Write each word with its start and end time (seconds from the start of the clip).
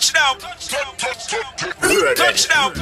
Touchdown. 0.00 0.38
Touchdown. 0.40 0.96
Touchdown. 2.16 2.72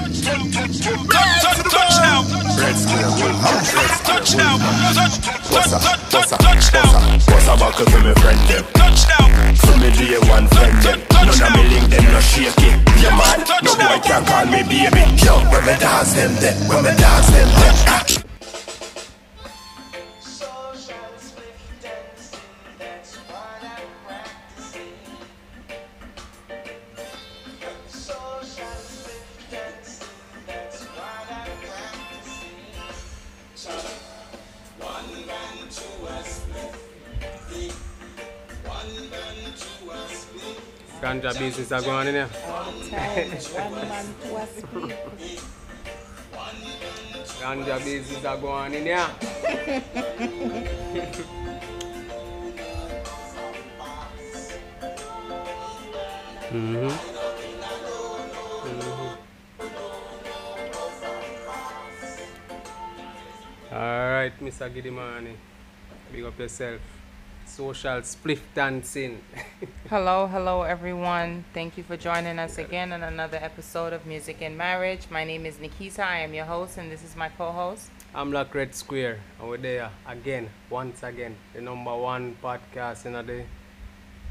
Touchdown. 4.15 4.61
Touchdown. 6.39 6.95
What's 7.27 7.49
a 7.49 7.57
buckle 7.59 7.87
for 7.87 7.99
me 8.05 8.15
friend 8.15 8.39
them? 8.47 8.65
Touchdown. 8.73 9.57
For 9.57 9.77
me 9.79 9.91
day 9.99 10.19
one 10.31 10.47
friend 10.47 10.79
them. 10.81 11.03
None 11.11 11.29
of 11.29 11.57
me 11.57 11.63
link 11.69 11.91
them 11.91 12.05
no 12.05 12.21
shaky. 12.21 12.71
Yeah 13.03 13.11
man, 13.19 13.43
no 13.65 13.75
boy 13.75 13.99
can 13.99 14.25
call 14.25 14.47
me 14.47 14.63
baby. 14.63 15.03
Yo, 15.19 15.43
when 15.51 15.67
me 15.67 15.75
dance 15.81 16.13
them 16.13 16.37
there, 16.37 16.55
when 16.69 16.85
me 16.85 16.91
dance 16.97 17.31
them 17.31 17.49
there. 17.49 18.28
Ganja 41.29 41.39
business 41.41 41.73
are 41.73 41.83
going 41.83 41.97
on 41.97 42.07
in 42.09 42.15
here. 42.15 42.29
All 42.47 42.73
the 42.73 42.89
time. 42.89 43.29
One 43.71 43.89
man 43.89 44.07
to 44.23 44.37
a 44.37 44.47
split. 44.47 45.41
Ganja 47.39 47.85
business 47.85 48.25
are 48.25 48.37
going 48.39 48.55
on 48.55 48.75
in 48.75 48.85
here. 48.87 49.11
mm-hmm. 56.51 57.19
All 63.71 64.11
right, 64.11 64.33
Mr. 64.41 64.71
Gidimani, 64.75 65.35
big 66.11 66.25
up 66.25 66.39
yourself. 66.39 66.98
Social 67.49 68.03
spliff 68.03 68.41
dancing. 68.55 69.21
Hello, 69.91 70.27
hello 70.29 70.63
everyone. 70.63 71.45
Thank 71.55 71.77
you 71.79 71.83
for 71.83 71.97
joining 71.97 72.39
us 72.39 72.59
again 72.59 72.93
on 72.93 73.03
another 73.03 73.39
episode 73.41 73.93
of 73.93 74.05
Music 74.07 74.37
and 74.43 74.57
Marriage. 74.57 75.07
My 75.11 75.25
name 75.25 75.45
is 75.47 75.59
Nikita. 75.59 76.05
I 76.05 76.19
am 76.19 76.35
your 76.35 76.45
host, 76.45 76.77
and 76.79 76.93
this 76.93 77.03
is 77.03 77.17
my 77.17 77.29
co-host. 77.31 77.89
I'm 78.15 78.31
Black 78.31 78.55
Red 78.55 78.75
Square, 78.75 79.19
and 79.41 79.49
we're 79.49 79.57
there 79.57 79.91
again, 80.07 80.51
once 80.71 81.03
again, 81.03 81.35
the 81.55 81.61
number 81.63 81.97
one 81.97 82.37
podcast 82.43 83.07
in 83.07 83.13
the. 83.15 83.45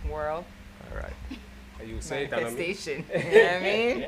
World 0.10 0.46
All 0.92 0.98
right. 0.98 1.14
You 1.86 2.00
say 2.02 2.24
it, 2.26 2.34
and 2.34 2.34
I 2.34 2.44
mean- 2.50 2.54
manifestation. 2.58 3.06
you 3.14 3.20
know 3.20 3.44
what 3.44 3.54
I 3.54 3.60
mean? 3.62 4.06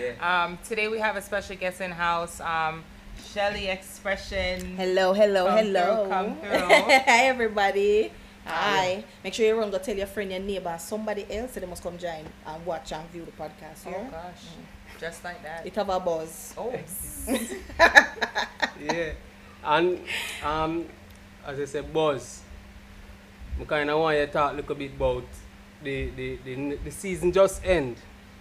Yeah. 0.00 0.44
Um, 0.44 0.58
today 0.66 0.88
we 0.88 0.98
have 1.00 1.16
a 1.16 1.22
special 1.22 1.56
guest 1.56 1.80
in 1.80 1.90
house, 1.90 2.40
um, 2.40 2.82
Shelly 3.32 3.68
Expression. 3.68 4.76
Hello, 4.76 5.12
hello, 5.12 5.46
Come 5.46 5.58
hello. 5.58 5.96
through, 6.04 6.10
come 6.10 6.36
through. 6.38 6.98
Hi, 7.06 7.26
everybody. 7.26 8.10
Hi. 8.46 9.04
Make 9.22 9.34
sure 9.34 9.46
you 9.46 9.58
run 9.58 9.70
go 9.70 9.78
tell 9.78 9.96
your 9.96 10.06
friend, 10.06 10.30
your 10.30 10.40
neighbor, 10.40 10.76
somebody 10.78 11.26
else 11.30 11.52
so 11.52 11.60
they 11.60 11.66
must 11.66 11.82
come 11.82 11.96
join 11.98 12.24
and 12.46 12.66
watch 12.66 12.92
and 12.92 13.08
view 13.10 13.24
the 13.24 13.32
podcast 13.32 13.86
Oh 13.86 13.90
here. 13.90 14.08
gosh, 14.10 14.44
just 15.00 15.24
like 15.24 15.42
that. 15.42 15.66
It 15.66 15.74
have 15.76 15.88
a 15.88 15.98
buzz. 16.00 16.54
Oh, 16.58 16.72
yeah. 18.80 19.12
And 19.64 20.00
um, 20.44 20.84
as 21.46 21.58
I 21.58 21.64
said, 21.64 21.92
Buzz, 21.92 22.42
I 23.60 23.64
kind 23.64 23.88
of 23.90 23.98
want 23.98 24.18
you 24.18 24.26
to 24.26 24.32
talk 24.32 24.52
a 24.52 24.56
little 24.56 24.74
bit 24.74 24.92
about 24.92 25.24
the, 25.82 26.10
the, 26.10 26.38
the, 26.44 26.76
the 26.84 26.90
season 26.90 27.32
just 27.32 27.64
end 27.64 27.96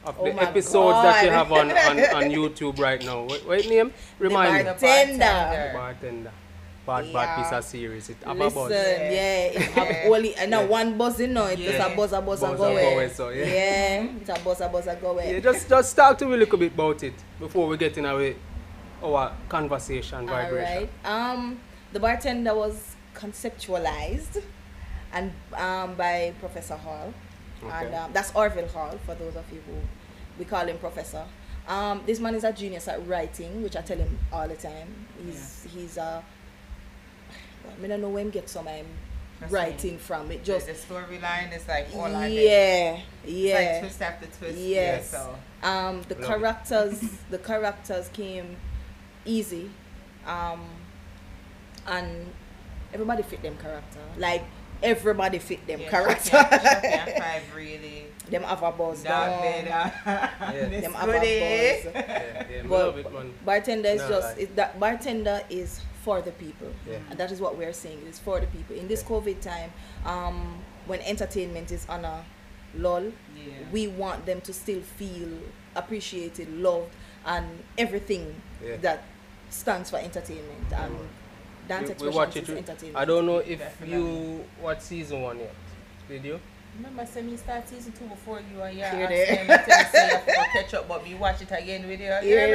of 0.05 0.17
Oh 0.19 0.25
the 0.25 0.33
my 0.33 0.43
episodes 0.43 1.01
that 1.03 1.23
you 1.23 1.29
have 1.31 1.51
on, 1.51 1.71
on, 1.71 1.99
on 1.99 2.23
YouTube 2.31 2.77
right 2.79 3.03
now. 3.05 3.23
What, 3.23 3.45
what 3.47 3.65
name? 3.67 3.93
Remind 4.19 4.53
me. 4.53 4.63
The 4.63 4.73
The 4.73 4.79
Tender. 4.79 5.17
bartender. 5.19 5.71
Bartender. 5.73 6.31
Bad, 6.85 7.05
Yeah. 7.05 7.13
bad 7.13 7.43
piece 7.43 7.53
of 7.53 7.63
series. 7.63 8.09
It 8.09 8.17
have 8.25 8.35
a 8.37 8.43
Listen, 8.43 8.61
buzz. 8.63 8.71
yeah, 8.71 9.45
it 9.45 9.61
have 9.71 10.11
only 10.11 10.35
and 10.35 10.51
now 10.51 10.61
Yeah. 10.61 10.67
one 10.67 10.97
buzzing 10.97 11.31
now. 11.33 11.45
It's 11.45 11.61
Yeah. 11.61 11.87
a 11.87 11.95
buzz, 11.95 12.11
a 12.11 12.21
buzz, 12.21 12.43
a 12.43 12.47
Buzz, 12.47 12.57
go 12.57 12.63
a 12.65 12.67
go 12.67 12.71
away. 12.73 12.93
away, 12.93 13.09
so, 13.09 13.29
yeah. 13.29 13.45
yeah, 13.45 14.07
it's 14.19 14.29
a 14.29 14.39
buzz, 14.43 14.59
a 14.61 14.67
buzz, 14.67 14.87
a 14.87 14.95
go 14.97 15.11
away. 15.11 15.33
Yeah, 15.33 15.39
just, 15.39 15.69
just 15.69 15.95
talk 15.95 16.17
to 16.17 16.25
me 16.25 16.33
a 16.33 16.37
little 16.37 16.57
bit 16.57 16.73
about 16.73 17.01
it 17.03 17.13
before 17.39 17.67
we 17.67 17.77
get 17.77 17.97
in 17.97 18.05
our, 18.05 18.33
our 19.01 19.31
conversation 19.47 20.27
vibration. 20.27 20.89
right. 21.05 21.09
Um, 21.09 21.59
the 21.93 21.99
bartender 22.01 22.53
was 22.53 22.95
conceptualized 23.15 24.41
and 25.13 25.31
um, 25.55 25.93
by 25.95 26.33
Professor 26.39 26.75
Hall, 26.75 27.13
and 27.71 27.93
um, 27.95 28.11
that's 28.13 28.33
Orville 28.35 28.67
Hall 28.67 28.97
for 29.05 29.15
those 29.15 29.35
of 29.35 29.45
you 29.53 29.61
who 29.67 29.73
we 30.37 30.43
call 30.43 30.65
him 30.65 30.77
Professor. 30.79 31.23
Um, 31.67 32.01
this 32.05 32.19
man 32.19 32.35
is 32.35 32.43
a 32.43 32.51
genius 32.51 32.87
at 32.89 33.07
writing, 33.07 33.63
which 33.63 33.75
I 33.77 33.81
tell 33.81 33.97
him 33.97 34.17
all 34.33 34.47
the 34.49 34.55
time. 34.55 35.07
He's 35.25 35.65
he's 35.73 35.95
a. 35.97 36.21
I 37.71 37.81
mean, 37.81 37.91
I 37.91 37.97
know 37.97 38.09
where 38.09 38.23
he 38.23 38.29
get 38.31 38.49
some 38.49 38.67
um, 38.67 38.73
That's 39.39 39.51
writing 39.51 39.97
from. 39.97 40.31
It 40.31 40.43
just 40.43 40.67
the 40.67 40.73
storyline 40.73 41.55
is 41.55 41.67
like 41.67 41.87
all 41.95 42.13
I 42.15 42.27
yeah 42.27 42.99
It's 43.23 43.31
yeah. 43.31 43.55
like 43.55 43.79
twist 43.81 44.01
after 44.01 44.27
twist. 44.37 44.57
Yes. 44.57 45.09
So 45.11 45.35
Um, 45.63 46.01
the 46.09 46.15
Love 46.15 46.25
characters, 46.27 46.99
the 47.29 47.37
characters 47.37 48.09
came 48.13 48.57
easy, 49.25 49.69
um, 50.27 50.61
and 51.87 52.27
everybody 52.93 53.23
fit 53.23 53.41
them 53.41 53.57
character. 53.57 53.99
Like 54.17 54.43
everybody 54.81 55.39
fit 55.39 55.65
them 55.67 55.81
yeah, 55.81 55.89
character. 55.89 56.29
Chucky 56.29 56.87
and 56.87 57.23
Five 57.23 57.43
really. 57.55 58.05
them 58.29 58.43
have 58.43 58.63
a 58.63 58.71
buzz. 58.71 59.03
Dog 59.03 59.03
down. 59.03 59.41
made 59.41 59.65
Yeah. 59.65 60.79
Them 60.81 60.93
have 60.93 61.09
a 61.09 61.13
buzz. 61.13 61.23
Yeah, 61.23 62.45
yeah, 62.49 62.61
But 62.63 62.69
love 62.69 62.97
it, 62.97 63.13
man. 63.13 63.33
bartender 63.45 63.89
is 63.89 64.01
No, 64.01 64.09
just 64.09 64.27
like- 64.37 64.43
it, 64.43 64.55
that 64.55 64.79
bartender 64.79 65.41
is 65.49 65.79
for 66.03 66.21
the 66.21 66.31
people, 66.31 66.67
Yeah. 66.89 66.97
and 67.09 67.17
that 67.19 67.31
is 67.31 67.39
what 67.39 67.57
we're 67.57 67.73
saying. 67.73 68.01
It's 68.07 68.19
for 68.19 68.39
the 68.39 68.47
people 68.47 68.75
in 68.75 68.87
this 68.87 69.01
Yeah. 69.01 69.09
COVID 69.09 69.41
time, 69.41 69.71
um, 70.05 70.63
when 70.85 70.99
entertainment 71.01 71.71
is 71.71 71.85
on 71.89 72.05
a 72.05 72.23
lull. 72.75 73.03
Yeah. 73.35 73.51
we 73.71 73.87
want 73.87 74.25
them 74.25 74.41
to 74.41 74.53
still 74.53 74.81
feel 74.81 75.29
appreciated, 75.75 76.47
loved, 76.57 76.89
and 77.25 77.45
everything 77.77 78.41
Yeah. 78.63 78.77
that 78.81 79.03
stands 79.49 79.89
for 79.91 79.97
entertainment. 79.97 80.71
And 80.71 80.95
dance 81.67 81.91
We, 82.01 82.07
we 82.09 82.15
watch 82.15 82.35
is 82.35 82.49
it. 82.49 82.57
entertainment. 82.57 82.97
I 82.97 83.05
don't 83.05 83.25
know 83.25 83.37
if 83.39 83.59
Definitely. 83.59 83.97
you 83.97 84.45
watch 84.61 84.81
season 84.81 85.21
one 85.21 85.39
yet. 85.39 85.53
Did 86.09 86.25
you? 86.25 86.39
Remember, 86.77 87.05
say 87.05 87.21
me 87.21 87.37
start 87.37 87.67
season 87.69 87.91
two 87.91 88.05
before 88.05 88.41
you 88.51 88.59
are 88.61 88.71
yeah. 88.71 88.95
Hear 88.95 89.07
Hear 89.07 89.45
that? 89.47 89.65
tell 89.65 89.77
me 89.77 89.85
say 89.91 90.07
you 90.07 90.13
have 90.15 90.47
catch 90.53 90.73
up, 90.73 90.87
but 90.87 91.03
we 91.07 91.13
watch 91.15 91.41
it 91.41 91.51
again 91.51 91.87
with 91.87 91.99
you. 91.99 92.07
You 92.07 92.35
Yeah, 92.35 92.45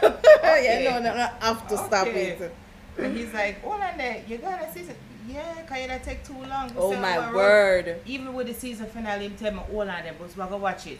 remember? 0.00 0.20
yeah, 0.42 0.90
no, 0.90 0.98
no, 0.98 1.14
no, 1.16 1.28
I 1.40 1.46
have 1.46 1.68
to 1.68 1.76
stop 1.78 2.08
it. 2.08 2.52
And 2.98 3.16
he's 3.16 3.32
like, 3.32 3.62
hold 3.62 3.80
on 3.80 3.96
there, 3.98 4.22
you 4.28 4.38
gotta 4.38 4.72
season. 4.72 4.94
Yeah, 5.28 5.62
can 5.62 5.82
you 5.82 5.88
not 5.88 6.02
take 6.02 6.24
too 6.24 6.32
long? 6.32 6.72
Oh 6.76 6.92
So 6.92 6.98
my 7.00 7.16
I 7.18 7.26
wrote- 7.26 7.34
word. 7.34 8.00
Even 8.06 8.32
with 8.32 8.46
the 8.46 8.54
season 8.54 8.86
finale, 8.86 9.26
him 9.26 9.36
tell 9.36 9.52
me 9.52 9.58
hold 9.70 9.88
on 9.88 10.02
there, 10.02 10.14
but 10.18 10.28
we 10.28 10.50
go 10.50 10.56
watch 10.56 10.86
it. 10.86 10.98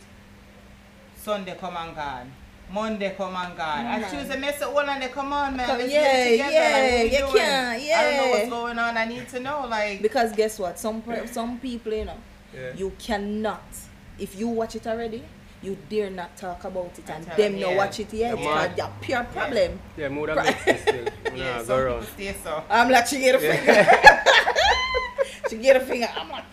Sunday 1.16 1.56
come 1.58 1.76
and 1.76 1.94
gone. 1.96 2.32
Monday 2.70 3.14
come 3.16 3.34
and 3.34 3.56
gone. 3.56 3.86
and 3.86 4.02
man. 4.02 4.10
Tuesday, 4.10 4.38
me 4.38 4.48
say, 4.52 4.64
hold 4.66 4.86
on 4.88 5.00
there, 5.00 5.08
come 5.08 5.32
on, 5.32 5.56
man. 5.56 5.66
Come- 5.66 5.78
Let's 5.78 5.92
yeah, 5.92 6.24
together. 6.30 6.52
yeah, 6.52 7.02
like, 7.02 7.12
you 7.12 7.18
doing? 7.18 7.32
can't, 7.32 7.82
I 7.82 8.02
don't 8.02 8.16
know 8.16 8.30
what's 8.30 8.48
going 8.50 8.78
on. 8.78 8.96
I 8.96 9.04
need 9.06 9.28
to 9.30 9.40
know, 9.40 9.66
like. 9.68 10.02
Because 10.02 10.32
guess 10.32 10.58
what? 10.58 10.78
Some 10.78 11.00
per- 11.02 11.26
some 11.26 11.58
people, 11.58 11.92
you 11.94 12.04
know, 12.04 12.18
Yeah. 12.54 12.72
you 12.76 12.92
cannot. 12.98 13.62
If 14.18 14.38
you 14.38 14.48
watch 14.48 14.76
it 14.76 14.86
already, 14.86 15.22
you 15.62 15.76
dare 15.88 16.10
not 16.10 16.36
talk 16.36 16.64
about 16.64 16.96
it, 16.98 17.08
I 17.10 17.14
and 17.14 17.24
them 17.26 17.36
them, 17.36 17.60
no 17.60 17.70
yeah. 17.70 17.76
watch 17.76 18.00
it 18.00 18.12
yet. 18.12 18.38
Yeah. 18.38 18.68
Because 18.68 18.88
a 18.88 18.92
pure 19.00 19.24
problem. 19.24 19.80
Yeah, 19.96 20.08
mood 20.08 20.28
have 20.28 20.44
mixed 20.44 20.82
still. 20.82 21.04
yeah, 21.04 21.34
Yeah, 21.34 21.54
go 21.56 21.60
people 21.62 21.74
around. 21.76 22.06
stay 22.06 22.34
so. 22.44 22.62
I'm 22.70 22.90
like, 22.90 23.06
she 23.06 23.18
get 23.18 23.34
a 23.34 23.44
Yeah. 23.44 23.56
finger. 23.56 24.22
she 25.50 25.56
get 25.58 25.76
a 25.76 25.80
finger. 25.80 26.08
I'm 26.16 26.28
like, 26.30 26.44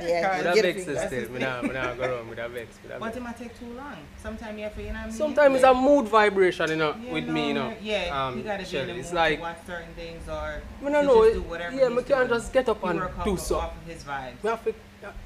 yeah, 0.00 0.38
With 0.38 0.46
she 0.46 0.48
a 0.48 0.54
get 0.54 0.64
a 0.64 0.72
vex 0.72 0.84
finger. 0.86 1.06
still. 1.08 1.30
Me 1.32 1.38
nah, 1.40 1.60
me 1.62 1.68
nah 1.74 1.92
go 1.94 2.04
around 2.04 2.28
with 2.30 2.38
a 2.38 2.48
vex. 2.48 2.78
With 2.82 2.92
a 2.92 2.98
But 2.98 3.04
vex. 3.06 3.16
it 3.18 3.22
might 3.22 3.36
take 3.38 3.58
too 3.58 3.66
long. 3.76 3.96
Sometimes 4.22 4.56
you 4.56 4.64
have 4.64 4.74
to, 4.76 4.80
you 4.82 4.86
know 4.88 4.94
what 4.94 5.00
I 5.02 5.06
mean? 5.08 5.12
Sometimes 5.16 5.54
it's 5.56 5.64
a 5.64 5.74
mood 5.74 6.08
vibration, 6.08 6.70
you 6.70 6.76
know, 6.76 6.94
Yeah, 7.02 7.12
with 7.12 7.26
no, 7.26 7.32
me, 7.34 7.48
you 7.48 7.54
know. 7.54 7.74
Yeah, 7.82 8.26
um, 8.26 8.38
you 8.38 8.44
gotta 8.44 8.58
be 8.58 8.62
in 8.64 8.68
Shelly. 8.70 8.92
the 8.94 8.98
It's 9.00 9.12
like, 9.12 9.36
to 9.36 9.42
watch 9.42 9.58
certain 9.66 9.92
things 9.94 10.26
or 10.26 10.62
me 10.80 10.90
no 10.90 11.02
just 11.02 11.34
do 11.34 11.42
whatever 11.42 11.76
yeah, 11.76 11.88
he's 11.88 11.96
me 11.98 12.02
can't 12.04 12.28
just 12.30 12.50
get 12.52 12.68
up 12.70 12.82
and 12.84 13.00
do 13.24 13.32
of- 13.34 13.40
so. 13.40 13.56
off 13.58 13.76
of 13.76 13.86
his 13.92 14.02
vibes. 14.04 14.42
Me 14.42 14.48
have 14.50 14.64
to, 14.64 14.74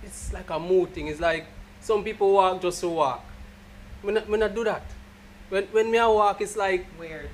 it's 0.03 0.33
like 0.33 0.51
a 0.51 0.59
mood 0.59 0.93
thing. 0.93 1.07
It's 1.07 1.21
like 1.21 1.47
some 1.85 2.03
people 2.03 2.33
walk 2.33 2.63
just 2.63 2.81
to 2.81 2.89
walk. 2.89 3.23
Me 4.03 4.13
not, 4.13 4.29
me 4.29 4.39
not 4.39 4.55
do 4.55 4.65
that. 4.65 4.83
When 5.51 5.65
when 5.77 5.91
me 5.91 5.99
a 5.99 6.09
walk, 6.09 6.41
it's 6.41 6.57
like 6.57 6.87
Weird. 6.99 7.29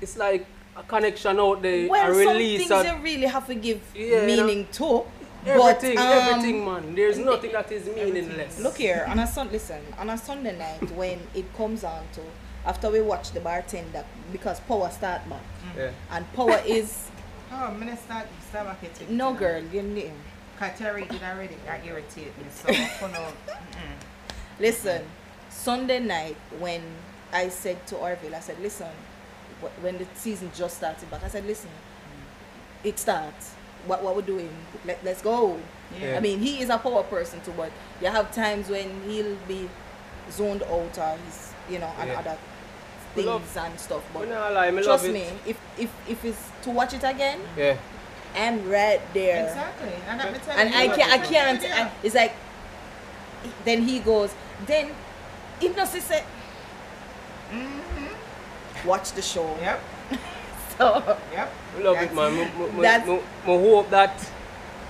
it's 0.00 0.16
like 0.16 0.46
a 0.76 0.82
connection 0.84 1.38
out 1.40 1.60
there, 1.62 1.88
Well, 1.88 2.10
a 2.12 2.24
some 2.24 2.36
things 2.38 2.70
of 2.70 2.86
you 2.86 2.96
really 3.02 3.26
have 3.26 3.46
to 3.48 3.54
give 3.54 3.80
Yeah, 3.94 4.04
you 4.26 4.36
know, 4.36 4.46
meaning 4.46 4.68
to. 4.78 5.02
everything, 5.46 5.96
but, 5.96 6.04
um, 6.06 6.28
everything, 6.28 6.64
man. 6.64 6.94
There's 6.94 7.18
nothing 7.18 7.52
that 7.52 7.70
is 7.72 7.86
meaningless. 7.86 8.60
Look 8.60 8.76
here, 8.76 9.04
on 9.08 9.18
a 9.18 9.26
sun. 9.26 9.48
Listen, 9.50 9.80
on 9.98 10.10
a 10.10 10.18
Sunday 10.18 10.56
night 10.56 10.90
when 10.92 11.18
it 11.34 11.46
comes 11.56 11.82
on 11.84 12.02
to 12.14 12.22
after 12.66 12.90
we 12.90 13.00
watch 13.00 13.32
the 13.32 13.40
bartender 13.40 14.04
because 14.32 14.60
power 14.60 14.90
start 14.90 15.22
back 15.28 15.42
Yeah. 15.76 15.90
and 16.12 16.22
power 16.34 16.60
is 16.66 17.08
Oh, 17.50 17.64
I'm 17.68 17.78
gonna 17.80 17.96
start 17.96 18.26
start 18.50 18.66
back 18.68 18.84
at 18.84 19.00
it. 19.02 19.10
no 19.10 19.32
girl. 19.32 19.62
You 19.72 19.82
know. 19.82 20.10
Kateri 20.58 21.08
did 21.08 21.22
already 21.22 21.56
got 21.66 21.84
irritate 21.86 22.36
me, 22.38 22.44
so 22.50 22.68
I 23.06 23.12
know. 23.12 23.28
Listen, 24.58 25.02
mm. 25.02 25.52
Sunday 25.52 26.00
night 26.00 26.36
when 26.58 26.82
I 27.32 27.48
said 27.48 27.86
to 27.88 27.96
Orville, 27.96 28.34
I 28.34 28.40
said, 28.40 28.58
listen, 28.60 28.88
when 29.80 29.98
the 29.98 30.06
season 30.14 30.50
just 30.54 30.76
started 30.78 31.10
back, 31.10 31.22
I 31.24 31.28
said, 31.28 31.46
listen, 31.46 31.70
mm. 31.70 32.86
it 32.88 32.98
starts. 32.98 33.54
What 33.86 34.02
what 34.02 34.16
we're 34.16 34.22
doing? 34.22 34.50
Let, 34.84 35.02
let's 35.04 35.22
go. 35.22 35.58
Yeah. 36.00 36.16
I 36.16 36.20
mean, 36.20 36.40
he 36.40 36.60
is 36.60 36.68
a 36.68 36.78
power 36.78 37.04
person 37.04 37.40
too, 37.42 37.52
but 37.56 37.70
you 38.02 38.08
have 38.08 38.34
times 38.34 38.68
when 38.68 38.90
he'll 39.08 39.36
be 39.46 39.68
zoned 40.30 40.62
out 40.64 40.98
or 40.98 41.16
he's, 41.24 41.52
you 41.70 41.78
know, 41.78 41.90
and 42.00 42.10
Yeah. 42.10 42.18
other 42.18 42.36
things 43.14 43.26
love- 43.26 43.56
and 43.56 43.78
stuff. 43.78 44.02
But 44.12 44.20
But 44.20 44.28
nah, 44.30 44.48
lie, 44.48 44.70
me 44.72 44.82
trust 44.82 45.06
me, 45.08 45.26
if 45.46 45.56
if 45.78 45.90
if 46.08 46.24
it's 46.24 46.42
to 46.64 46.70
watch 46.70 46.92
it 46.92 47.04
again, 47.04 47.40
Yeah. 47.56 47.76
I'm 48.38 48.68
right 48.68 49.00
there. 49.14 49.48
Exactly. 49.48 49.92
And, 50.08 50.18
let 50.18 50.32
me 50.32 50.38
tell 50.38 50.56
And 50.58 50.70
you, 50.70 50.76
I 50.76 50.86
can't, 50.96 51.12
I 51.12 51.18
can't. 51.18 51.64
I, 51.64 51.90
it's 52.02 52.14
like, 52.14 52.34
then 53.64 53.82
he 53.82 53.98
goes, 53.98 54.34
then, 54.66 54.90
hypnosis 55.60 56.04
said, 56.04 56.24
mm-hmm. 57.50 58.88
watch 58.88 59.12
the 59.12 59.22
show. 59.22 59.56
Yep. 59.60 59.80
So, 60.78 61.18
Yep. 61.32 61.52
Love 61.80 61.96
That's 61.96 62.12
it, 62.12 62.14
man. 62.14 62.80
That's- 62.80 63.08
me, 63.08 63.14
me 63.16 63.20
hope 63.46 63.90
that, 63.90 64.14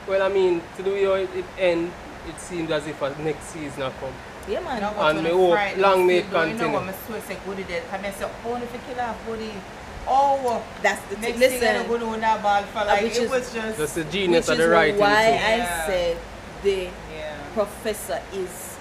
well, 0.06 0.22
I 0.22 0.28
mean, 0.28 0.60
to 0.76 0.82
the 0.82 0.90
way 0.90 1.22
it, 1.22 1.30
it 1.34 1.44
end, 1.58 1.90
it 2.28 2.38
seems 2.38 2.70
as 2.70 2.86
if 2.86 3.00
next 3.20 3.44
season 3.44 3.84
will 3.84 3.90
come. 3.92 4.12
yeah, 4.50 4.60
man. 4.60 4.82
No, 4.82 4.88
And 4.88 5.22
but 5.22 5.24
me 5.24 5.30
hope 5.30 5.78
long 5.78 6.06
may 6.06 6.18
it 6.18 6.26
still 6.26 6.44
doing, 6.44 6.50
You 6.50 6.54
know 6.56 6.58
continue. 6.58 6.72
what 6.74 6.84
my 6.84 6.92
swear 7.06 7.20
say 7.22 7.38
good 7.46 7.66
there. 7.68 7.80
Come 7.90 8.04
and 8.04 8.14
say, 8.14 8.28
only 8.44 8.66
if 8.66 8.72
you 8.74 8.80
kill 8.86 9.00
off 9.00 9.26
body. 9.26 9.52
Oh, 10.10 10.62
That's 10.82 11.00
the 11.08 11.16
next 11.16 11.38
thing. 11.38 11.50
thing 11.60 11.68
I 11.68 11.78
Listen, 11.84 11.88
go 12.00 12.14
to 12.14 12.20
that 12.20 12.42
ball 12.42 12.62
for 12.72 12.84
like, 12.86 13.02
which 13.02 13.16
it 13.16 13.22
is- 13.24 13.30
was 13.30 13.52
just, 13.52 13.78
That's 13.78 13.94
the 13.94 14.04
genius 14.04 14.48
of 14.48 14.58
the 14.58 14.68
writing. 14.68 14.98
why 14.98 15.08
too. 15.08 15.44
I 15.44 15.56
Yeah. 15.56 15.86
said 15.86 16.16
the 16.62 16.88
yeah. 17.14 17.34
professor 17.54 18.20
is, 18.32 18.76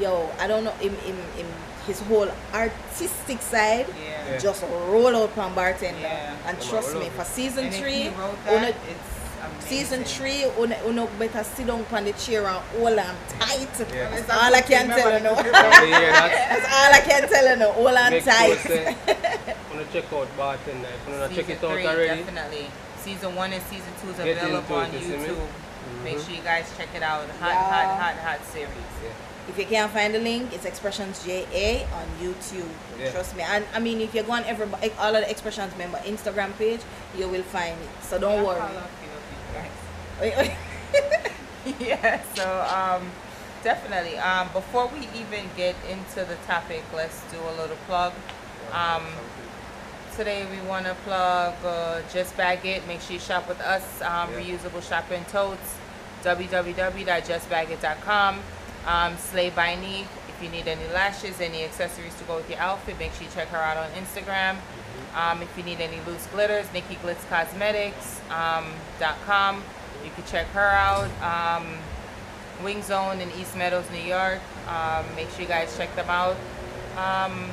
yo, 0.00 0.30
I 0.38 0.46
don't 0.46 0.64
know, 0.64 0.74
in, 0.80 0.94
in, 1.06 1.16
in 1.38 1.46
his 1.86 1.98
whole 2.00 2.28
artistic 2.54 3.42
side, 3.42 3.86
Yeah. 3.88 4.30
Yeah. 4.32 4.38
just 4.38 4.62
roll 4.86 5.14
out 5.16 5.36
on 5.36 5.54
bartender. 5.54 5.98
Yeah. 6.00 6.36
And 6.46 6.60
trust 6.62 6.94
me, 6.94 7.10
for 7.16 7.24
season 7.24 7.64
And 7.66 7.74
if 7.74 7.80
three, 7.80 8.02
he 8.02 8.08
wrote 8.10 8.38
una- 8.48 8.66
that, 8.66 8.74
it's 9.62 9.70
amazing. 9.70 10.04
Season 10.04 10.04
three, 10.04 10.44
una, 10.62 10.76
una 10.86 11.06
better 11.18 11.44
sit 11.44 11.66
down 11.66 11.84
on 11.92 12.04
the 12.04 12.12
chair 12.14 12.46
and 12.46 12.56
hold 12.76 12.98
on 12.98 13.14
tight. 13.38 13.68
Yeah. 13.92 14.10
That's 14.10 14.30
all 14.30 14.54
I 14.54 14.60
can 14.60 14.88
tell 14.88 15.12
you 15.12 15.22
now. 15.24 15.34
That's, 15.42 15.50
That's 16.62 16.72
all 16.72 16.92
I 16.92 17.00
can 17.04 17.28
tell 17.28 17.48
you 17.50 17.56
now. 17.56 17.72
Hold 17.72 17.88
on 17.88 18.10
make 18.10 18.24
sure 18.24 18.32
tight. 18.32 18.58
say, 18.58 18.96
wanna 19.70 19.84
check 19.92 20.12
out 20.12 20.28
Bartender. 20.36 20.88
If 20.88 21.08
you 21.08 21.12
wanna 21.14 21.28
check 21.34 21.46
Season 21.46 21.50
it 21.52 21.64
out 21.64 21.72
three, 21.72 21.86
already, 21.86 22.22
Definitely. 22.22 22.66
Season 22.98 23.34
one 23.34 23.52
and 23.52 23.62
season 23.64 23.92
two 24.00 24.10
is 24.10 24.16
Get 24.18 24.36
available 24.38 24.58
into 24.58 24.74
on 24.74 24.90
it, 24.90 24.92
you 24.94 25.00
see 25.00 25.16
me? 25.16 25.24
YouTube. 25.28 25.46
Make 26.04 26.16
Mhm. 26.18 26.26
sure 26.26 26.34
you 26.36 26.42
guys 26.42 26.66
check 26.76 26.88
it 26.94 27.02
out. 27.02 27.28
Hot, 27.40 27.50
Yeah. 27.50 27.62
hot, 27.62 28.00
hot, 28.00 28.16
hot 28.38 28.46
series. 28.52 28.68
yeah. 29.02 29.10
If 29.48 29.58
you 29.58 29.66
can't 29.66 29.90
find 29.90 30.14
the 30.14 30.20
link, 30.20 30.52
it's 30.54 30.64
Xpressionz 30.64 31.24
JA 31.26 31.84
on 31.98 32.06
YouTube. 32.22 32.68
Yeah. 33.00 33.10
Trust 33.10 33.34
me. 33.36 33.42
And 33.42 33.64
I 33.74 33.80
mean, 33.80 34.00
if 34.00 34.14
you 34.14 34.22
go 34.22 34.32
on 34.32 34.44
every 34.44 34.66
all 35.00 35.16
of 35.16 35.26
the 35.26 35.34
Xpressionz 35.34 35.76
member 35.76 35.98
Instagram 36.06 36.56
page, 36.56 36.80
you 37.18 37.26
will 37.26 37.42
find 37.42 37.72
it. 37.74 37.88
So 38.08 38.18
don't 38.20 38.36
Yeah, 38.38 38.42
worry. 38.44 38.60
follow 38.60 38.70
a 38.70 38.90
few 39.02 39.10
of 39.10 39.22
you 39.32 39.38
guys. 39.52 39.64
Wait, 39.64 39.64
wait. 39.64 39.70
yeah 41.80 42.20
so 42.34 42.44
um 42.74 43.10
definitely. 43.64 44.18
Um 44.18 44.48
before 44.52 44.88
we 44.88 45.06
even 45.18 45.44
get 45.56 45.74
into 45.88 46.24
the 46.24 46.36
topic 46.46 46.82
let's 46.94 47.20
do 47.30 47.38
a 47.38 47.54
little 47.60 47.76
plug. 47.86 48.12
Um 48.72 49.02
today 50.16 50.44
we 50.50 50.60
want 50.68 50.86
to 50.86 50.94
plug 51.04 51.54
uh, 51.64 52.00
just 52.12 52.36
bag 52.36 52.64
it. 52.66 52.86
Make 52.86 53.00
sure 53.00 53.14
you 53.14 53.20
shop 53.20 53.48
with 53.48 53.60
us 53.60 54.02
um, 54.02 54.30
Yeah. 54.32 54.40
reusable 54.40 54.82
shopping 54.86 55.24
totes 55.26 55.76
www.justbagit.com 56.22 58.40
um, 58.86 59.16
slay 59.16 59.50
by 59.50 59.74
Neek. 59.76 60.06
if 60.28 60.42
you 60.42 60.48
need 60.50 60.66
any 60.68 60.86
lashes 60.92 61.40
any 61.40 61.64
accessories 61.64 62.14
to 62.16 62.24
go 62.24 62.36
with 62.36 62.48
your 62.50 62.58
outfit 62.60 62.98
make 62.98 63.12
sure 63.14 63.24
you 63.24 63.30
check 63.34 63.48
her 63.48 63.58
out 63.58 63.76
on 63.76 63.90
instagram. 63.92 64.56
Um, 65.16 65.42
if 65.42 65.56
you 65.58 65.64
need 65.64 65.80
any 65.80 65.98
loose 66.06 66.26
glitters 66.26 66.66
nikki 66.72 66.94
glitz 66.96 67.26
cosmetics 67.28 68.20
um, 68.30 68.66
you 70.04 70.10
can 70.10 70.24
check 70.24 70.46
her 70.48 70.60
out 70.60 71.08
um, 71.22 71.66
wing 72.64 72.82
zone 72.82 73.20
in 73.20 73.30
east 73.32 73.56
meadows 73.56 73.88
new 73.90 73.98
york 73.98 74.40
um, 74.68 75.04
make 75.16 75.28
sure 75.30 75.42
you 75.42 75.48
guys 75.48 75.76
check 75.76 75.94
them 75.96 76.08
out 76.08 76.36
um, 76.96 77.50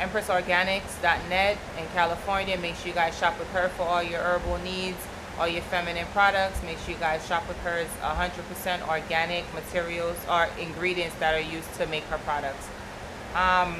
EmpressOrganics.net 0.00 1.58
in 1.78 1.86
California. 1.92 2.56
Make 2.56 2.76
sure 2.76 2.88
you 2.88 2.94
guys 2.94 3.16
shop 3.18 3.38
with 3.38 3.50
her 3.52 3.68
for 3.68 3.82
all 3.82 4.02
your 4.02 4.20
herbal 4.20 4.56
needs, 4.58 4.96
all 5.38 5.46
your 5.46 5.62
feminine 5.62 6.06
products. 6.12 6.62
Make 6.62 6.78
sure 6.78 6.94
you 6.94 7.00
guys 7.00 7.26
shop 7.26 7.46
with 7.46 7.58
her. 7.58 7.76
It's 7.78 7.94
100% 7.98 8.88
organic 8.88 9.44
materials 9.52 10.16
or 10.28 10.48
ingredients 10.58 11.16
that 11.16 11.34
are 11.34 11.40
used 11.40 11.72
to 11.74 11.86
make 11.86 12.04
her 12.04 12.16
products. 12.18 12.66
Um, 13.34 13.76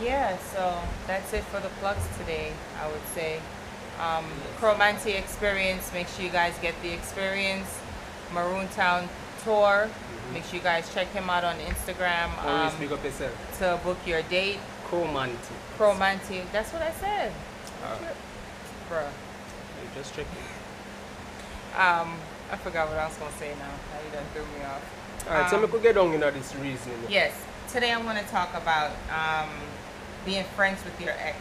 yeah, 0.00 0.38
so 0.54 0.80
that's 1.08 1.32
it 1.32 1.42
for 1.44 1.58
the 1.58 1.70
plugs 1.80 2.06
today, 2.18 2.52
I 2.80 2.88
would 2.88 3.06
say. 3.12 3.40
Um, 4.00 4.24
Experience, 5.06 5.92
make 5.92 6.08
sure 6.08 6.24
you 6.24 6.30
guys 6.30 6.54
get 6.60 6.74
the 6.82 6.92
experience. 6.92 7.68
Maroon 8.32 8.68
Town 8.68 9.08
Tour, 9.44 9.88
make 10.32 10.44
sure 10.44 10.56
you 10.56 10.62
guys 10.62 10.92
check 10.92 11.06
him 11.12 11.30
out 11.30 11.44
on 11.44 11.54
Instagram 11.60 12.28
Always 12.44 12.72
um, 12.72 12.76
speak 12.76 12.90
up 12.90 13.04
yourself. 13.04 13.32
to 13.58 13.80
book 13.84 13.98
your 14.04 14.22
date. 14.22 14.58
Chromantic. 14.84 15.38
Chromanti, 15.78 16.42
that's 16.52 16.72
what 16.72 16.82
I 16.82 16.90
said. 16.92 17.32
Alright. 17.84 18.16
Bruh. 18.90 19.08
You 19.82 19.88
just 19.94 20.14
check. 20.14 20.26
Um, 21.76 22.16
I 22.50 22.56
forgot 22.56 22.88
what 22.88 22.98
I 22.98 23.06
was 23.06 23.16
gonna 23.16 23.30
say 23.38 23.52
now. 23.58 23.68
Now 23.68 24.04
you 24.04 24.12
done 24.12 24.24
threw 24.32 24.42
me 24.58 24.64
off. 24.64 25.26
Alright, 25.28 25.50
so 25.50 25.56
Um, 25.56 25.62
we 25.62 25.68
could 25.68 25.82
get 25.82 25.94
down 25.94 26.12
into 26.12 26.30
this 26.30 26.54
reasoning. 26.56 26.98
Yes, 27.08 27.32
today 27.72 27.92
I 27.92 28.00
want 28.00 28.18
to 28.18 28.24
talk 28.26 28.50
about 28.54 28.90
um, 29.10 29.50
being 30.24 30.44
friends 30.56 30.82
with 30.84 31.00
your 31.00 31.14
ex. 31.18 31.36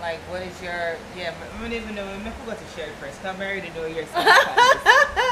Like, 0.00 0.18
what 0.30 0.42
is 0.42 0.60
your 0.62 0.96
yeah? 1.16 1.32
I 1.56 1.60
don't 1.62 1.72
even 1.72 1.94
know. 1.94 2.06
I 2.06 2.30
forgot 2.30 2.58
to 2.58 2.68
share 2.76 2.86
it 2.88 2.94
first. 3.00 3.16
'cause 3.22 3.32
I'm 3.32 3.38
married 3.38 3.64
to 3.64 3.72
know 3.74 3.86
your 3.86 4.04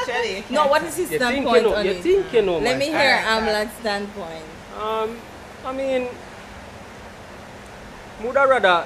Shelly. 0.05 0.43
No, 0.49 0.67
what 0.67 0.83
is 0.83 0.95
his 0.97 1.11
You 1.11 1.19
think 1.19 1.21
you 1.21 1.41
standpoint 1.45 1.63
thinking, 1.63 1.73
on 1.75 1.85
you 1.85 1.91
it? 1.91 2.03
think 2.03 2.33
you 2.33 2.41
Let 2.59 2.77
me 2.77 2.85
hear 2.87 3.23
Alright, 3.25 3.43
Amlak's 3.69 3.77
standpoint. 3.79 4.43
Um, 4.81 5.17
I 5.65 5.71
mean, 5.71 6.07
would 8.23 8.37
I 8.37 8.45
rather, 8.45 8.85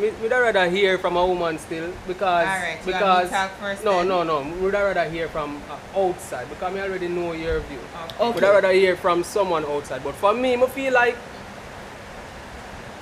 me- 0.00 0.10
would 0.22 0.32
I 0.32 0.38
rather 0.40 0.68
hear 0.68 0.98
from 0.98 1.16
a 1.16 1.24
woman 1.26 1.58
still 1.58 1.92
because 2.06 2.46
Alright, 2.46 2.78
you 2.86 2.86
want 2.86 2.86
me 2.86 2.92
to 2.92 2.98
because 2.98 3.30
talk 3.30 3.50
first 3.60 3.84
no 3.84 3.98
then? 3.98 4.08
no 4.08 4.22
no 4.24 4.42
would 4.60 4.74
I 4.74 4.82
rather 4.82 5.08
hear 5.08 5.28
from 5.28 5.62
uh, 5.70 6.00
outside 6.00 6.48
because 6.48 6.74
I 6.74 6.80
already 6.80 7.08
know 7.08 7.32
your 7.32 7.60
view. 7.60 7.78
Okay. 8.20 8.34
Would 8.34 8.44
I 8.44 8.50
rather 8.50 8.72
hear 8.72 8.96
from 8.96 9.22
someone 9.24 9.64
outside? 9.64 10.02
But 10.04 10.14
for 10.16 10.32
me, 10.34 10.54
I 10.56 10.66
feel 10.68 10.92
like 10.92 11.16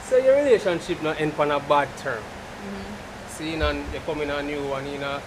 say 0.09 0.25
your 0.25 0.37
relationship 0.37 1.03
not 1.03 1.21
end 1.21 1.35
on 1.39 1.51
a 1.51 1.61
bad 1.61 1.89
term. 1.99 2.23
Seeing 3.29 3.61
and 3.61 3.85
you 3.93 4.01
come 4.07 4.23
in 4.23 4.31
a 4.31 4.43
new 4.43 4.67
one, 4.67 4.91
you 4.91 4.99
know, 4.99 5.21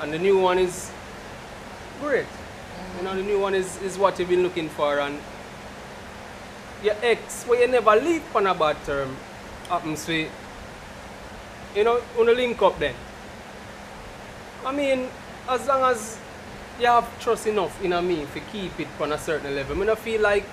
and 0.00 0.12
the 0.12 0.18
new 0.18 0.38
one 0.38 0.58
is 0.58 0.90
great. 2.00 2.26
You 2.96 3.04
know, 3.04 3.14
the 3.14 3.22
new 3.22 3.38
one 3.38 3.54
is, 3.54 3.80
is 3.82 3.98
what 3.98 4.18
you've 4.18 4.30
been 4.30 4.42
looking 4.42 4.70
for, 4.70 5.00
and 5.00 5.20
your 6.82 6.94
ex, 7.02 7.44
where 7.44 7.60
you 7.60 7.68
never 7.68 7.94
leave 7.94 8.24
on 8.34 8.46
a 8.46 8.54
bad 8.54 8.82
term, 8.86 9.14
happens 9.68 10.06
to, 10.06 10.26
you 11.76 11.84
know, 11.84 12.00
on 12.18 12.26
the 12.26 12.34
link 12.34 12.60
up 12.62 12.78
then. 12.78 12.94
I 14.64 14.72
mean, 14.72 15.08
as 15.46 15.68
long 15.68 15.82
as 15.90 16.18
you 16.80 16.86
have 16.86 17.06
trust 17.20 17.46
enough 17.46 17.84
in 17.84 17.92
a 17.92 18.00
me 18.00 18.26
to 18.32 18.40
keep 18.50 18.80
it 18.80 18.88
on 18.98 19.12
a 19.12 19.18
certain 19.18 19.54
level, 19.54 19.80
I 19.82 19.86
don't 19.86 19.98
feel 19.98 20.22
like 20.22 20.46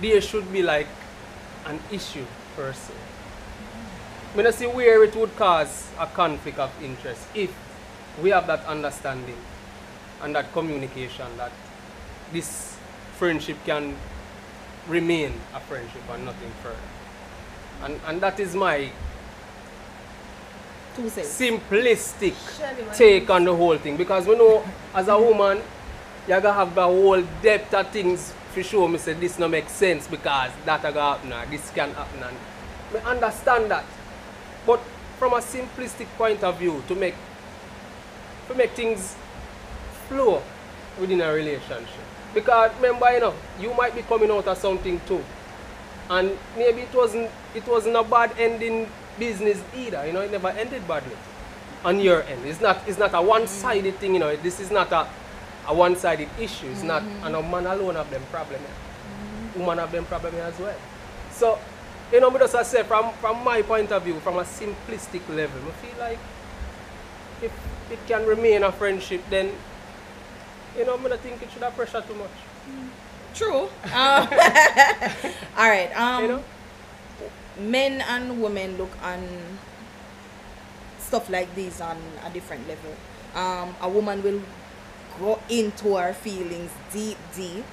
there 0.00 0.20
should 0.20 0.52
be 0.52 0.62
like 0.62 0.88
an 1.66 1.78
issue 1.92 2.24
per 2.56 2.72
se. 2.72 2.94
I 4.36 4.42
don't 4.42 4.54
see 4.54 4.66
where 4.66 5.02
it 5.02 5.14
would 5.16 5.34
cause 5.36 5.88
a 5.98 6.06
conflict 6.06 6.58
of 6.58 6.70
interest 6.82 7.26
if 7.34 7.50
we 8.22 8.30
have 8.30 8.46
that 8.46 8.64
understanding 8.66 9.36
and 10.22 10.34
that 10.34 10.52
communication 10.52 11.26
that 11.36 11.52
this 12.32 12.76
friendship 13.18 13.56
can 13.66 13.96
remain 14.88 15.32
a 15.54 15.60
friendship 15.60 16.02
and 16.10 16.24
nothing 16.24 16.50
further. 16.62 16.76
And, 17.82 18.00
and 18.06 18.20
that 18.20 18.38
is 18.38 18.54
my 18.54 18.90
simplistic 20.96 22.34
Shelly, 22.58 22.84
take 22.94 23.30
on 23.30 23.44
the 23.44 23.54
whole 23.54 23.78
thing 23.78 23.96
because 23.96 24.26
we 24.26 24.36
know 24.36 24.62
as 24.94 25.08
a 25.08 25.18
woman 25.18 25.58
you 25.58 26.28
gotta 26.28 26.52
have 26.52 26.74
the 26.74 26.82
whole 26.82 27.22
depth 27.42 27.72
of 27.72 27.88
things 27.88 28.34
for 28.50 28.62
sure 28.62 28.88
me 28.88 28.98
say 28.98 29.14
this 29.14 29.38
no 29.38 29.48
make 29.48 29.68
sense 29.68 30.06
because 30.06 30.50
that 30.64 30.84
a 30.84 30.92
go 30.92 31.00
happen 31.00 31.30
this 31.50 31.70
can 31.70 31.92
happen 31.92 32.22
and 32.22 32.36
me 32.92 33.00
understand 33.04 33.70
that. 33.70 33.84
But 34.66 34.80
from 35.18 35.32
a 35.34 35.36
simplistic 35.36 36.06
point 36.16 36.42
of 36.42 36.58
view 36.58 36.82
to 36.88 36.94
make 36.94 37.14
to 38.48 38.54
make 38.54 38.70
things 38.72 39.16
flow 40.08 40.42
within 41.00 41.20
a 41.20 41.32
relationship. 41.32 42.04
Because 42.34 42.74
remember 42.76 43.12
you 43.12 43.20
know 43.20 43.34
you 43.60 43.74
might 43.74 43.94
be 43.94 44.02
coming 44.02 44.30
out 44.30 44.46
of 44.46 44.58
something 44.58 45.00
too. 45.06 45.22
And 46.08 46.36
maybe 46.56 46.82
it 46.82 46.94
wasn't 46.94 47.30
it 47.54 47.66
wasn't 47.66 47.96
a 47.96 48.02
bad 48.02 48.32
ending 48.38 48.88
business 49.18 49.62
either 49.76 50.06
you 50.06 50.12
know 50.12 50.22
it 50.22 50.32
never 50.32 50.48
ended 50.48 50.86
badly. 50.88 51.16
On 51.82 51.98
your 51.98 52.22
end. 52.24 52.44
It's 52.44 52.60
not 52.60 52.82
it's 52.86 52.98
not 52.98 53.14
a 53.14 53.22
one-sided 53.22 53.96
thing 53.96 54.14
you 54.14 54.20
know 54.20 54.36
this 54.36 54.60
is 54.60 54.70
not 54.70 54.92
a, 54.92 55.06
a 55.70 55.74
one-sided 55.74 56.28
issue. 56.38 56.66
It's 56.66 56.82
not, 56.82 57.02
and 57.22 57.36
a 57.36 57.42
man 57.42 57.66
alone 57.66 57.94
have 57.94 58.10
them 58.10 58.22
problem 58.30 58.60
here. 58.60 59.62
Woman 59.62 59.78
have 59.78 59.92
them 59.92 60.04
problem 60.04 60.34
here 60.34 60.42
as 60.42 60.58
well. 60.58 60.76
So, 61.30 61.58
you 62.12 62.20
know, 62.20 62.30
me 62.30 62.38
just 62.40 62.54
I 62.54 62.64
say 62.64 62.82
from 62.82 63.12
from 63.14 63.42
my 63.44 63.62
point 63.62 63.92
of 63.92 64.02
view, 64.02 64.18
from 64.20 64.38
a 64.38 64.42
simplistic 64.42 65.22
level, 65.28 65.60
I 65.62 65.72
feel 65.78 65.98
like 65.98 66.18
if 67.40 67.52
it 67.90 67.98
can 68.06 68.26
remain 68.26 68.64
a 68.64 68.72
friendship, 68.72 69.22
then 69.30 69.52
you 70.76 70.84
know, 70.84 70.98
I 70.98 71.08
don't 71.08 71.20
think 71.20 71.42
it 71.42 71.50
should 71.52 71.62
have 71.62 71.74
pressure 71.74 72.02
too 72.02 72.14
much. 72.14 72.36
True. 73.34 73.68
Um, 73.94 74.26
all 75.58 75.68
right. 75.70 75.90
Um, 75.94 76.22
You 76.22 76.28
know? 76.28 76.44
men 77.58 78.00
and 78.00 78.42
women 78.42 78.76
look 78.78 78.90
on 79.02 79.20
stuff 80.98 81.28
like 81.30 81.54
this 81.54 81.80
on 81.80 81.96
a 82.24 82.30
different 82.30 82.66
level. 82.66 82.94
Um, 83.34 83.74
a 83.80 83.88
woman 83.88 84.22
will 84.22 84.42
go 85.20 85.38
into 85.48 85.94
her 85.96 86.12
feelings 86.12 86.72
deep, 86.92 87.18
deep, 87.36 87.64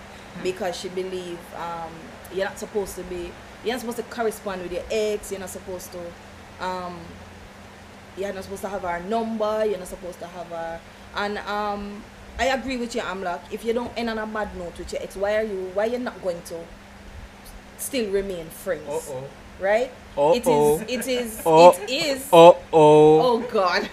because 0.43 0.75
she 0.79 0.89
believe 0.89 1.39
um, 1.55 1.91
you're 2.33 2.45
not 2.45 2.59
supposed 2.59 2.95
to 2.97 3.03
be, 3.03 3.31
you're 3.63 3.73
not 3.73 3.79
supposed 3.79 3.97
to 3.97 4.03
correspond 4.03 4.61
with 4.61 4.71
your 4.71 4.83
ex. 4.91 5.31
You're 5.31 5.39
not 5.39 5.49
supposed 5.49 5.91
to, 5.93 6.01
um, 6.63 6.99
you're 8.15 8.31
not 8.33 8.43
supposed 8.43 8.61
to 8.61 8.69
have 8.69 8.83
her 8.83 8.99
number. 9.07 9.65
You're 9.65 9.79
not 9.79 9.87
supposed 9.87 10.19
to 10.19 10.27
have 10.27 10.47
her, 10.47 10.79
and 11.15 11.37
um, 11.39 12.03
I 12.37 12.45
agree 12.47 12.77
with 12.77 12.93
you, 12.93 13.01
Amlak. 13.01 13.41
If 13.51 13.65
you 13.65 13.73
don't 13.73 13.91
end 13.97 14.09
on 14.11 14.19
a 14.19 14.27
bad 14.27 14.55
note 14.55 14.77
with 14.77 14.93
your 14.93 15.01
ex, 15.01 15.15
why 15.15 15.37
are 15.37 15.43
you, 15.43 15.71
why 15.73 15.85
you're 15.85 15.99
not 15.99 16.21
going 16.21 16.41
to 16.43 16.59
still 17.79 18.11
remain 18.11 18.45
friends? 18.47 18.87
Uh-oh. 18.87 19.23
Right? 19.59 19.91
Uh-oh. 20.17 20.81
It 20.87 20.97
is. 20.97 21.07
It 21.07 21.21
is. 21.21 21.41
Oh. 21.45 21.79
It 21.83 21.89
is. 21.89 22.29
Oh 22.33 22.57
oh. 22.73 23.21
Oh 23.21 23.39
God. 23.51 23.89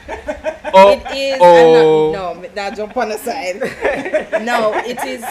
Oh, 0.73 0.91
it 0.91 1.17
is. 1.17 1.39
oh. 1.41 2.13
Not, 2.13 2.43
no, 2.43 2.49
now 2.55 2.71
jump 2.75 2.97
on 2.97 3.11
the 3.11 3.19
side. 3.19 3.61
no, 4.45 4.73
it 4.75 5.05
is. 5.05 5.23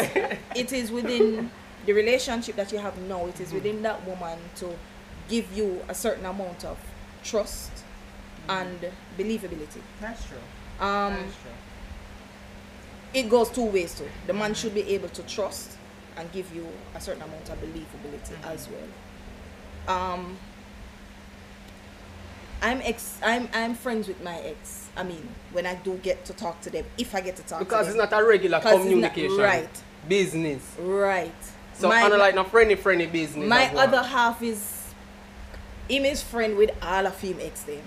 It 0.55 0.71
is 0.71 0.91
within 0.91 1.49
the 1.85 1.93
relationship 1.93 2.55
that 2.55 2.71
you 2.71 2.77
have 2.77 2.97
now. 2.99 3.25
It 3.25 3.39
is 3.41 3.51
within 3.51 3.81
that 3.81 4.05
woman 4.07 4.37
to 4.57 4.75
give 5.27 5.51
you 5.53 5.81
a 5.89 5.95
certain 5.95 6.25
amount 6.25 6.63
of 6.63 6.77
trust 7.23 7.71
mm-hmm. 8.47 8.51
and 8.51 8.91
believability. 9.17 9.81
That's 9.99 10.23
true. 10.25 10.37
Um, 10.79 11.13
That's 11.13 11.35
true. 11.41 11.51
it 13.13 13.29
goes 13.29 13.49
two 13.49 13.65
ways 13.65 13.97
too. 13.97 14.09
The 14.27 14.33
man 14.33 14.51
mm-hmm. 14.51 14.53
should 14.53 14.73
be 14.73 14.81
able 14.93 15.09
to 15.09 15.23
trust 15.23 15.77
and 16.17 16.31
give 16.31 16.53
you 16.53 16.67
a 16.95 17.01
certain 17.01 17.23
amount 17.23 17.49
of 17.49 17.57
believability 17.59 18.33
mm-hmm. 18.33 18.49
as 18.49 18.69
well. 18.69 18.87
Um, 19.87 20.37
I'm 22.61 22.81
ex. 22.81 23.17
I'm 23.23 23.49
I'm 23.53 23.75
friends 23.75 24.07
with 24.07 24.23
my 24.23 24.37
ex. 24.39 24.87
I 24.95 25.03
mean, 25.03 25.27
when 25.51 25.65
I 25.65 25.75
do 25.75 25.95
get 25.97 26.23
to 26.25 26.33
talk 26.33 26.61
to 26.61 26.69
them, 26.69 26.85
if 26.97 27.13
I 27.15 27.21
get 27.21 27.35
to 27.37 27.43
talk 27.43 27.59
Because 27.59 27.87
to 27.87 27.91
it's 27.91 27.97
not 28.11 28.13
a 28.19 28.23
regular 28.25 28.57
it's 28.57 28.65
not- 28.65 28.77
communication. 28.79 29.37
right. 29.37 29.83
Business. 30.07 30.61
right. 30.79 31.31
So 31.75 31.89
my, 31.89 32.07
like 32.07 32.35
no 32.35 32.43
friendly 32.43 32.75
friendly 32.75 33.07
business. 33.07 33.47
my 33.49 33.71
well. 33.73 33.87
other 33.87 34.03
half 34.03 34.41
is 34.43 34.93
him 35.89 36.05
is 36.05 36.21
friend 36.21 36.55
with 36.57 36.69
all 36.81 37.07
of 37.07 37.19
him 37.19 37.37
ex 37.41 37.61
them. 37.63 37.81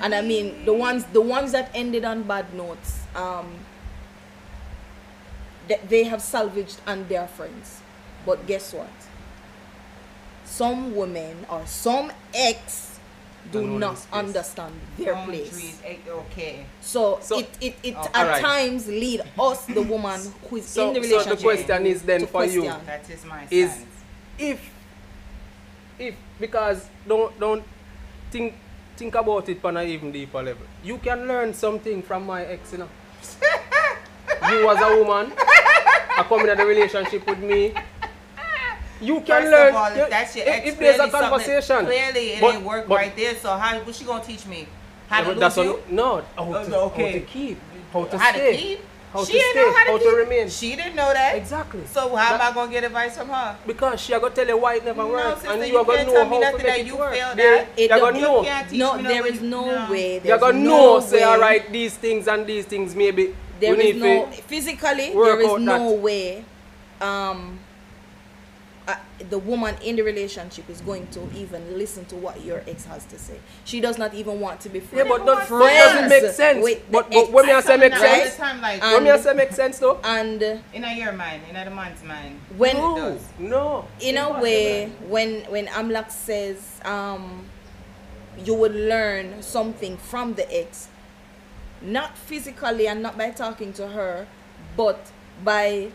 And 0.00 0.14
I 0.14 0.20
mean 0.20 0.64
the 0.66 0.72
ones 0.72 1.04
the 1.12 1.20
ones 1.20 1.52
that 1.52 1.70
ended 1.74 2.04
on 2.04 2.24
bad 2.24 2.52
notes, 2.54 3.00
um 3.14 3.54
that 5.68 5.88
they 5.88 6.04
have 6.04 6.20
salvaged 6.20 6.80
and 6.86 7.08
they're 7.08 7.28
friends. 7.28 7.80
But 8.26 8.46
guess 8.46 8.72
what? 8.74 8.90
Some 10.52 10.94
women 10.94 11.46
or 11.48 11.62
some 11.66 12.12
ex 12.34 12.98
do 13.50 13.60
Don't 13.60 13.78
know 13.80 13.86
not 13.88 13.96
their 13.96 13.96
space. 13.96 14.12
understand 14.12 14.74
their 14.98 15.14
place. 15.24 15.50
Boundaries, 15.50 15.78
eh, 15.84 15.96
Okay. 16.10 16.66
So, 16.80 17.18
So- 17.22 17.38
it 17.38 17.48
it, 17.60 17.74
it 17.82 17.94
Oh, 17.98 18.08
at 18.14 18.16
alright. 18.26 18.42
times 18.42 18.86
lead 18.86 19.20
us, 19.40 19.64
the 19.66 19.82
woman 19.94 20.20
who 20.48 20.56
is 20.56 20.66
So- 20.66 20.88
in 20.88 20.94
the 20.94 21.00
relationship. 21.00 21.30
so 21.30 21.34
the 21.36 21.42
question 21.42 21.86
is 21.86 22.02
then 22.02 22.20
to 22.20 22.26
for 22.26 22.44
you. 22.44 22.62
question. 22.62 22.86
That 22.86 23.08
is 23.10 23.24
my 23.24 23.46
Is- 23.50 23.70
stance. 23.72 23.86
if 24.38 24.60
if 25.98 26.14
because 26.38 26.84
don't 27.08 27.32
don't 27.40 27.64
think 28.30 28.54
think 28.96 29.14
about 29.14 29.48
it 29.48 29.64
on 29.64 29.76
an 29.78 29.88
even 29.88 30.12
deeper 30.12 30.42
level. 30.42 30.66
You 30.84 30.98
can 30.98 31.26
learn 31.26 31.54
something 31.54 32.02
from 32.02 32.26
my 32.26 32.44
ex, 32.44 32.72
you 32.72 32.78
know. 32.78 32.88
you 34.50 34.68
as 34.70 34.80
a 34.80 34.96
woman, 35.02 35.32
I 36.18 36.22
come 36.28 36.40
in 36.48 36.60
a 36.60 36.64
relationship 36.66 37.26
with 37.26 37.38
me. 37.38 37.72
You 39.02 39.16
can 39.20 39.42
First 39.42 39.50
learn 39.52 39.68
of 39.70 39.74
all, 39.74 39.86
if 39.90 39.96
you- 39.98 40.06
that's 40.10 40.36
your 40.36 40.46
if, 40.46 40.54
ex, 40.54 40.68
if 40.68 40.78
there's 40.78 41.00
a 41.00 41.08
conversation. 41.10 41.84
Clearly, 41.86 42.26
it 42.34 42.40
But- 42.40 42.54
ain't 42.54 42.64
work 42.64 42.88
but- 42.88 42.94
right 42.96 43.16
there. 43.16 43.34
So 43.34 43.50
how? 43.56 43.78
What 43.80 43.94
she 43.94 44.04
gonna 44.04 44.22
teach 44.24 44.46
me? 44.46 44.66
How 45.08 45.16
Yeah, 45.18 45.22
to 45.22 45.26
but 45.26 45.32
lose 45.34 45.40
that's 45.40 45.56
you? 45.56 45.72
what- 45.72 45.90
no, 45.90 46.14
how 46.16 46.22
Oh, 46.38 46.64
to, 46.64 46.70
no, 46.70 46.80
okay. 46.84 47.06
how 47.06 47.12
to 47.12 47.20
keep, 47.20 47.58
how 47.92 48.04
to 48.04 48.18
how 48.18 48.30
stay, 48.32 48.52
to 48.52 48.58
keep? 48.62 48.80
how 49.12 49.24
she 49.24 49.32
to 49.32 49.38
didn't 49.38 49.50
stay, 49.50 49.60
know 49.60 49.72
how 49.76 49.84
to, 49.84 49.90
how 49.90 49.98
to 49.98 50.16
remain. 50.16 50.48
She 50.48 50.76
didn't 50.76 50.94
know 50.94 51.12
that. 51.12 51.34
Exactly. 51.36 51.80
So 51.92 52.14
how 52.16 52.34
am 52.34 52.40
I 52.40 52.54
gonna 52.54 52.70
get 52.72 52.84
advice 52.84 53.16
from 53.18 53.28
her? 53.28 53.56
Because 53.66 54.00
she 54.00 54.14
are 54.14 54.20
gonna 54.20 54.34
tell 54.34 54.46
you 54.48 54.56
why 54.56 54.74
it 54.76 54.84
never 54.84 55.02
No, 55.02 55.08
works, 55.08 55.40
sister, 55.40 55.52
and 55.52 55.60
you 55.66 55.72
you 55.72 55.78
are 55.78 55.84
gonna 55.84 56.04
know 56.04 56.12
tell 56.12 56.24
me 56.24 56.30
how 56.36 56.38
to 56.38 56.44
nothing 56.52 56.56
make 56.58 56.66
that 56.66 56.78
it 56.80 56.86
you 56.86 56.96
work. 56.96 57.12
failed 57.12 57.36
They- 57.36 57.58
at. 57.58 57.66
You're 57.78 57.88
gonna 57.88 58.00
don't- 58.00 58.22
know. 58.22 58.42
No, 58.72 58.94
me 58.94 59.02
there 59.02 59.32
no, 59.42 59.64
no. 59.86 59.90
way. 59.92 60.20
You're 60.24 60.38
gonna 60.38 60.58
no 60.58 60.76
know, 60.94 61.00
say, 61.00 61.16
way. 61.18 61.24
alright, 61.26 61.72
these 61.72 61.94
things 61.94 62.26
and 62.28 62.46
these 62.46 62.64
things, 62.64 62.94
maybe 62.94 63.34
There 63.60 63.74
we 63.74 63.82
is 63.90 63.94
need 63.96 64.02
no 64.02 64.28
physically. 64.46 65.10
There 65.12 65.40
is 65.40 65.58
no 65.60 65.90
way. 65.92 66.44
Um, 67.00 67.58
uh, 68.88 68.96
the 69.30 69.38
woman 69.38 69.76
in 69.84 69.96
the 69.96 70.02
relationship 70.02 70.68
is 70.68 70.80
going 70.80 71.06
to 71.08 71.20
even 71.36 71.78
listen 71.78 72.04
to 72.06 72.16
what 72.16 72.44
your 72.44 72.62
ex 72.66 72.84
has 72.86 73.04
to 73.06 73.18
say. 73.18 73.38
She 73.64 73.80
does 73.80 73.96
not 73.98 74.12
even 74.14 74.40
want 74.40 74.60
to 74.62 74.68
be 74.68 74.80
friends. 74.80 75.08
Yeah, 75.08 75.14
friends. 75.16 75.24
but 75.26 75.38
that 75.38 75.46
Friends 75.48 75.92
doesn't 75.92 76.08
make 76.08 76.32
sense. 76.32 76.64
Wait, 76.64 76.86
the 76.86 76.92
but, 76.92 77.10
but 77.10 77.30
when 77.32 77.46
me 77.46 77.52
I 77.52 77.58
I 77.58 77.60
say 77.60 77.66
tell 77.68 77.78
make 77.78 77.92
them 77.92 78.00
that 78.00 78.22
sense, 78.24 78.36
time, 78.36 78.60
like, 78.60 78.82
And- 78.82 78.92
when 78.94 79.04
me 79.04 79.10
I 79.10 79.18
say 79.18 79.34
make 79.34 79.52
sense 79.52 79.78
though, 79.78 80.00
and 80.02 80.42
uh, 80.42 80.56
in 80.74 80.84
a 80.84 80.94
your 80.96 81.12
mind, 81.12 81.42
in 81.48 81.56
a 81.56 81.70
man's 81.70 82.02
mind. 82.02 82.40
when 82.56 82.76
no, 82.76 82.96
does. 82.96 83.28
no. 83.38 83.86
in 84.00 84.16
a 84.16 84.40
way 84.40 84.86
when 85.08 85.42
when 85.44 85.66
Amlak 85.68 86.10
says 86.10 86.80
um 86.84 87.46
you 88.44 88.54
would 88.54 88.74
learn 88.74 89.42
something 89.42 89.96
from 89.98 90.34
the 90.34 90.46
ex 90.52 90.88
not 91.82 92.16
physically 92.16 92.86
and 92.88 93.02
not 93.02 93.16
by 93.18 93.30
talking 93.30 93.72
to 93.74 93.88
her 93.88 94.26
but 94.76 95.10
by 95.44 95.90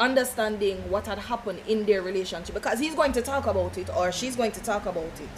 understanding 0.00 0.76
what 0.90 1.06
had 1.06 1.18
happened 1.18 1.60
in 1.66 1.84
their 1.86 2.02
relationship 2.02 2.54
because 2.54 2.78
he's 2.78 2.94
going 2.94 3.12
to 3.12 3.22
talk 3.22 3.46
about 3.46 3.76
it 3.78 3.88
or 3.96 4.12
she's 4.12 4.36
going 4.36 4.52
to 4.52 4.62
talk 4.62 4.86
about 4.86 5.04
it 5.20 5.28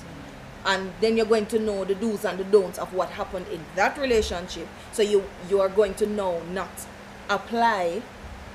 and 0.66 0.92
then 1.00 1.16
you're 1.16 1.26
going 1.26 1.46
to 1.46 1.58
know 1.58 1.84
the 1.84 1.94
do's 1.94 2.24
and 2.24 2.38
the 2.38 2.44
don'ts 2.44 2.78
of 2.78 2.92
what 2.92 3.08
happened 3.10 3.46
in 3.48 3.60
that 3.74 3.96
relationship 3.98 4.68
so 4.92 5.02
you 5.02 5.24
you 5.48 5.60
are 5.60 5.68
going 5.70 5.94
to 5.94 6.04
know 6.06 6.42
not 6.52 6.68
apply 7.30 8.02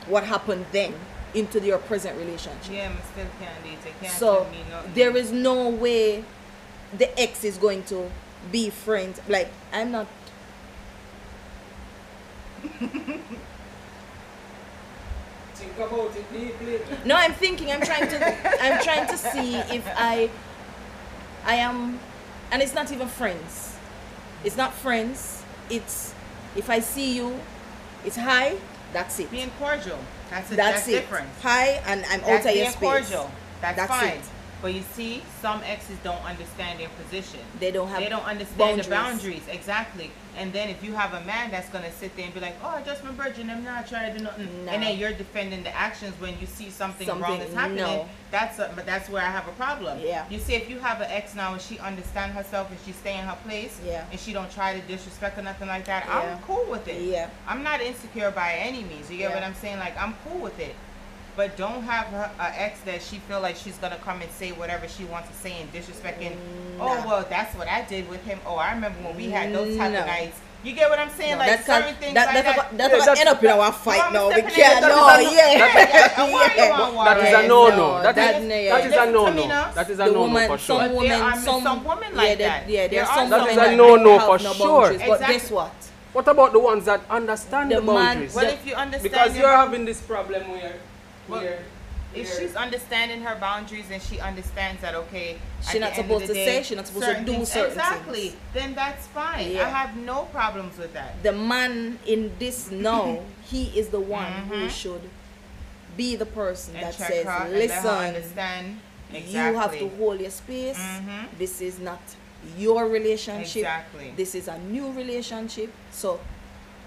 what 0.08 0.24
happened 0.24 0.66
then 0.72 0.94
into 1.34 1.60
your 1.60 1.80
present 1.80 2.16
relationship 2.18 2.72
Yeah, 2.72 2.92
I 2.92 3.12
still 3.12 3.26
can't 3.40 3.64
date. 3.64 3.80
I 3.86 4.04
can't 4.06 4.14
so 4.14 4.44
tell 4.44 4.52
me 4.52 4.64
nothing. 4.70 4.94
there 4.94 5.18
is 5.18 5.32
no 5.32 5.70
way 5.70 6.24
the 6.98 7.20
ex 7.20 7.44
is 7.44 7.58
going 7.58 7.84
to 7.86 8.10
be 8.52 8.70
friends. 8.70 9.20
Like 9.28 9.50
I'm 9.74 9.92
not. 9.92 10.08
Think 15.66 15.88
about 15.90 16.16
it 16.16 16.32
deeply. 16.32 16.80
No, 17.06 17.16
I'm 17.16 17.34
thinking. 17.34 17.72
I'm 17.72 17.82
trying 17.82 18.08
to. 18.08 18.64
I'm 18.64 18.84
trying 18.84 19.08
to 19.08 19.18
see 19.18 19.56
if 19.56 19.86
I. 19.98 20.30
I 21.46 21.56
am, 21.56 22.00
and 22.52 22.62
it's 22.62 22.74
not 22.74 22.92
even 22.92 23.08
friends. 23.08 23.76
It's 24.44 24.58
not 24.58 24.74
friends. 24.74 25.44
It's 25.70 26.14
if 26.56 26.70
I 26.70 26.80
see 26.80 27.16
you, 27.16 27.40
it's 28.04 28.16
hi. 28.16 28.58
That's 28.94 29.20
it. 29.20 29.30
being 29.30 29.52
cordial. 29.60 30.00
That's 30.30 30.52
a, 30.52 30.56
That's, 30.56 30.78
that's, 30.78 30.88
it. 30.88 30.92
different. 31.02 31.28
Hi, 31.42 31.82
and 31.86 32.06
I'm 32.06 32.22
That's 32.22 32.30
out 32.30 32.38
of 32.38 32.44
being 32.46 32.58
your 32.58 32.72
space. 32.72 32.80
cordial. 32.80 33.32
That's, 33.62 33.78
That's 33.78 33.92
fine. 33.92 34.18
it. 34.18 34.24
But 34.66 34.74
you 34.74 34.82
see, 34.96 35.22
some 35.44 35.62
exes 35.64 35.96
don't 36.04 36.26
understand 36.26 36.80
their 36.80 36.90
position. 36.90 37.40
They 37.60 37.70
don't 37.70 37.88
have 37.88 38.00
They 38.00 38.10
don't 38.10 38.26
understand 38.26 38.58
boundaries. 38.58 38.86
the 38.88 38.90
boundaries 38.96 39.44
exactly. 39.48 40.10
And 40.36 40.52
then 40.54 40.70
if 40.70 40.84
you 40.84 40.94
have 40.94 41.14
a 41.14 41.22
man 41.22 41.52
that's 41.52 41.70
gonna 41.70 41.92
sit 41.92 42.16
there 42.16 42.26
and 42.26 42.34
be 42.34 42.40
like, 42.40 42.56
"Oh, 42.64 42.70
I 42.70 42.82
just 42.82 43.04
my 43.04 43.12
virgin, 43.12 43.52
I'm 43.52 43.64
not 43.64 43.88
trying 43.88 44.12
to 44.12 44.18
do 44.18 44.24
nothing," 44.24 44.66
No. 44.66 44.72
and 44.72 44.82
then 44.82 44.98
you're 44.98 45.14
defending 45.14 45.62
the 45.62 45.70
actions 45.78 46.20
when 46.20 46.40
you 46.40 46.48
see 46.48 46.72
something, 46.72 47.08
wrong 47.08 47.22
Something- 47.22 47.42
is 47.48 47.54
happening. 47.54 47.78
no. 47.78 48.10
That's 48.32 48.58
a, 48.58 48.72
but 48.76 48.88
that's 48.88 49.08
where 49.08 49.22
I 49.22 49.30
have 49.30 49.48
a 49.48 49.52
problem. 49.52 50.00
Yeah. 50.00 50.26
You 50.32 50.40
see, 50.40 50.56
if 50.56 50.68
you 50.68 50.80
have 50.80 51.00
an 51.00 51.12
ex 51.12 51.36
now 51.36 51.54
and 51.54 51.62
she 51.62 51.78
understand 51.78 52.32
herself 52.32 52.72
and 52.72 52.80
she 52.88 52.92
stay 52.92 53.20
in 53.20 53.24
her 53.24 53.38
place, 53.48 53.78
Yeah. 53.86 54.06
and 54.10 54.20
she 54.20 54.34
don't 54.34 54.52
try 54.52 54.74
to 54.74 54.82
disrespect 54.88 55.38
or 55.38 55.44
nothing 55.44 55.68
like 55.68 55.86
that, 55.86 56.06
Yeah. 56.08 56.18
I'm 56.22 56.40
cool 56.40 56.66
with 56.66 56.88
it. 56.88 57.02
Yeah. 57.04 57.28
I'm 57.48 57.62
not 57.62 57.82
insecure 57.82 58.32
by 58.32 58.56
any 58.56 58.82
means. 58.84 59.12
You 59.12 59.18
get 59.20 59.30
Yeah. 59.30 59.36
what 59.36 59.44
I'm 59.44 59.54
saying? 59.54 59.78
Like 59.78 59.96
I'm 60.02 60.16
cool 60.28 60.40
with 60.40 60.60
it. 60.60 60.76
But 61.36 61.58
don't 61.58 61.84
have 61.84 62.06
her 62.08 62.32
a 62.40 62.62
ex 62.62 62.80
that 62.82 63.02
she 63.02 63.18
feel 63.20 63.42
like 63.42 63.58
she's 63.58 63.78
gonna 63.78 63.98
come 63.98 64.22
and 64.22 64.32
say 64.32 64.52
whatever 64.54 64.88
she 64.88 65.04
wants 65.04 65.28
to 65.30 65.36
say 65.36 65.54
and 65.60 65.72
disrespecting. 65.74 66.36
Oh 66.80 67.04
well, 67.06 67.26
that's 67.30 67.54
what 67.56 67.68
I 67.68 67.82
did 67.84 68.10
with 68.10 68.24
him. 68.24 68.40
Oh, 68.46 68.56
I 68.56 68.74
remember 68.74 69.00
when 69.04 69.18
we 69.18 69.30
had 69.30 69.54
those 69.54 69.76
type 69.76 69.92
No. 69.92 70.00
of 70.00 70.06
nights. 70.08 70.40
You 70.64 70.72
get 70.74 70.90
what 70.90 70.98
I'm 70.98 71.12
saying? 71.12 71.34
No, 71.34 71.38
like 71.40 71.50
that's 71.50 71.66
certain 71.68 71.90
cause- 71.94 71.98
things 72.02 72.14
that, 72.16 72.26
like 72.26 72.34
that's 72.36 72.48
that. 72.48 72.58
about, 72.58 72.78
that's 72.78 72.90
Yeah, 72.90 72.96
about 72.98 73.06
that's- 73.06 73.20
end 73.20 73.30
up 73.30 73.44
in 73.44 73.52
our 73.52 73.72
fight 73.72 74.02
I'm 74.04 74.14
now. 74.14 74.28
We 74.30 74.42
can't. 74.42 74.50
it. 74.50 74.82
No, 74.88 75.06
That 75.06 75.20
is 75.20 75.28
a- 75.28 75.36
yeah. 75.36 75.52
Yeah, 75.52 76.32
why 76.32 76.44
you 76.46 76.52
Yeah. 76.56 76.92
want 76.96 77.06
That 77.06 77.18
is 77.28 77.34
a 77.46 77.48
no 77.48 77.68
no, 77.68 77.76
no. 77.76 78.02
That 78.02 78.16
that- 78.16 78.36
is 78.42 78.48
yeah. 78.50 78.76
that 78.80 78.86
is 78.86 78.94
a 78.94 79.12
no-no. 79.12 79.48
That 79.76 79.90
is 79.92 80.00
a 80.00 80.06
no 80.08 80.26
no 80.28 80.48
for 80.48 80.58
sure. 80.58 80.80
But 80.80 80.88
there 80.88 80.96
women, 81.20 81.38
some, 81.44 81.62
some 81.62 81.84
women 81.84 82.16
like 82.16 82.38
there- 82.40 82.48
that. 82.48 82.70
Yeah, 82.70 82.80
there 82.80 82.90
There 82.90 83.04
are 83.04 83.10
are 83.12 83.16
some 83.16 83.30
some 83.30 83.30
That 83.30 83.50
is 83.50 83.56
women 83.58 83.66
a 83.66 83.70
that 83.70 83.76
no 83.78 83.96
no 83.98 84.20
for 84.20 84.40
sure. 84.40 84.54
boundaries, 84.82 85.02
But 85.06 85.14
Exactly. 85.22 85.36
guess 85.38 85.52
what? 85.52 85.72
What 86.14 86.28
about 86.30 86.52
the 86.54 86.60
ones 86.60 86.86
that 86.86 87.02
understand 87.12 87.72
the, 87.72 87.76
The 87.76 87.82
man- 87.82 87.96
boundaries? 87.96 88.34
Well, 88.34 88.46
if 88.46 88.66
you 88.66 88.74
understand 88.74 89.04
because 89.04 89.38
you're 89.38 89.52
having 89.52 89.86
this 89.86 90.00
problem 90.02 90.50
where, 90.50 90.74
Well, 91.28 91.42
where 91.42 91.60
if 92.14 92.30
where- 92.30 92.40
she's 92.40 92.56
understanding 92.56 93.22
her 93.22 93.36
boundaries 93.36 93.86
and 93.92 94.02
she 94.02 94.20
understands 94.20 94.82
that 94.82 94.96
okay 94.96 95.38
she's 95.70 95.82
not 95.82 95.96
supposed 95.96 96.28
to 96.28 96.34
day, 96.34 96.46
say, 96.46 96.64
she's 96.64 96.78
not 96.78 96.88
supposed 96.88 97.08
to 97.08 97.20
do 97.26 97.32
things- 97.34 97.52
certain 97.52 97.72
exactly 97.78 98.30
things. 98.30 98.36
then 98.54 98.76
that's 98.76 99.06
fine 99.08 99.52
Yeah. 99.52 99.66
i 99.68 99.70
have 99.70 99.98
no 99.98 100.24
problems 100.32 100.78
with 100.78 100.94
that 100.94 101.22
the 101.24 101.34
man 101.34 102.00
in 102.06 102.32
this 102.40 102.72
now, 102.90 103.20
he 103.52 103.66
is 103.78 103.90
the 103.90 104.00
one 104.00 104.32
who 104.50 104.56
Mhm. 104.56 104.70
should 104.70 105.10
be 105.98 106.16
the 106.16 106.26
person 106.26 106.76
and 106.76 106.86
that 106.86 106.94
says, 106.96 107.26
her 107.26 107.32
and 107.32 107.54
let 107.54 107.70
her 107.72 107.76
listen, 107.76 107.88
understand 108.16 108.80
exactly. 109.14 109.32
you 109.34 109.56
have 109.60 109.78
to 109.80 109.88
hold 109.98 110.20
your 110.20 110.30
space. 110.32 110.78
Mhm. 110.78 111.28
This 111.38 111.62
is 111.62 111.80
not 111.80 112.02
your 112.58 112.86
relationship. 112.88 113.56
Exactly. 113.64 114.14
This 114.18 114.36
is 114.36 114.48
a 114.50 114.58
new 114.60 114.92
relationship. 114.92 115.72
So 115.92 116.20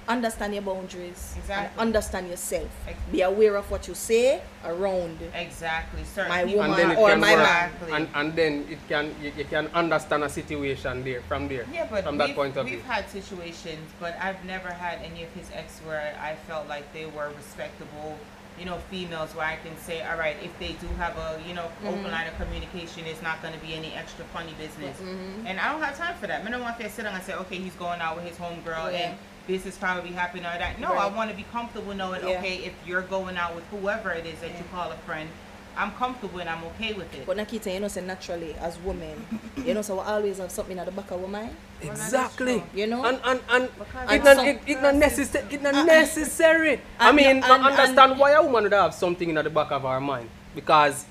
understand 0.09 0.55
your 0.55 0.63
boundaries 0.63 1.33
and 1.35 1.43
Exactly. 1.45 1.81
understand 1.81 2.29
yourself. 2.29 2.69
Ex- 2.89 2.99
Be 3.13 3.21
aware 3.23 3.57
of 3.57 3.71
what 3.71 3.87
you 3.87 3.95
say 3.95 4.41
around. 4.65 5.19
exactly 5.35 6.03
certain 6.05 6.31
My 6.31 6.45
woman 6.45 6.81
and 6.81 6.99
or 6.99 7.17
my 7.17 7.35
work. 7.35 7.43
man. 7.43 7.71
Exactly. 7.71 7.93
and 7.93 8.09
and 8.15 8.29
then 8.37 8.67
it 8.71 8.79
can 8.89 9.15
you, 9.23 9.33
you 9.37 9.45
can 9.45 9.69
understand 9.75 10.25
a 10.25 10.29
situation 10.29 11.05
there 11.05 11.21
from 11.29 11.47
there 11.49 11.65
Yeah, 11.73 11.87
but 11.91 12.05
from 12.05 12.17
we've, 12.19 12.29
that 12.29 12.35
point 12.37 12.57
of 12.57 12.65
we've 12.65 12.81
view 12.81 12.83
had 12.91 13.09
situations, 13.11 13.87
but 14.01 14.17
I've 14.21 14.43
never 14.45 14.71
had 14.73 14.99
any 15.05 15.23
of 15.25 15.31
his 15.33 15.49
ex 15.55 15.79
where 15.87 16.17
I 16.21 16.35
felt 16.49 16.67
like 16.69 16.91
they 16.93 17.07
were 17.07 17.31
respectable, 17.37 18.19
you 18.59 18.65
know, 18.65 18.79
females 18.91 19.35
where 19.37 19.47
I 19.47 19.57
can 19.57 19.77
say, 19.79 20.03
all 20.03 20.17
right, 20.19 20.37
if 20.43 20.53
they 20.59 20.73
do 20.85 20.89
have 20.97 21.15
a, 21.17 21.41
you 21.47 21.55
know, 21.55 21.69
Mm-hmm. 21.79 21.89
open 21.89 22.11
line 22.11 22.27
of 22.27 22.35
communication, 22.43 23.05
it's 23.07 23.23
not 23.23 23.41
going 23.43 23.55
to 23.55 23.61
be 23.61 23.73
any 23.75 23.93
extra 23.95 24.25
funny 24.35 24.55
business. 24.59 24.97
Mm-hmm. 24.99 25.47
And 25.47 25.61
I 25.61 25.71
don't 25.71 25.83
have 25.83 25.97
time 25.97 26.17
for 26.17 26.27
that. 26.27 26.45
I 26.45 26.51
don't 26.51 26.61
want 26.63 26.81
to 26.81 26.91
sit 26.91 27.05
down 27.05 27.15
and 27.15 27.23
say, 27.23 27.35
okay, 27.35 27.57
he's 27.57 27.75
going 27.75 28.01
out 28.01 28.17
with 28.17 28.27
his 28.27 28.37
homegirl 28.37 28.91
Yeah. 28.93 28.99
and 29.11 29.19
this 29.49 29.67
is 29.67 29.77
probably 29.77 30.13
happening 30.13 30.45
or 30.45 30.57
that. 30.59 30.79
No, 30.79 30.93
I 30.93 31.09
want 31.09 31.31
to 31.31 31.37
be 31.37 31.45
comfortable 31.51 31.95
knowing, 31.95 32.21
Yeah. 32.23 32.39
okay, 32.39 32.59
if 32.59 32.75
you're 32.87 33.03
going 33.03 33.37
out 33.37 33.57
with 33.57 33.65
whoever 33.73 34.11
it 34.13 34.27
is 34.27 34.39
that 34.41 34.51
you 34.51 34.65
call 34.71 34.93
a 34.93 34.97
friend, 34.99 35.29
I'm 35.77 35.93
comfortable 35.93 36.41
and 36.41 36.51
I'm 36.51 36.63
okay 36.65 36.93
with 36.93 37.13
it. 37.15 37.25
But 37.25 37.37
Nakita, 37.39 37.73
you 37.73 37.81
know, 37.81 37.89
say 37.89 38.05
naturally 38.05 38.55
as 38.55 38.79
women, 38.81 39.17
you 39.65 39.75
know, 39.75 39.83
so 39.83 39.95
we 39.95 40.01
always 40.01 40.39
have 40.39 40.51
something 40.51 40.79
at 40.79 40.87
the 40.87 40.93
back 40.93 41.11
of 41.11 41.23
our 41.23 41.29
mind. 41.29 41.57
Well, 41.81 41.91
that 41.91 41.99
is 41.99 42.05
exactly. 42.05 42.63
You 42.75 42.89
know? 42.89 43.05
and 43.05 43.21
and 43.25 43.41
and 43.49 43.69
Because 43.79 44.11
it 44.13 44.25
not 44.25 44.47
it, 44.47 44.61
it 44.67 44.83
not 44.83 44.95
necessary 44.97 45.47
it 45.55 45.63
not 45.63 45.75
uh, 45.75 45.79
uh, 45.79 45.85
necessary 45.85 46.81
I 46.99 47.13
mean 47.13 47.27
and- 47.27 47.45
I 47.45 47.71
understand 47.71 48.11
and- 48.13 48.21
why 48.21 48.33
a 48.33 48.43
woman 48.43 48.65
would 48.65 48.73
have 48.73 48.93
something 48.93 49.29
in 49.29 49.37
the 49.37 49.49
back 49.49 49.71
of 49.71 49.83
her 49.83 50.01
mind 50.01 50.29
because 50.57 51.05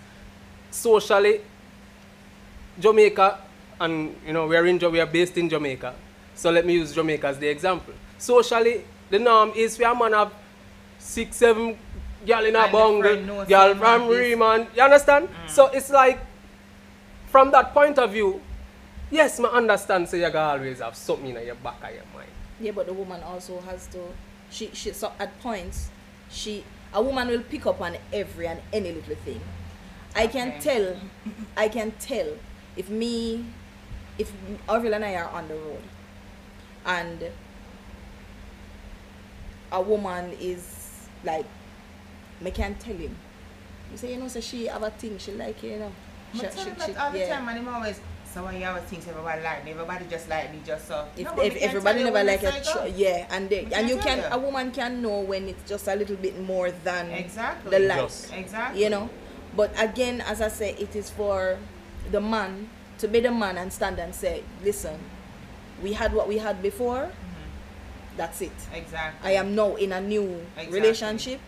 socially 0.69 1.39
Jamaica 2.77 3.39
and 3.79 4.13
you 4.27 4.33
know 4.33 4.45
we 4.45 4.57
are 4.57 4.65
in 4.65 4.77
we 4.91 4.99
are 4.99 5.05
based 5.05 5.37
in 5.37 5.47
Jamaica 5.47 5.95
so 6.35 6.51
let 6.51 6.65
me 6.65 6.73
use 6.73 6.91
Jamaica 6.93 7.27
as 7.27 7.39
the 7.39 7.47
example 7.47 7.93
socially 8.17 8.83
the 9.09 9.19
norm 9.19 9.51
is 9.55 9.77
for 9.77 9.83
a 9.83 9.95
man 9.95 10.13
have 10.13 10.31
six 10.99 11.37
seven 11.37 11.77
girl 12.25 12.45
in 12.45 12.55
a 12.55 12.59
And 12.59 12.67
the 12.67 12.71
bungle 12.71 13.01
friend 13.01 13.47
girl 13.47 13.75
from. 13.75 14.07
Riemann 14.09 14.67
you 14.75 14.81
understand 14.81 15.29
so 15.47 15.67
it's 15.67 15.89
like 15.89 16.19
from 17.27 17.51
that 17.51 17.73
point 17.73 17.97
of 17.99 18.11
view 18.11 18.41
yes 19.11 19.39
I 19.39 19.43
understand 19.45 20.09
so 20.09 20.17
you 20.17 20.29
gotta 20.29 20.59
always 20.59 20.79
have 20.79 20.95
something 20.95 21.35
in 21.35 21.45
your 21.45 21.55
back 21.55 21.81
of 21.83 21.93
your 21.93 22.03
mind 22.13 22.29
Yeah, 22.59 22.71
but 22.71 22.87
the 22.87 22.93
woman 22.93 23.21
also 23.21 23.61
has 23.61 23.85
to. 23.93 23.99
She 24.49 24.71
she 24.73 24.91
so 24.91 25.11
at 25.19 25.29
points, 25.41 25.89
she 26.29 26.63
a 26.91 27.01
woman 27.01 27.27
will 27.27 27.43
pick 27.43 27.67
up 27.67 27.79
on 27.81 27.95
every 28.11 28.47
and 28.47 28.59
any 28.73 28.91
little 28.91 29.15
thing. 29.23 29.39
I 30.15 30.25
can 30.25 30.47
Okay. 30.57 30.59
tell, 30.59 30.85
I 31.55 31.67
can 31.69 31.91
tell 31.99 32.29
if 32.75 32.89
me, 32.89 33.45
if 34.17 34.31
Orville 34.67 34.95
and 34.95 35.05
I 35.05 35.13
are 35.21 35.29
on 35.29 35.47
the 35.47 35.53
road, 35.55 35.83
and 36.85 37.29
a 39.71 39.81
woman 39.81 40.31
is 40.39 41.07
like, 41.23 41.45
me 42.41 42.51
can 42.51 42.75
tell 42.75 42.95
him. 42.95 43.15
You 43.91 43.97
say 43.97 44.13
you 44.13 44.19
know, 44.19 44.27
so 44.27 44.39
she 44.41 44.65
have 44.67 44.83
a 44.83 44.89
thing 44.91 45.17
she 45.17 45.31
like 45.33 45.61
you 45.63 45.77
know. 45.79 45.91
She- 46.33 46.39
tell 46.41 46.51
she- 46.51 46.69
him 46.69 46.75
that 46.77 46.89
she- 46.89 46.95
all 46.95 47.11
the 47.11 47.19
yeah. 47.19 47.37
time, 47.37 47.47
and 47.49 47.57
him 47.59 47.67
always. 47.73 47.99
So 48.33 48.43
when 48.43 48.59
you 48.59 48.67
always 48.67 48.83
think 48.83 49.07
everybody 49.07 49.41
like 49.41 49.63
me, 49.65 49.71
everybody 49.71 50.05
just 50.09 50.29
like 50.29 50.51
me, 50.51 50.59
just 50.65 50.87
so. 50.87 51.07
If, 51.15 51.25
No, 51.25 51.33
but 51.35 51.45
if 51.45 51.55
everybody 51.57 52.03
never 52.03 52.23
like 52.23 52.43
a 52.43 52.51
tr- 52.61 52.87
yeah 52.95 53.25
and 53.31 53.49
they, 53.49 53.65
and 53.73 53.89
you 53.89 53.95
can't 53.95 54.21
can 54.21 54.29
tell 54.29 54.39
a 54.39 54.41
woman 54.43 54.71
can 54.71 55.01
know 55.01 55.21
when 55.21 55.47
it's 55.47 55.67
just 55.67 55.87
a 55.87 55.95
little 55.95 56.17
bit 56.17 56.39
more 56.39 56.69
than 56.69 57.09
Exactly. 57.11 57.71
the 57.71 57.79
light 57.87 57.97
Just. 58.01 58.33
Exactly. 58.33 58.83
you 58.83 58.89
know 58.89 59.09
but 59.55 59.71
again 59.81 60.21
as 60.21 60.41
i 60.41 60.49
say 60.49 60.75
it 60.77 60.95
is 60.95 61.09
for 61.09 61.57
the 62.11 62.21
man 62.21 62.69
to 62.99 63.07
be 63.07 63.21
the 63.21 63.31
man 63.31 63.57
and 63.57 63.71
stand 63.73 63.97
and 63.97 64.13
say 64.13 64.43
listen 64.63 64.99
we 65.81 65.93
had 65.93 66.13
what 66.13 66.27
we 66.27 66.37
had 66.37 66.61
before 66.61 67.09
that's 68.17 68.41
it 68.41 68.51
Exactly. 68.73 69.29
i 69.29 69.33
am 69.33 69.55
now 69.55 69.75
in 69.75 69.91
a 69.93 70.01
new 70.01 70.23
Exactly. 70.57 70.79
relationship 70.79 71.39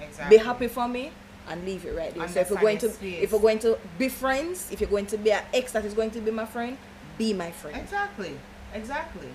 Exactly. 0.00 0.36
be 0.38 0.44
happy 0.44 0.68
for 0.68 0.86
me 0.88 1.10
and 1.48 1.64
leave 1.64 1.84
it 1.84 1.94
right 1.96 2.14
there. 2.14 2.26
So 2.28 2.40
if 2.40 2.50
you're 2.50 2.58
going 2.58 2.78
to 2.78 2.88
space. 2.90 3.22
if 3.22 3.32
we're 3.32 3.38
going 3.38 3.58
to 3.60 3.78
be 3.98 4.08
friends, 4.08 4.70
if 4.72 4.80
you're 4.80 4.88
going 4.90 5.06
to 5.06 5.18
be 5.18 5.30
an 5.30 5.42
ex 5.52 5.72
that 5.72 5.84
is 5.84 5.92
going 5.92 6.10
to 6.12 6.20
be 6.20 6.30
my 6.30 6.46
friend, 6.46 6.78
be 7.18 7.32
my 7.34 7.50
friend. 7.50 7.76
Exactly. 7.76 8.34
Exactly. 8.72 9.28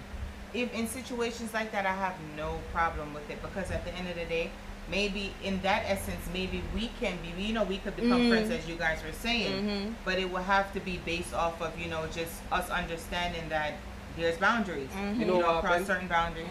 If 0.53 0.73
in 0.73 0.87
situations 0.87 1.53
like 1.53 1.71
that, 1.71 1.85
I 1.85 1.93
have 1.93 2.15
no 2.35 2.59
problem 2.73 3.13
with 3.13 3.29
it 3.29 3.39
because 3.43 3.69
at 3.71 3.85
the 3.85 3.93
end 3.93 4.09
of 4.09 4.15
the 4.15 4.25
day, 4.25 4.49
maybe 4.89 5.31
in 5.43 5.61
that 5.61 5.83
essence, 5.85 6.25
maybe 6.33 6.63
we 6.73 6.89
can 6.99 7.13
be, 7.21 7.41
you 7.43 7.53
know, 7.53 7.63
we 7.63 7.77
could 7.77 7.95
become 7.95 8.21
Mm. 8.23 8.29
friends 8.29 8.49
as 8.49 8.67
you 8.67 8.75
guys 8.75 8.99
were 9.05 9.13
saying, 9.13 9.53
Mm-hmm. 9.63 9.93
but 10.03 10.17
it 10.17 10.31
will 10.31 10.43
have 10.43 10.73
to 10.73 10.79
be 10.79 10.97
based 11.05 11.33
off 11.35 11.61
of, 11.61 11.77
you 11.79 11.87
know, 11.89 12.07
just 12.11 12.33
us 12.51 12.69
understanding 12.71 13.47
that 13.49 13.73
there's 14.17 14.37
boundaries. 14.37 14.89
Mm-hmm. 14.89 15.21
You 15.21 15.27
know 15.27 15.37
what 15.39 15.63
across 15.63 15.85
certain 15.85 16.07
boundaries. 16.07 16.47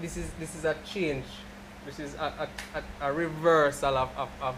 this 0.00 0.16
is 0.16 0.30
this 0.38 0.54
is 0.54 0.64
a 0.64 0.74
change. 0.84 1.24
This 1.86 2.00
is 2.00 2.14
a, 2.14 2.48
a, 2.74 2.78
a, 2.78 3.10
a 3.10 3.12
reversal 3.12 3.96
of, 3.96 4.10
of, 4.16 4.28
of 4.42 4.56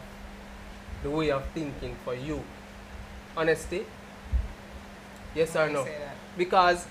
the 1.03 1.11
way 1.11 1.31
of 1.31 1.44
thinking 1.53 1.94
for 2.05 2.14
you. 2.14 2.42
Honesty? 3.37 3.85
Yes 5.35 5.55
or 5.55 5.68
no? 5.68 5.87
Because 6.37 6.87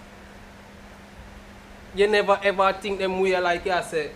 you 1.96 2.08
never 2.08 2.40
ever 2.44 2.74
think 2.74 3.00
them 3.00 3.20
way 3.20 3.40
like 3.40 3.66
you 3.66 3.82
say 3.84 4.12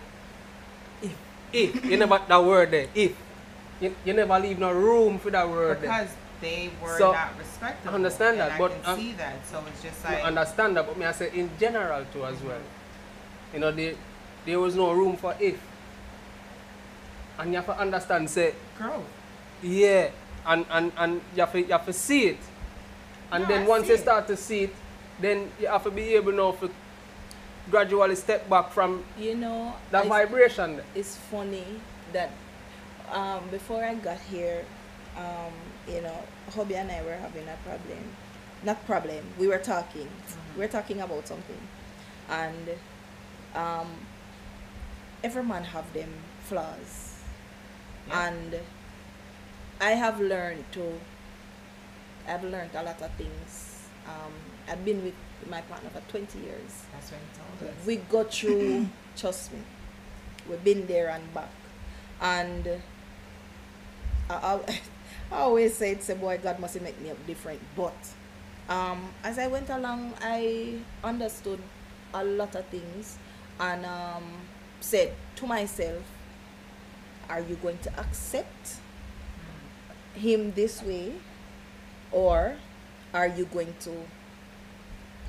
if 1.02 1.16
if 1.52 1.84
you 1.84 1.96
never 1.96 2.20
that 2.28 2.44
word 2.44 2.70
there 2.70 2.86
if 2.94 3.16
you, 3.80 3.94
you 4.04 4.12
never 4.14 4.38
leave 4.38 4.58
no 4.58 4.70
room 4.70 5.18
for 5.18 5.30
that 5.30 5.48
word 5.48 5.80
there. 5.80 6.08
Because 6.42 6.56
they 6.56 6.70
were 6.82 6.98
So, 6.98 7.12
not 7.12 7.38
respectable. 7.38 7.92
I 7.92 7.94
understand 7.94 8.40
and 8.40 8.40
that, 8.40 8.52
I 8.52 8.58
but, 8.58 8.82
can 8.82 8.92
um, 8.92 8.98
see 8.98 9.12
that. 9.14 9.46
So 9.46 9.62
it's 9.68 9.82
just 9.82 10.04
I 10.06 10.14
like, 10.14 10.24
understand 10.24 10.76
that, 10.76 10.86
but 10.86 10.96
me 10.98 11.06
I 11.06 11.12
say 11.12 11.30
in 11.34 11.50
general 11.58 12.04
too 12.12 12.24
as 12.26 12.40
well. 12.42 12.60
You 13.54 13.60
know, 13.60 13.70
there, 13.70 13.94
there 14.44 14.58
was 14.60 14.74
no 14.74 14.92
room 14.92 15.16
for 15.16 15.34
if. 15.40 15.60
And 17.38 17.50
you 17.50 17.56
have 17.56 17.66
to 17.66 17.78
understand, 17.78 18.28
say, 18.28 18.54
growth. 18.78 19.04
yeah, 19.62 20.10
and, 20.46 20.66
and, 20.70 20.92
and 20.96 21.20
you, 21.34 21.40
have 21.40 21.52
to, 21.52 21.60
you 21.60 21.68
have 21.72 21.86
to 21.86 21.92
see 21.92 22.26
it. 22.28 22.38
And 23.30 23.44
No, 23.44 23.48
then 23.48 23.62
I 23.62 23.66
once 23.66 23.84
see 23.84 23.88
you 23.90 23.94
it. 23.94 24.00
start 24.02 24.26
to 24.28 24.36
see 24.36 24.64
it, 24.64 24.74
then 25.20 25.50
you 25.60 25.66
have 25.68 25.82
to 25.84 25.90
be 25.90 26.14
able 26.14 26.32
now 26.32 26.52
to 26.52 26.70
gradually 27.70 28.16
step 28.16 28.48
back 28.50 28.70
from 28.72 29.02
You 29.18 29.34
know, 29.36 29.74
that 29.90 30.04
I- 30.04 30.08
vibration. 30.08 30.80
it's 30.94 31.16
funny 31.16 31.64
that 32.12 32.30
um, 33.10 33.40
before 33.50 33.82
I 33.82 33.94
got 33.94 34.18
here, 34.20 34.64
um, 35.16 35.52
you 35.88 36.00
know, 36.00 36.16
hubby 36.54 36.76
and 36.76 36.90
I 36.90 37.02
were 37.02 37.14
having 37.16 37.48
a 37.48 37.56
problem. 37.64 37.98
Not 38.64 38.84
problem. 38.86 39.24
We 39.38 39.48
were 39.48 39.58
talking. 39.58 40.08
We 40.54 40.60
were 40.62 40.68
talking 40.68 41.00
about 41.00 41.26
something, 41.26 41.58
and 42.30 42.68
um, 43.54 43.88
every 45.24 45.42
man 45.42 45.64
have 45.64 45.92
them 45.92 46.10
flaws, 46.44 47.18
Yeah. 48.08 48.28
and 48.28 48.56
I 49.80 49.90
have 49.92 50.20
learned 50.20 50.64
to. 50.72 51.00
I've 52.28 52.44
learned 52.44 52.70
a 52.74 52.82
lot 52.84 53.02
of 53.02 53.10
things. 53.14 53.88
Um, 54.06 54.32
I've 54.68 54.84
been 54.84 55.02
with 55.04 55.14
my 55.50 55.60
partner 55.62 55.90
for 55.90 56.00
twenty 56.08 56.38
years 56.38 56.84
That's 56.92 57.10
what 57.10 57.20
he 57.20 57.38
told 57.66 57.72
us. 57.74 57.86
we 57.86 57.96
go 57.96 58.22
through 58.24 58.88
trust 59.16 59.52
me 59.52 59.58
we've 60.48 60.62
been 60.62 60.86
there 60.86 61.08
and 61.08 61.34
back 61.34 61.50
and 62.20 62.66
I, 64.30 64.34
I, 64.68 64.80
I 65.32 65.36
always 65.40 65.74
say 65.74 65.92
it's 65.92 66.08
a 66.10 66.14
boy 66.14 66.38
god 66.42 66.58
must 66.58 66.80
make 66.80 67.00
me 67.00 67.10
up 67.10 67.26
different 67.26 67.60
but 67.74 67.94
um, 68.68 69.08
as 69.24 69.38
i 69.38 69.46
went 69.46 69.70
along 69.70 70.12
i 70.20 70.74
understood 71.02 71.58
a 72.14 72.22
lot 72.24 72.54
of 72.54 72.64
things 72.66 73.18
and 73.58 73.84
um, 73.86 74.24
said 74.80 75.12
to 75.36 75.46
myself 75.46 76.02
are 77.28 77.40
you 77.40 77.56
going 77.56 77.78
to 77.78 77.98
accept 77.98 78.76
him 80.14 80.52
this 80.52 80.82
way 80.82 81.12
or 82.10 82.56
are 83.14 83.26
you 83.28 83.46
going 83.46 83.74
to 83.80 83.90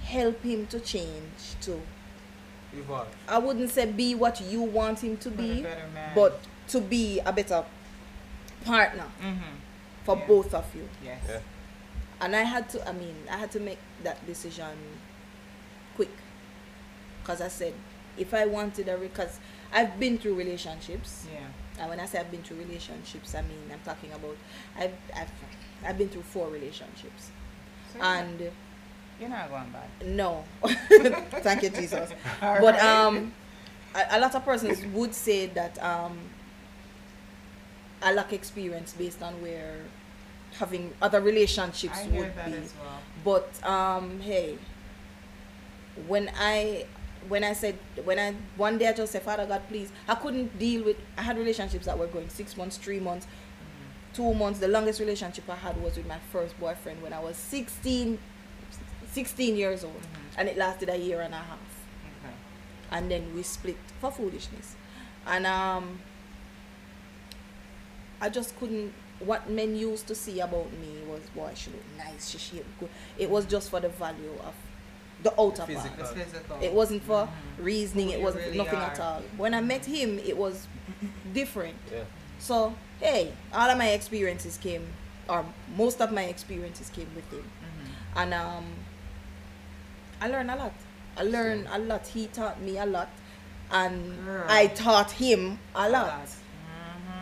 help 0.04 0.42
him 0.44 0.68
to 0.68 0.80
change 0.80 1.56
to 1.62 1.80
Evolve. 2.76 3.08
I 3.28 3.38
wouldn't 3.38 3.70
say 3.70 3.86
be 3.86 4.16
what 4.16 4.42
you 4.42 4.62
want 4.62 5.00
him 5.04 5.18
to 5.18 5.30
be, 5.30 5.62
better 5.62 5.88
man. 5.94 6.12
but 6.16 6.39
to 6.70 6.82
be 6.82 7.20
a 7.20 7.32
better 7.32 7.63
partner 8.66 9.06
Mm-hmm. 9.22 9.56
For 10.04 10.18
Yeah. 10.18 10.28
both 10.28 10.54
of 10.54 10.66
you. 10.76 10.88
Yes. 11.04 11.22
Yeah. 11.28 11.39
And 12.22 12.36
I 12.36 12.44
had 12.44 12.70
to, 12.70 12.88
I 12.88 12.92
mean, 12.94 13.16
I 13.30 13.38
had 13.38 13.52
to 13.52 13.60
make 13.60 13.80
that 14.04 14.26
decision 14.26 14.78
quick. 15.96 16.10
Because 17.22 17.42
I 17.42 17.48
said, 17.48 17.74
if 18.18 18.34
I 18.34 18.46
wanted 18.46 18.88
a 18.89 18.98
because 18.98 19.39
I've 19.74 20.00
been 20.00 20.18
through 20.18 20.36
relationships. 20.36 21.26
Yeah. 21.34 21.39
And 21.80 21.89
when 21.89 22.00
I 22.00 22.06
say 22.06 22.20
I've 22.20 22.30
been 22.30 22.44
through 22.44 22.58
relationships, 22.58 23.34
I 23.34 23.42
mean 23.42 23.58
I'm 23.72 23.80
talking 23.84 24.12
about 24.12 24.38
I've 24.78 24.94
I've 25.16 25.32
I've 25.86 25.98
been 25.98 26.10
through 26.10 26.22
four 26.22 26.48
relationships. 26.50 27.32
So 27.94 28.00
And 28.02 28.39
you're 29.20 29.30
not 29.30 29.50
going 29.50 29.72
bad. 29.72 30.08
no, 30.08 30.44
thank 31.42 31.63
you 31.63 31.70
Jesus. 31.70 32.12
But 32.42 32.76
Alright. 32.76 32.80
um, 32.84 33.34
a, 33.96 34.18
a 34.18 34.20
lot 34.20 34.36
of 34.36 34.46
persons 34.46 34.86
would 34.94 35.16
say 35.16 35.48
that 35.48 35.82
um, 35.84 36.18
I 38.04 38.13
lack 38.13 38.34
experience 38.34 38.94
based 38.94 39.22
on 39.24 39.42
where 39.42 39.78
having 40.60 40.94
other 41.02 41.22
relationships 41.22 41.98
I 41.98 42.08
would 42.08 42.36
be. 42.36 42.54
as 42.54 42.74
well. 42.82 43.00
But 43.24 43.68
um, 43.68 44.20
hey, 44.20 44.58
when 46.08 46.30
I 46.38 46.86
when 47.28 47.44
I 47.44 47.54
said 47.54 47.78
when 48.04 48.20
I 48.20 48.36
one 48.58 48.78
day 48.78 48.88
I 48.88 48.94
just 48.94 49.12
said, 49.12 49.22
Father 49.24 49.46
God, 49.46 49.62
please, 49.68 49.92
I 50.08 50.16
couldn't 50.16 50.58
deal 50.60 50.84
with. 50.84 50.98
I 51.18 51.22
had 51.22 51.38
relationships 51.38 51.86
that 51.86 51.98
were 51.98 52.08
going 52.08 52.30
six 52.30 52.58
months, 52.58 52.78
three 52.78 53.00
months, 53.00 53.28
two 54.13 54.34
months. 54.34 54.60
The 54.60 54.68
longest 54.68 55.00
relationship 55.00 55.50
I 55.50 55.56
had 55.56 55.82
was 55.82 55.98
with 55.98 56.08
my 56.08 56.20
first 56.32 56.60
boyfriend 56.60 57.02
when 57.02 57.13
I 57.13 57.20
was 57.20 57.38
16, 57.38 58.20
16 59.12 59.56
years 59.56 59.84
old, 59.84 60.02
and 60.38 60.48
it 60.48 60.58
lasted 60.58 60.89
a 60.89 60.98
year 60.98 61.22
and 61.22 61.34
a 61.34 61.38
half. 61.38 61.60
Okay. 62.24 62.34
And 62.92 63.10
then 63.10 63.34
we 63.34 63.44
split 63.44 63.78
for 64.02 64.12
foolishness, 64.12 64.76
and 65.26 65.46
um, 65.46 66.00
I 68.24 68.30
just 68.30 68.58
couldn't. 68.58 68.94
What 69.20 69.50
men 69.50 69.76
used 69.76 70.08
to 70.08 70.16
see 70.16 70.40
about 70.40 70.72
me 70.74 70.92
was, 71.08 71.22
boy, 71.36 71.52
she 71.56 71.70
look 71.72 71.84
nice, 71.98 72.30
she 72.30 72.38
shape 72.38 72.66
good. 72.80 72.90
It 73.18 73.30
was 73.30 73.46
just 73.46 73.70
for 73.70 73.80
the 73.80 73.90
value 73.90 74.34
of 74.50 74.54
the 75.22 75.32
outer 75.40 75.66
Physical. 75.66 76.04
part. 76.04 76.18
Physical. 76.18 76.58
It 76.62 76.74
wasn't 76.74 77.04
for 77.04 77.28
Mhm. 77.28 77.66
reasoning. 77.66 78.08
Who 78.10 78.14
It 78.14 78.22
wasn't 78.22 78.46
really 78.46 78.58
nothing 78.58 78.80
are. 78.80 78.92
at 78.92 79.00
all. 79.00 79.22
When 79.38 79.54
I 79.54 79.62
met 79.62 79.86
him, 79.86 80.20
it 80.20 80.36
was 80.38 80.68
different. 81.34 81.78
Yeah. 81.92 82.04
So 82.40 82.74
hey, 83.00 83.34
all 83.54 83.70
of 83.70 83.78
my 83.78 83.90
experiences 83.90 84.58
came, 84.58 84.86
or 85.30 85.46
most 85.76 86.02
of 86.02 86.12
my 86.12 86.24
experiences 86.24 86.90
came 86.90 87.10
with 87.16 87.30
him, 87.32 87.44
Mhm. 87.44 88.22
and 88.22 88.34
um, 88.34 88.66
I 90.22 90.28
learned 90.28 90.52
a 90.52 90.56
lot. 90.56 90.74
I 91.18 91.24
learned 91.24 91.68
a 91.72 91.78
lot. 91.80 92.08
He 92.08 92.28
taught 92.28 92.60
me 92.62 92.78
a 92.78 92.86
lot, 92.86 93.10
and 93.72 94.26
Girl. 94.26 94.46
I 94.50 94.68
taught 94.68 95.12
him 95.12 95.60
a 95.76 95.90
lot. 95.90 96.28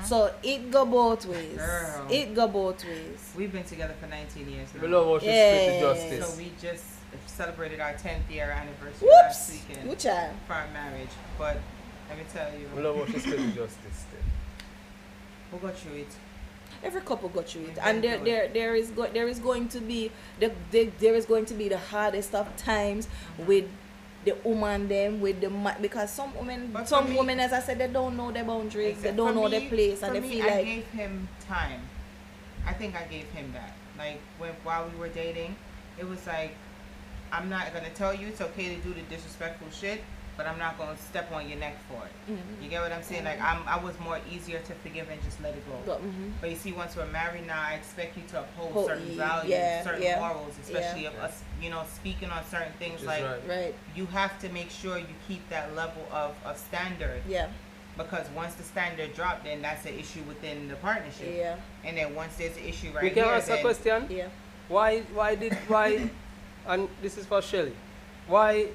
Mhm. 0.01 0.05
So 0.07 0.33
it 0.43 0.71
go 0.71 0.85
both 0.85 1.25
ways. 1.25 1.57
Girl. 1.57 2.07
It 2.09 2.33
go 2.35 2.47
both 2.47 2.83
ways. 2.85 3.19
We've 3.35 3.51
been 3.51 3.63
together 3.63 3.93
for 3.99 4.07
19 4.07 4.49
years 4.49 4.69
now. 4.73 4.81
We 4.81 4.87
love 4.87 5.05
how 5.07 5.19
she 5.19 5.25
split 5.25 5.67
the 5.67 5.73
Yeah. 5.73 5.79
justice. 5.79 6.27
So 6.29 6.37
we 6.37 6.51
just 6.61 6.83
celebrated 7.27 7.79
our 7.79 7.93
10th 7.93 8.29
year 8.29 8.51
anniversary 8.51 9.07
Whoops, 9.07 9.49
last 9.49 9.51
weekend 9.51 9.89
good 9.89 9.99
child. 9.99 10.35
for 10.47 10.53
our 10.53 10.67
marriage. 10.73 11.09
But 11.37 11.57
let 12.09 12.17
me 12.17 12.23
tell 12.33 12.51
you, 12.57 12.67
We 12.75 12.81
love 12.81 12.97
how 12.97 13.05
she 13.05 13.19
split 13.19 13.37
the 13.37 13.61
justice. 13.61 14.05
Who 15.51 15.57
got 15.57 15.75
through 15.77 15.95
it. 15.97 16.07
Every 16.83 17.01
couple 17.01 17.27
go 17.29 17.41
through 17.41 17.63
it, 17.65 17.77
and 17.83 18.01
there, 18.03 18.17
there, 18.17 18.47
there 18.47 18.75
is 18.75 18.89
go, 18.91 19.05
there 19.05 19.27
is 19.27 19.37
going 19.39 19.67
to 19.67 19.79
be 19.79 20.09
the, 20.39 20.51
the 20.71 20.85
there 20.99 21.13
is 21.13 21.25
going 21.25 21.45
to 21.45 21.53
be 21.53 21.67
the 21.69 21.77
hardest 21.77 22.33
of 22.33 22.47
times 22.57 23.07
with 23.37 23.65
the 24.25 24.35
woman 24.43 24.87
them 24.87 25.19
with 25.21 25.41
the 25.41 25.49
ma- 25.49 25.75
because 25.81 26.11
some 26.11 26.33
women 26.37 26.69
But 26.71 26.87
some 26.87 27.09
me- 27.09 27.17
women 27.17 27.39
as 27.39 27.53
I 27.53 27.59
said 27.59 27.77
they 27.79 27.87
don't 27.87 28.15
know 28.15 28.31
their 28.31 28.43
boundaries 28.43 29.01
they 29.01 29.11
don't 29.11 29.33
know 29.35 29.45
me- 29.45 29.59
their 29.59 29.69
place 29.69 30.03
and 30.03 30.15
they 30.15 30.19
me, 30.19 30.29
feel 30.29 30.43
I 30.43 30.47
like 30.47 30.57
I 30.57 30.63
gave 30.63 30.87
him 30.87 31.27
time. 31.47 31.81
I 32.67 32.73
think 32.73 32.95
I 32.95 33.03
gave 33.05 33.25
him 33.29 33.51
that. 33.53 33.73
Like 33.97 34.19
when 34.37 34.51
while 34.63 34.87
we 34.89 34.97
were 34.99 35.09
dating, 35.09 35.55
it 35.99 36.07
was 36.07 36.25
like, 36.27 36.51
I'm 37.31 37.49
not 37.49 37.73
gonna 37.73 37.89
tell 37.89 38.13
you 38.13 38.27
it's 38.27 38.41
okay 38.41 38.75
to 38.75 38.81
do 38.81 38.93
the 38.93 39.01
disrespectful 39.09 39.69
shit, 39.71 40.01
but 40.37 40.47
I'm 40.47 40.57
not 40.57 40.77
gonna 40.77 40.97
step 40.97 41.31
on 41.31 41.47
your 41.49 41.59
neck 41.59 41.75
for 41.87 42.01
it. 42.05 42.31
Mhm. 42.31 42.63
You 42.63 42.69
get 42.69 42.81
what 42.81 42.91
I'm 42.91 43.03
saying? 43.03 43.25
Like 43.25 43.41
I'm, 43.41 43.61
I 43.67 43.77
was 43.77 43.99
more 43.99 44.19
easier 44.31 44.59
to 44.59 44.73
forgive 44.75 45.09
and 45.09 45.21
just 45.23 45.41
let 45.41 45.53
it 45.53 45.63
go. 45.69 45.77
but, 45.85 46.01
mhm. 46.01 46.31
But 46.39 46.49
you 46.49 46.55
see, 46.55 46.71
once 46.71 46.95
we're 46.95 47.05
married 47.07 47.45
now, 47.47 47.61
I 47.61 47.73
expect 47.73 48.17
you 48.17 48.23
to 48.29 48.39
uphold 48.41 48.71
Hold- 48.73 48.87
certain 48.87 49.07
ye- 49.07 49.15
values, 49.17 49.49
yeah, 49.51 49.83
certain 49.83 50.01
yeah, 50.03 50.19
morals, 50.19 50.55
especially 50.61 51.05
of 51.05 51.13
yeah. 51.13 51.25
us, 51.25 51.43
you 51.61 51.69
know, 51.69 51.83
speaking 51.93 52.29
on 52.29 52.43
certain 52.45 52.73
things. 52.79 52.93
Which 52.93 53.01
is 53.01 53.07
like 53.07 53.23
right. 53.23 53.47
right 53.49 53.75
you 53.95 54.05
have 54.07 54.39
to 54.39 54.49
make 54.49 54.69
sure 54.71 54.97
you 54.97 55.15
keep 55.27 55.47
that 55.49 55.75
level 55.75 56.07
of, 56.11 56.33
of 56.45 56.57
standard 56.57 57.21
yeah 57.27 57.47
because 57.97 58.25
once 58.35 58.53
the 58.55 58.63
standard 58.63 59.13
drop, 59.13 59.43
then 59.43 59.61
that's 59.61 59.85
an 59.85 59.93
issue 59.99 60.21
within 60.23 60.67
the 60.69 60.75
partnership. 60.77 61.27
yeah 61.35 61.57
And 61.83 61.97
then 61.97 62.15
once 62.15 62.35
there's 62.37 62.55
an 62.57 62.63
issue 62.63 62.91
right 62.93 63.03
we 63.03 63.09
can 63.09 63.25
here, 63.25 63.33
ask 63.33 63.49
a 63.49 63.61
question. 63.61 64.07
yeah 64.09 64.29
Why 64.69 65.01
why 65.13 65.35
did 65.35 65.53
why 65.67 66.09
and 66.67 66.87
this 67.01 67.17
is 67.17 67.25
for 67.25 67.41
Shelly. 67.41 67.75
Why 68.27 68.67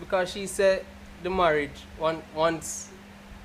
because 0.00 0.30
she 0.30 0.46
said 0.46 0.84
the 1.22 1.30
marriage 1.30 1.78
one 1.98 2.22
once 2.34 2.88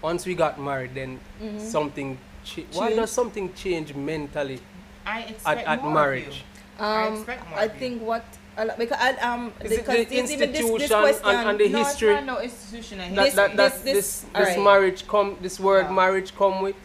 once 0.02 0.26
we 0.26 0.36
got 0.36 0.60
married 0.60 0.94
then 0.94 1.20
Mhm. 1.42 1.60
something 1.60 2.18
cha- 2.44 2.62
why 2.74 2.88
Change. 2.88 3.00
does 3.00 3.12
something 3.12 3.54
change 3.54 3.94
mentally 3.96 4.60
I 5.06 5.22
expect 5.22 5.68
at, 5.68 5.80
at 5.80 5.86
marriage? 5.88 6.28
Of 6.28 6.34
you. 6.80 6.86
I 6.86 7.08
um 7.08 7.14
expect 7.16 7.50
more 7.50 7.60
I 7.60 7.68
think 7.68 8.02
what 8.02 8.26
a 8.58 8.66
lot- 8.66 8.78
because 8.78 8.98
I 9.00 9.12
um 9.18 9.54
Is 9.62 9.72
it 9.72 9.78
because 9.80 9.96
the 10.08 10.18
it's 10.20 10.32
even 10.32 10.52
this, 10.52 10.62
this 10.62 10.92
question 10.92 11.30
and- 11.30 11.50
and 11.50 11.60
the 11.60 11.70
no, 11.70 11.84
history- 11.84 12.14
it's 12.16 12.26
no 12.26 12.40
institution 12.40 13.00
and 13.00 13.18
That, 13.18 13.26
This- 13.26 13.34
that, 13.36 13.50
history. 13.52 13.58
that, 13.58 13.72
this- 13.74 13.82
this, 13.82 13.94
this- 13.96 14.22
this, 14.22 14.36
alright. 14.36 14.60
marriage 14.64 15.08
come 15.08 15.38
this 15.42 15.60
word 15.60 15.86
Yeah. 15.88 15.92
marriage 15.92 16.36
come 16.36 16.62
with 16.62 16.76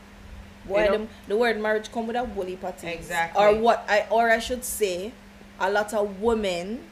why 0.64 0.85
you 0.85 0.90
know? 0.90 0.98
the, 0.98 1.07
the 1.28 1.37
word 1.37 1.61
marriage 1.61 1.90
come 1.92 2.07
with 2.07 2.16
a 2.16 2.24
woolly 2.24 2.57
party 2.57 2.88
Exactly. 2.88 3.42
or 3.42 3.54
what 3.54 3.85
I 3.88 4.07
or 4.11 4.31
I 4.31 4.38
should 4.38 4.64
say 4.64 5.12
a 5.61 5.68
lot 5.70 5.92
of 5.94 6.20
women 6.20 6.85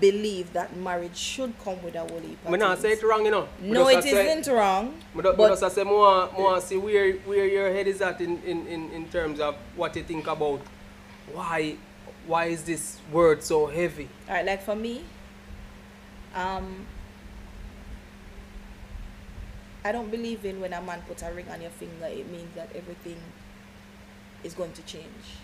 believe 0.00 0.52
that 0.52 0.76
marriage 0.76 1.16
should 1.16 1.52
come 1.64 1.82
with 1.82 1.94
a 1.96 2.04
woolly 2.04 2.36
I 2.46 2.56
not 2.56 2.78
say 2.78 2.92
it 2.92 3.02
wrong 3.02 3.24
you 3.24 3.30
know 3.30 3.48
no 3.60 3.90
just 3.90 4.06
it 4.06 4.10
a 4.12 4.14
say- 4.16 4.38
isn't 4.38 4.54
wrong 4.54 4.94
Me 5.14 5.22
do- 5.22 5.30
me 5.30 5.36
but 5.36 5.58
just 5.58 5.74
say 5.74 5.82
more 5.82 6.30
more 6.32 6.60
see 6.60 6.76
where 6.76 7.12
where 7.24 7.46
your 7.46 7.72
head 7.72 7.86
is 7.88 8.00
at 8.02 8.20
in, 8.20 8.42
in, 8.42 8.66
in, 8.66 8.90
in 8.90 9.08
terms 9.08 9.40
of 9.40 9.54
what 9.76 9.96
you 9.96 10.02
think 10.02 10.26
about 10.26 10.60
why 11.32 11.74
why 12.26 12.44
is 12.46 12.62
this 12.64 12.98
word 13.10 13.42
so 13.42 13.66
heavy? 13.66 14.08
all 14.28 14.34
right 14.34 14.44
like 14.44 14.62
for 14.62 14.76
me 14.76 15.02
um 16.34 16.86
I 19.84 19.92
don't 19.92 20.10
believe 20.10 20.44
in 20.44 20.60
when 20.60 20.72
a 20.74 20.82
man 20.82 21.00
puts 21.08 21.22
a 21.22 21.32
ring 21.32 21.48
on 21.48 21.62
your 21.62 21.70
finger 21.70 22.06
it 22.06 22.30
means 22.30 22.54
that 22.54 22.68
everything 22.74 23.16
is 24.44 24.52
going 24.52 24.72
to 24.72 24.82
change 24.82 25.38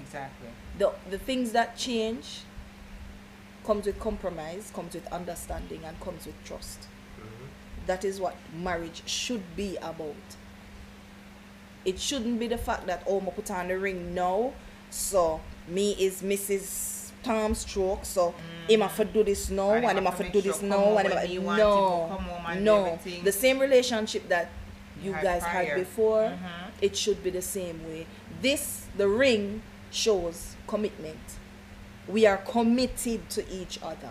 exactly. 0.00 0.48
the 0.78 0.92
the 1.08 1.18
things 1.18 1.52
that 1.52 1.76
change 1.76 2.40
comes 3.66 3.86
with 3.86 3.98
compromise 3.98 4.70
comes 4.74 4.94
with 4.94 5.06
understanding 5.12 5.80
and 5.84 5.98
comes 6.00 6.26
with 6.26 6.34
trust. 6.44 6.86
That 7.86 8.04
is 8.04 8.20
what 8.20 8.36
marriage 8.54 9.02
should 9.06 9.42
be 9.56 9.76
about. 9.76 10.14
It 11.84 12.00
shouldn't 12.00 12.38
be 12.40 12.48
the 12.48 12.58
fact 12.58 12.86
that 12.86 13.02
oh 13.06 13.20
I 13.20 13.30
put 13.30 13.50
on 13.50 13.68
the 13.68 13.78
ring. 13.78 14.14
Now 14.14 14.52
so 14.90 15.40
me 15.68 15.92
is 15.98 16.22
mrs 16.22 17.10
tom 17.22 17.54
stroke. 17.54 18.04
So 18.04 18.34
him 18.68 18.80
have 18.80 18.96
to 18.96 19.04
do 19.04 19.22
this 19.24 19.50
now 19.50 19.70
And 19.72 19.84
and, 19.84 19.98
him 19.98 20.04
have 20.04 20.18
to 20.18 20.30
do 20.30 20.40
this 20.40 20.62
now 20.62 20.96
and 20.96 21.08
him 21.08 21.16
have, 21.18 21.28
he 21.28 21.38
want 21.38 21.58
no 21.58 22.06
come 22.10 22.24
home 22.24 22.46
and 22.46 22.58
do 22.60 22.64
no 22.64 22.98
the 23.24 23.32
same 23.32 23.58
relationship 23.58 24.28
that 24.28 24.48
you 25.02 25.12
had 25.12 25.22
guys 25.24 25.42
prior. 25.42 25.64
had 25.66 25.76
before 25.78 26.22
Mhm. 26.22 26.38
it 26.80 26.96
should 26.96 27.22
be 27.22 27.30
the 27.30 27.42
same 27.42 27.84
way. 27.88 28.06
This, 28.42 28.86
the 28.96 29.08
ring, 29.08 29.62
shows 29.90 30.56
commitment. 30.66 31.18
We 32.08 32.26
are 32.26 32.36
committed 32.38 33.28
to 33.30 33.48
each 33.50 33.78
other. 33.82 34.10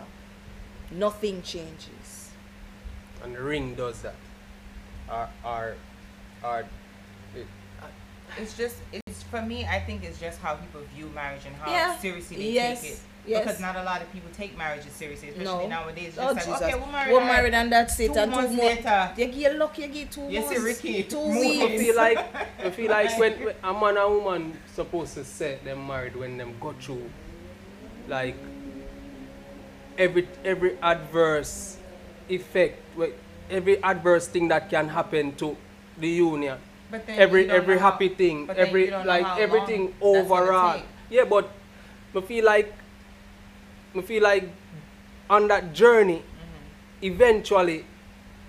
Nothing 0.90 1.42
changes. 1.42 2.30
And 3.22 3.34
the 3.34 3.42
ring 3.42 3.74
does 3.74 4.02
that. 4.02 4.14
Or 5.10 5.28
or 5.44 5.74
or 6.44 6.64
it, 7.34 7.46
It's 8.38 8.56
just 8.56 8.76
it's 8.92 9.22
for 9.24 9.40
me. 9.42 9.64
I 9.66 9.80
think 9.80 10.04
it's 10.04 10.20
just 10.20 10.38
how 10.40 10.56
people 10.56 10.82
view 10.94 11.10
marriage 11.14 11.42
and 11.46 11.56
how 11.56 11.70
Yeah. 11.70 11.96
seriously 11.98 12.36
they 12.36 12.50
Yes. 12.50 12.82
take 12.82 12.90
it. 12.92 12.98
Yes. 13.26 13.44
Because 13.44 13.60
not 13.60 13.74
a 13.74 13.82
lot 13.82 14.02
of 14.02 14.12
people 14.12 14.30
take 14.36 14.56
marriages 14.56 14.92
seriously, 14.92 15.30
especially 15.30 15.64
No. 15.64 15.66
nowadays. 15.66 16.08
It's 16.08 16.18
Oh, 16.18 16.32
just 16.34 16.46
Jesus. 16.46 16.62
okay, 16.62 16.74
we're 16.78 16.92
married. 16.92 17.12
We're 17.12 17.24
married 17.24 17.54
and 17.54 17.72
that's 17.72 17.98
it. 17.98 18.12
Two 18.12 18.20
and 18.20 18.30
months 18.30 18.50
two 18.50 18.56
more. 18.56 18.66
later. 18.66 19.12
You 19.16 19.26
get 19.26 19.56
lucky, 19.56 19.82
you 19.82 19.88
get 19.88 20.12
two 20.12 20.20
You 20.28 20.42
see 20.42 20.46
months. 20.58 20.60
Ricky, 20.60 21.02
Two 21.04 21.26
move. 21.26 21.36
I 21.62 21.66
weeks. 21.66 21.82
feel 21.82 21.96
like 21.96 22.18
I 22.66 22.70
feel 22.70 22.90
like 22.90 23.18
when, 23.18 23.32
when 23.44 23.54
a 23.64 23.72
man 23.72 23.96
and 23.96 24.14
woman 24.24 24.60
supposed 24.74 25.14
to 25.14 25.24
say 25.24 25.58
them 25.64 25.86
married 25.86 26.14
when 26.14 26.36
them 26.36 26.54
go 26.60 26.72
through 26.74 27.10
like 28.08 28.36
every 29.98 30.28
every 30.44 30.76
adverse 30.82 31.76
effect, 32.28 32.78
every 33.50 33.82
adverse 33.82 34.26
thing 34.28 34.48
that 34.48 34.68
can 34.70 34.88
happen 34.88 35.34
to 35.36 35.56
the 35.98 36.08
union. 36.08 36.58
But 36.90 37.06
then 37.06 37.18
every 37.18 37.50
every 37.50 37.76
know 37.76 37.80
how- 37.82 37.90
happy 37.92 38.08
thing, 38.08 38.48
every 38.56 38.86
you 38.86 38.90
don't 38.90 39.06
know 39.06 39.12
like 39.12 39.38
everything 39.38 39.94
overall. 40.00 40.82
Yeah, 41.10 41.24
but 41.24 41.48
I 42.14 42.20
feel 42.20 42.44
like 42.44 42.72
I 43.96 44.00
feel 44.02 44.22
like 44.22 44.48
on 45.30 45.48
that 45.48 45.72
journey, 45.72 46.22
Mm-hmm. 46.22 47.06
eventually 47.06 47.84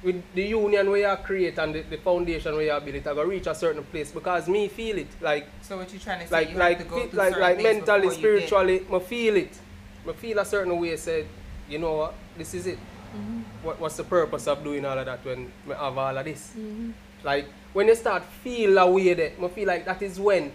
with 0.03 0.21
the 0.35 0.43
union 0.43 0.89
where 0.91 1.09
you 1.11 1.17
create 1.23 1.57
and 1.57 1.73
the, 1.73 1.81
the 1.81 1.97
foundation 1.97 2.55
where 2.55 2.65
you 2.75 2.79
build 2.81 2.95
it, 2.95 3.07
I 3.07 3.13
go 3.13 3.23
reach 3.23 3.47
a 3.47 3.55
certain 3.55 3.83
place 3.83 4.11
because 4.11 4.47
me 4.47 4.67
feel 4.67 4.97
it 4.99 5.07
like 5.21 5.47
So 5.61 5.77
what 5.77 5.91
you 5.91 5.99
trying 5.99 6.19
to 6.21 6.27
say? 6.27 6.31
like 6.31 6.51
you 6.51 6.57
like 6.57 6.77
have 6.77 6.87
to 6.87 6.93
go 6.93 7.01
fit- 7.01 7.13
like 7.13 7.37
like 7.37 7.61
mentally, 7.63 8.01
before 8.01 8.03
you 8.03 8.09
get- 8.39 8.47
spiritually, 8.47 8.85
I 8.93 8.99
feel 8.99 9.35
it. 9.37 9.59
I 10.07 10.13
feel 10.13 10.39
a 10.39 10.45
certain 10.45 10.79
way. 10.79 10.95
Said, 10.97 11.25
you 11.69 11.79
know 11.79 11.93
what, 11.93 12.13
this 12.37 12.53
is 12.53 12.67
it. 12.67 12.79
Mhm. 13.15 13.43
what, 13.63 13.79
what's 13.79 13.95
the 13.97 14.03
purpose 14.03 14.47
of 14.47 14.63
doing 14.63 14.83
all 14.85 14.97
of 14.99 15.05
that 15.05 15.23
when 15.25 15.51
we 15.65 15.73
have 15.73 15.97
all 15.97 16.17
of 16.17 16.25
this? 16.25 16.51
Mm-hmm. 16.57 16.91
Like 17.23 17.47
when 17.73 17.87
you 17.87 17.95
start 17.95 18.23
feel 18.43 18.77
a 18.77 18.89
way 18.91 19.13
there, 19.13 19.31
I 19.41 19.47
feel 19.47 19.67
like 19.67 19.85
that 19.85 20.01
is 20.01 20.19
when 20.19 20.51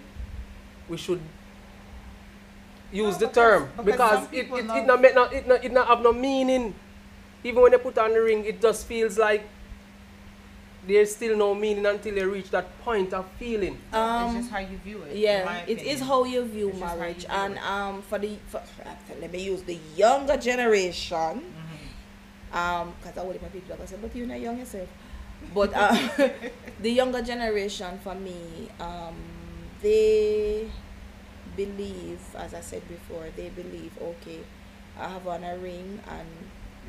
we 0.89 0.97
should 0.99 1.21
use 2.93 3.15
No, 3.15 3.19
the 3.21 3.27
because- 3.27 3.35
term 3.35 3.69
because 3.77 3.85
because, 3.85 4.25
some 4.27 4.35
it, 4.35 4.39
it, 4.39 4.67
love- 4.67 4.77
it, 4.77 4.87
not 4.87 5.01
make 5.01 5.15
no, 5.15 5.25
it, 5.25 5.49
not, 5.49 5.65
it 5.65 5.73
not 5.73 5.87
have 5.89 6.01
no 6.03 6.13
meaning. 6.13 6.75
Even 7.45 7.63
when 7.63 7.73
they 7.73 7.79
put 7.79 7.99
on 7.99 8.13
the 8.13 8.21
ring, 8.21 8.45
it 8.45 8.61
just 8.61 8.87
feels 8.87 9.19
like 9.19 9.43
there's 10.87 11.15
still 11.15 11.37
no 11.37 11.55
meaning 11.55 11.87
until 11.87 12.17
you 12.17 12.29
reach 12.29 12.51
that 12.51 12.67
point 12.83 13.13
of 13.15 13.25
feeling. 13.39 13.75
it's 13.75 13.95
Um, 13.95 14.37
just 14.37 14.51
how 14.51 14.59
you 14.59 14.77
view 14.79 15.03
it. 15.03 15.17
yeah, 15.17 15.45
my 15.45 15.59
it 15.61 15.79
is 15.79 16.01
opinion. 16.01 16.09
how 16.09 16.25
you 16.25 16.45
view 16.45 16.69
It's 16.71 16.81
marriage, 16.81 17.23
you 17.23 17.29
view 17.29 17.37
and 17.39 17.59
um, 17.59 18.03
for 18.03 18.19
the 18.19 18.37
for, 18.49 18.61
let 19.21 19.31
me 19.33 19.43
use 19.43 19.63
the 19.63 19.79
younger 19.97 20.37
generation, 20.37 21.43
Mm-hmm. 21.55 22.57
um, 22.59 22.95
because 23.01 23.17
I 23.19 23.23
would 23.25 23.41
my 23.41 23.49
people 23.49 23.77
I 23.81 23.87
said, 23.87 24.03
but 24.03 24.15
you're 24.17 24.27
not 24.27 24.41
young 24.41 24.59
yourself. 24.59 24.89
But 25.55 25.73
uh, 25.75 25.97
the 26.81 26.91
younger 26.91 27.23
generation, 27.23 27.99
for 28.03 28.15
me, 28.15 28.69
um, 28.81 29.15
they 29.83 30.69
believe, 31.57 32.21
as 32.37 32.55
I 32.55 32.61
said 32.61 32.83
before, 32.89 33.27
they 33.37 33.49
believe, 33.51 33.93
okay, 34.01 34.41
I 34.99 35.09
have 35.09 35.27
on 35.27 35.45
a 35.45 35.57
ring 35.59 36.01
and 36.09 36.29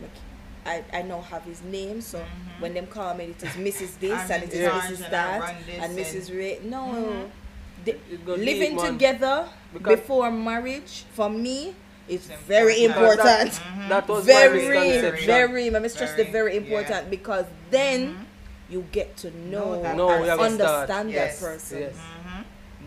my 0.02 0.08
ki- 0.08 0.33
I, 0.66 0.84
I 0.94 1.02
now 1.02 1.22
have 1.22 1.44
his 1.44 1.62
name, 1.64 2.02
so 2.02 2.24
when 2.60 2.74
them 2.74 2.88
call 2.88 3.14
me, 3.16 3.26
it 3.26 3.44
is 3.44 3.50
Mrs. 3.50 3.98
This 4.00 4.12
Mm-hmm. 4.12 4.32
And 4.32 4.44
it 4.44 4.54
is 4.54 4.70
Mrs. 4.70 5.10
That 5.10 5.42
run 5.42 5.56
this 5.66 5.84
and 5.84 5.98
Mrs. 5.98 6.30
and- 6.30 6.38
Ray. 6.38 6.60
No, 6.64 6.78
Mhm. 6.78 7.30
They- 7.86 8.00
It 8.12 8.26
go 8.26 8.34
living 8.36 8.78
together 8.80 9.50
Because- 9.74 10.00
before 10.00 10.32
marriage 10.32 11.04
for 11.14 11.30
me 11.30 11.76
is 12.08 12.30
It's 12.30 12.42
very 12.48 12.86
important. 12.86 13.20
important. 13.60 13.90
That 13.90 14.08
was 14.08 14.26
my 14.26 14.34
Very, 14.34 15.26
very, 15.26 15.70
my 15.70 15.80
mistress, 15.80 16.12
the 16.12 16.24
Very, 16.24 16.32
very 16.32 16.54
yeah. 16.54 16.62
important 16.62 17.10
because 17.10 17.46
then 17.72 18.00
Mhm. 18.16 18.26
you 18.70 18.86
get 18.92 19.18
to 19.18 19.32
know, 19.50 19.82
that 19.84 19.96
No, 19.98 20.08
we 20.22 20.28
have 20.28 20.40
to 20.40 20.50
start. 20.52 20.90
understand 20.90 21.12
Yes. 21.12 21.40
that 21.40 21.46
person. 21.46 21.80
Yes. 21.80 21.96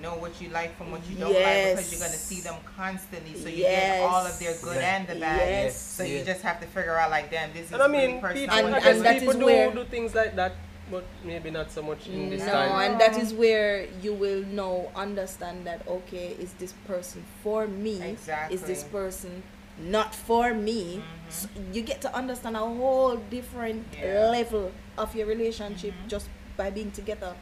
Know 0.06 0.14
what 0.24 0.40
you 0.40 0.48
like 0.50 0.76
from 0.78 0.92
what 0.92 1.02
you 1.10 1.16
don't 1.16 1.34
like 1.34 1.74
because 1.74 1.90
you're 1.90 2.00
gonna 2.06 2.22
see 2.30 2.40
them 2.40 2.54
constantly, 2.76 3.34
so 3.42 3.48
you 3.48 3.64
Yes. 3.64 3.98
get 3.98 4.08
all 4.08 4.24
of 4.24 4.38
their 4.38 4.54
good 4.62 4.76
Yeah. 4.76 4.94
and 4.96 5.08
the 5.08 5.16
bad. 5.16 5.48
Yes. 5.48 5.76
So 5.76 6.04
you 6.04 6.22
just 6.22 6.42
have 6.42 6.60
to 6.60 6.66
figure 6.68 6.96
out 6.96 7.10
like, 7.10 7.28
damn, 7.28 7.52
this 7.52 7.66
is 7.66 7.72
And 7.72 7.82
I 7.82 7.86
really 7.86 8.06
mean, 8.06 8.20
person 8.20 8.36
people, 8.38 8.54
I 8.54 8.58
And- 8.60 8.66
I 8.68 8.70
wanna 8.70 8.80
guess 8.84 8.88
and 8.94 8.98
do 8.98 9.02
that 9.08 9.14
people 9.18 9.34
is 9.34 9.40
do 9.40 9.46
where- 9.46 9.70
do 9.72 9.84
things 9.96 10.14
like 10.14 10.36
that, 10.36 10.52
but 10.92 11.04
maybe 11.24 11.50
not 11.50 11.72
so 11.72 11.82
much 11.82 12.06
in 12.06 12.30
this 12.30 12.44
no, 12.46 12.52
time. 12.52 12.70
and 12.92 13.00
that 13.00 13.18
is 13.18 13.34
where 13.34 13.86
you 14.00 14.14
will 14.14 14.44
know, 14.58 14.92
understand 14.94 15.66
that 15.66 15.80
okay, 15.88 16.36
is 16.38 16.52
this 16.60 16.72
person 16.86 17.24
for 17.42 17.66
me? 17.66 18.00
Exactly. 18.00 18.54
Is 18.54 18.62
this 18.62 18.84
person 18.84 19.42
not 19.76 20.14
for 20.14 20.54
me? 20.54 20.80
Mm-hmm. 21.02 21.30
So 21.30 21.48
you 21.72 21.82
get 21.82 22.00
to 22.02 22.14
understand 22.14 22.54
a 22.54 22.60
whole 22.60 23.16
different 23.16 23.82
Yeah. 24.00 24.30
level 24.30 24.70
of 24.96 25.16
your 25.16 25.26
relationship 25.26 25.94
mm-hmm. 25.94 26.06
just 26.14 26.28
by 26.56 26.70
being 26.70 26.92
together. 26.92 27.34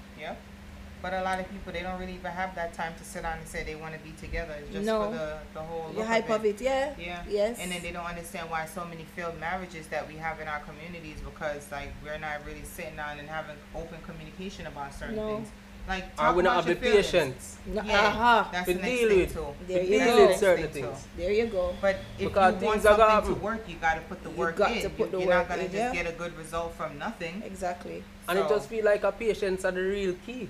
Yep. 1.05 1.13
But 1.13 1.21
a 1.21 1.25
lot 1.25 1.39
of 1.41 1.51
people 1.51 1.73
they 1.73 1.83
don't 1.83 1.99
really 2.01 2.15
even 2.15 2.33
have 2.33 2.55
that 2.55 2.73
time 2.75 2.95
to 2.99 3.05
sit 3.05 3.23
down 3.23 3.39
and 3.39 3.47
say 3.49 3.63
they 3.65 3.75
want 3.75 3.95
to 3.95 4.01
be 4.01 4.13
together. 4.21 4.55
It's 4.61 4.73
just 4.73 4.87
No. 4.87 5.11
for 5.11 5.17
the, 5.17 5.39
the 5.55 5.61
whole 5.61 5.93
The 5.93 6.05
hype 6.05 6.31
of 6.31 6.45
it, 6.45 6.61
yeah. 6.61 6.95
Yeah. 6.99 7.23
Yes. 7.29 7.59
And 7.61 7.71
then 7.71 7.83
they 7.83 7.93
don't 7.93 8.07
understand 8.07 8.51
why 8.51 8.67
so 8.67 8.85
many 8.85 9.05
failed 9.17 9.39
marriages 9.39 9.87
that 9.89 10.07
we 10.09 10.15
have 10.17 10.41
in 10.41 10.49
our 10.49 10.61
communities 10.61 11.19
because 11.25 11.71
like 11.71 11.91
we're 12.03 12.19
not 12.19 12.45
really 12.47 12.65
sitting 12.65 12.97
down 12.97 13.19
and 13.19 13.29
having 13.29 13.57
open 13.75 13.99
communication 14.07 14.67
about 14.67 14.95
certain 14.95 15.17
No. 15.17 15.37
things. 15.37 15.49
Like 15.87 16.05
Or 16.17 16.33
talk 16.33 16.37
we 16.37 16.43
not 16.43 16.53
about 16.53 16.65
have 16.65 16.81
the 16.81 16.87
your 16.87 16.95
feelings. 16.95 17.13
patience 17.13 17.59
No, 17.67 17.83
Yeah, 17.83 18.07
aha. 18.09 18.49
that's 18.51 18.67
to 18.67 18.73
the 18.75 18.81
next 18.81 18.89
deal 19.01 19.09
thing 19.11 19.19
with, 19.19 19.33
too. 19.35 19.47
There 19.69 19.79
to 19.81 19.85
you 19.85 19.99
deal 19.99 20.17
go. 20.17 20.27
with 20.29 20.37
certain 20.39 20.69
thing 20.71 20.83
things. 20.85 21.03
too. 21.03 21.09
There 21.19 21.33
you 21.33 21.47
go. 21.47 21.75
But 21.83 21.97
if 22.19 22.25
Because 22.29 22.55
you 22.55 22.61
things 22.61 22.85
want 22.85 22.87
are 22.87 22.97
gonna 22.97 23.13
something 23.27 23.35
to 23.35 23.41
work, 23.45 23.69
you 23.69 23.77
got 23.77 23.95
to 23.97 24.01
put 24.01 24.23
the 24.25 24.31
You 24.31 24.37
work 24.37 24.57
got 24.57 24.71
in. 24.73 24.81
to 24.83 24.89
put 24.89 25.13
you, 25.13 25.19
the 25.19 25.25
are 25.31 25.35
not 25.41 25.49
gonna 25.51 25.63
in, 25.65 25.73
just 25.73 25.95
yeah. 25.95 26.03
get 26.03 26.07
a 26.09 26.17
good 26.17 26.35
result 26.39 26.73
from 26.73 26.97
nothing. 26.99 27.43
Exactly. 27.45 28.03
And 28.27 28.39
it 28.39 28.49
just 28.49 28.71
feel 28.71 28.83
like 28.87 29.05
a 29.05 29.13
patience 29.13 29.67
are 29.67 29.73
the 29.73 29.83
real 29.83 30.15
key. 30.25 30.49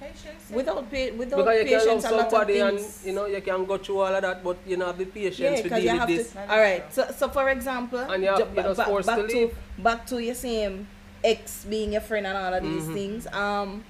Patience. 0.00 0.50
Without 0.50 0.88
pa- 0.90 1.12
without 1.16 1.38
Because 1.44 1.58
you 1.58 1.64
can 1.64 1.72
love 1.78 1.86
patience, 1.86 2.04
a 2.04 2.10
lot 2.16 2.30
somebody 2.30 2.60
and 2.60 2.78
things. 2.78 3.02
you 3.04 3.12
know 3.12 3.26
you 3.26 3.40
can 3.40 3.64
go 3.64 3.78
through 3.78 3.98
all 4.00 4.14
of 4.14 4.22
that, 4.22 4.44
but 4.44 4.56
you 4.66 4.76
know 4.76 4.86
have 4.86 4.98
the 4.98 5.06
patience 5.06 5.38
yeah, 5.38 5.62
to 5.62 5.68
deal 5.68 5.78
you 5.80 5.88
have 5.98 6.08
with 6.08 6.18
this. 6.18 6.28
to. 6.28 6.34
That 6.34 6.50
All 6.50 6.56
is 6.56 6.62
right. 6.62 6.92
So, 6.94 7.10
so 7.16 7.28
for 7.28 7.48
example, 7.50 7.98
And 7.98 8.22
you 8.22 8.28
have- 8.28 8.38
you're 8.54 8.62
just 8.62 8.76
ba- 8.78 8.84
forced 8.84 9.06
back 9.08 9.18
to 9.18 9.22
leave. 9.26 9.58
back 9.78 10.06
to 10.06 10.22
your 10.22 10.34
same 10.36 10.86
ex 11.24 11.64
being 11.64 11.92
your 11.92 12.00
friend 12.00 12.26
and 12.28 12.36
all 12.38 12.54
of 12.54 12.62
these 12.62 12.84
Mhm. 12.84 12.94
things. 12.94 13.26
Um, 13.32 13.84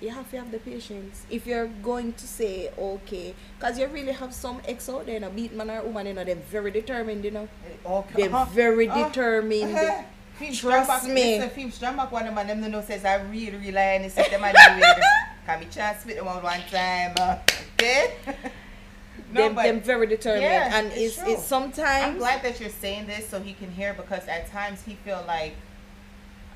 you 0.00 0.10
have 0.10 0.30
to 0.30 0.36
have 0.38 0.52
the 0.52 0.58
patience 0.60 1.22
if 1.28 1.44
you're 1.44 1.66
going 1.82 2.12
to 2.12 2.26
say 2.28 2.70
okay, 2.78 3.34
because 3.58 3.76
you 3.80 3.86
really 3.88 4.12
have 4.12 4.32
some 4.32 4.60
ex 4.68 4.88
out 4.88 5.06
there, 5.06 5.14
you 5.14 5.20
know, 5.20 5.30
beat 5.30 5.52
man 5.52 5.68
or 5.68 5.82
woman, 5.82 6.06
you 6.06 6.14
know, 6.14 6.22
they're 6.22 6.36
very 6.36 6.70
determined, 6.70 7.24
you 7.24 7.32
know, 7.32 7.48
Okay. 7.84 8.28
they're 8.28 8.46
very 8.46 8.88
Uh-huh. 8.88 9.08
determined. 9.08 9.74
Uh-huh. 9.76 10.02
Films 10.38 10.58
Trust 10.60 10.88
jump 10.88 11.02
back, 11.02 11.10
me. 11.12 11.36
Listen, 11.38 11.50
films 11.50 11.78
jump 11.78 11.96
back 11.96 12.12
one 12.12 12.22
of 12.26 12.34
them 12.34 12.38
and 12.38 12.48
them 12.50 12.60
no 12.70 12.78
know 12.78 12.84
says 12.84 13.04
I 13.04 13.16
really 13.22 13.56
rely 13.58 13.96
on 13.96 14.02
the 14.02 14.10
system 14.10 14.40
I 14.44 14.52
do 14.52 14.80
with. 14.80 15.04
Can 15.46 15.60
me 15.60 15.66
chance 15.70 16.02
spit 16.02 16.16
them 16.16 16.28
out 16.28 16.42
one 16.42 16.60
time. 16.70 17.14
uh, 17.18 17.38
Okay? 17.74 18.14
no, 19.32 19.42
them, 19.42 19.54
but 19.54 19.62
them 19.64 19.80
very 19.80 20.06
determined, 20.06 20.42
Yeah, 20.42 20.78
and 20.78 20.86
it's 20.92 21.18
it's 21.18 21.28
it's 21.28 21.44
sometimes 21.44 22.04
I'm 22.04 22.18
glad 22.18 22.42
that 22.42 22.60
you're 22.60 22.70
saying 22.70 23.06
this 23.06 23.28
so 23.28 23.40
he 23.40 23.52
can 23.52 23.70
hear 23.70 23.94
because 23.94 24.26
at 24.28 24.50
times 24.50 24.82
he 24.82 24.94
feel 25.04 25.22
like 25.26 25.54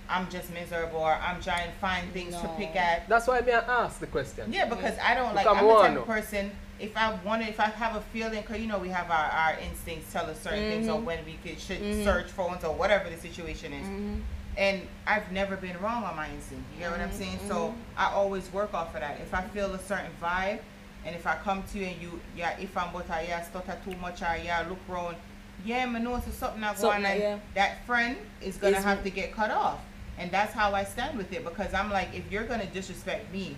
I'm 0.09 0.29
just 0.31 0.53
miserable 0.53 0.99
or 0.99 1.15
I'm 1.15 1.41
trying 1.41 1.71
to 1.71 1.77
find 1.79 2.13
things 2.13 2.35
to 2.35 2.49
pick 2.59 2.77
at. 2.77 3.09
That's 3.09 3.27
why 3.27 3.41
me 3.41 3.53
I 3.53 3.61
ask 3.85 3.99
the 4.01 4.07
question. 4.07 4.53
Yeah, 4.53 4.67
because 4.67 4.97
I 5.03 5.15
don't 5.15 5.35
like. 5.35 5.45
Because 5.45 5.59
I'm 5.59 5.67
the 5.67 5.73
type 5.73 5.83
one, 5.83 5.97
of 5.99 6.07
person. 6.07 6.51
If 6.83 6.97
I 6.97 7.15
want 7.25 7.43
to, 7.43 7.49
if 7.49 7.61
I 7.61 7.67
have 7.69 7.95
a 7.95 8.01
feeling, 8.01 8.43
cause 8.43 8.59
you 8.59 8.67
know 8.67 8.79
we 8.79 8.89
have 8.89 9.09
our, 9.09 9.31
our 9.31 9.57
instincts 9.61 10.13
tell 10.13 10.27
us 10.27 10.41
certain 10.41 10.65
things 10.65 10.89
or 10.89 10.99
when 10.99 11.25
we 11.25 11.35
could 11.35 11.61
should 11.61 11.81
Mhm. 11.81 12.03
search 12.03 12.27
phones 12.27 12.65
or 12.65 12.75
whatever 12.75 13.09
the 13.09 13.17
situation 13.17 13.73
is. 13.73 13.87
Mhm. 13.87 14.21
And 14.57 14.89
I've 15.07 15.31
never 15.31 15.57
been 15.57 15.79
wrong 15.81 16.03
on 16.03 16.17
my 16.17 16.29
instinct. 16.29 16.65
You 16.75 16.81
get 16.81 16.91
what 16.91 17.01
I'm 17.01 17.13
saying? 17.13 17.39
So 17.47 17.69
mhm. 17.69 17.75
I 17.97 18.07
always 18.13 18.53
work 18.53 18.75
off 18.75 18.95
of 18.97 19.01
that. 19.01 19.21
If 19.21 19.33
I 19.33 19.43
feel 19.43 19.73
a 19.73 19.79
certain 19.79 20.11
vibe, 20.21 20.59
and 21.07 21.15
if 21.15 21.25
I 21.25 21.37
come 21.37 21.63
to 21.73 21.79
you 21.79 21.87
and 21.87 22.03
you, 22.03 22.21
yeah, 22.37 22.59
if 22.59 22.77
I'm 22.77 22.93
but 22.93 23.09
I 23.09 23.23
yeah, 23.29 23.43
stutter 23.43 23.79
too 23.85 23.97
much 23.99 24.21
I 24.21 24.39
yeah, 24.45 24.65
look 24.69 24.81
round, 24.89 25.17
yeah, 25.65 25.85
I 25.85 25.99
know 26.01 26.17
it's 26.17 26.37
something 26.37 26.65
I 26.65 26.75
on 26.75 27.03
yeah. 27.03 27.39
that 27.55 27.87
friend 27.87 28.17
is 28.41 28.57
gonna 28.57 28.81
have 28.81 29.05
to 29.05 29.11
get 29.11 29.33
cut 29.33 29.53
off. 29.53 29.79
And 30.19 30.33
that's 30.33 30.53
how 30.53 30.75
I 30.75 30.83
stand 30.83 31.17
with 31.17 31.33
it 31.33 31.45
because 31.45 31.73
I'm 31.73 31.91
like, 31.91 32.09
if 32.13 32.31
you're 32.31 32.45
gonna 32.45 32.67
disrespect 32.67 33.33
me, 33.33 33.57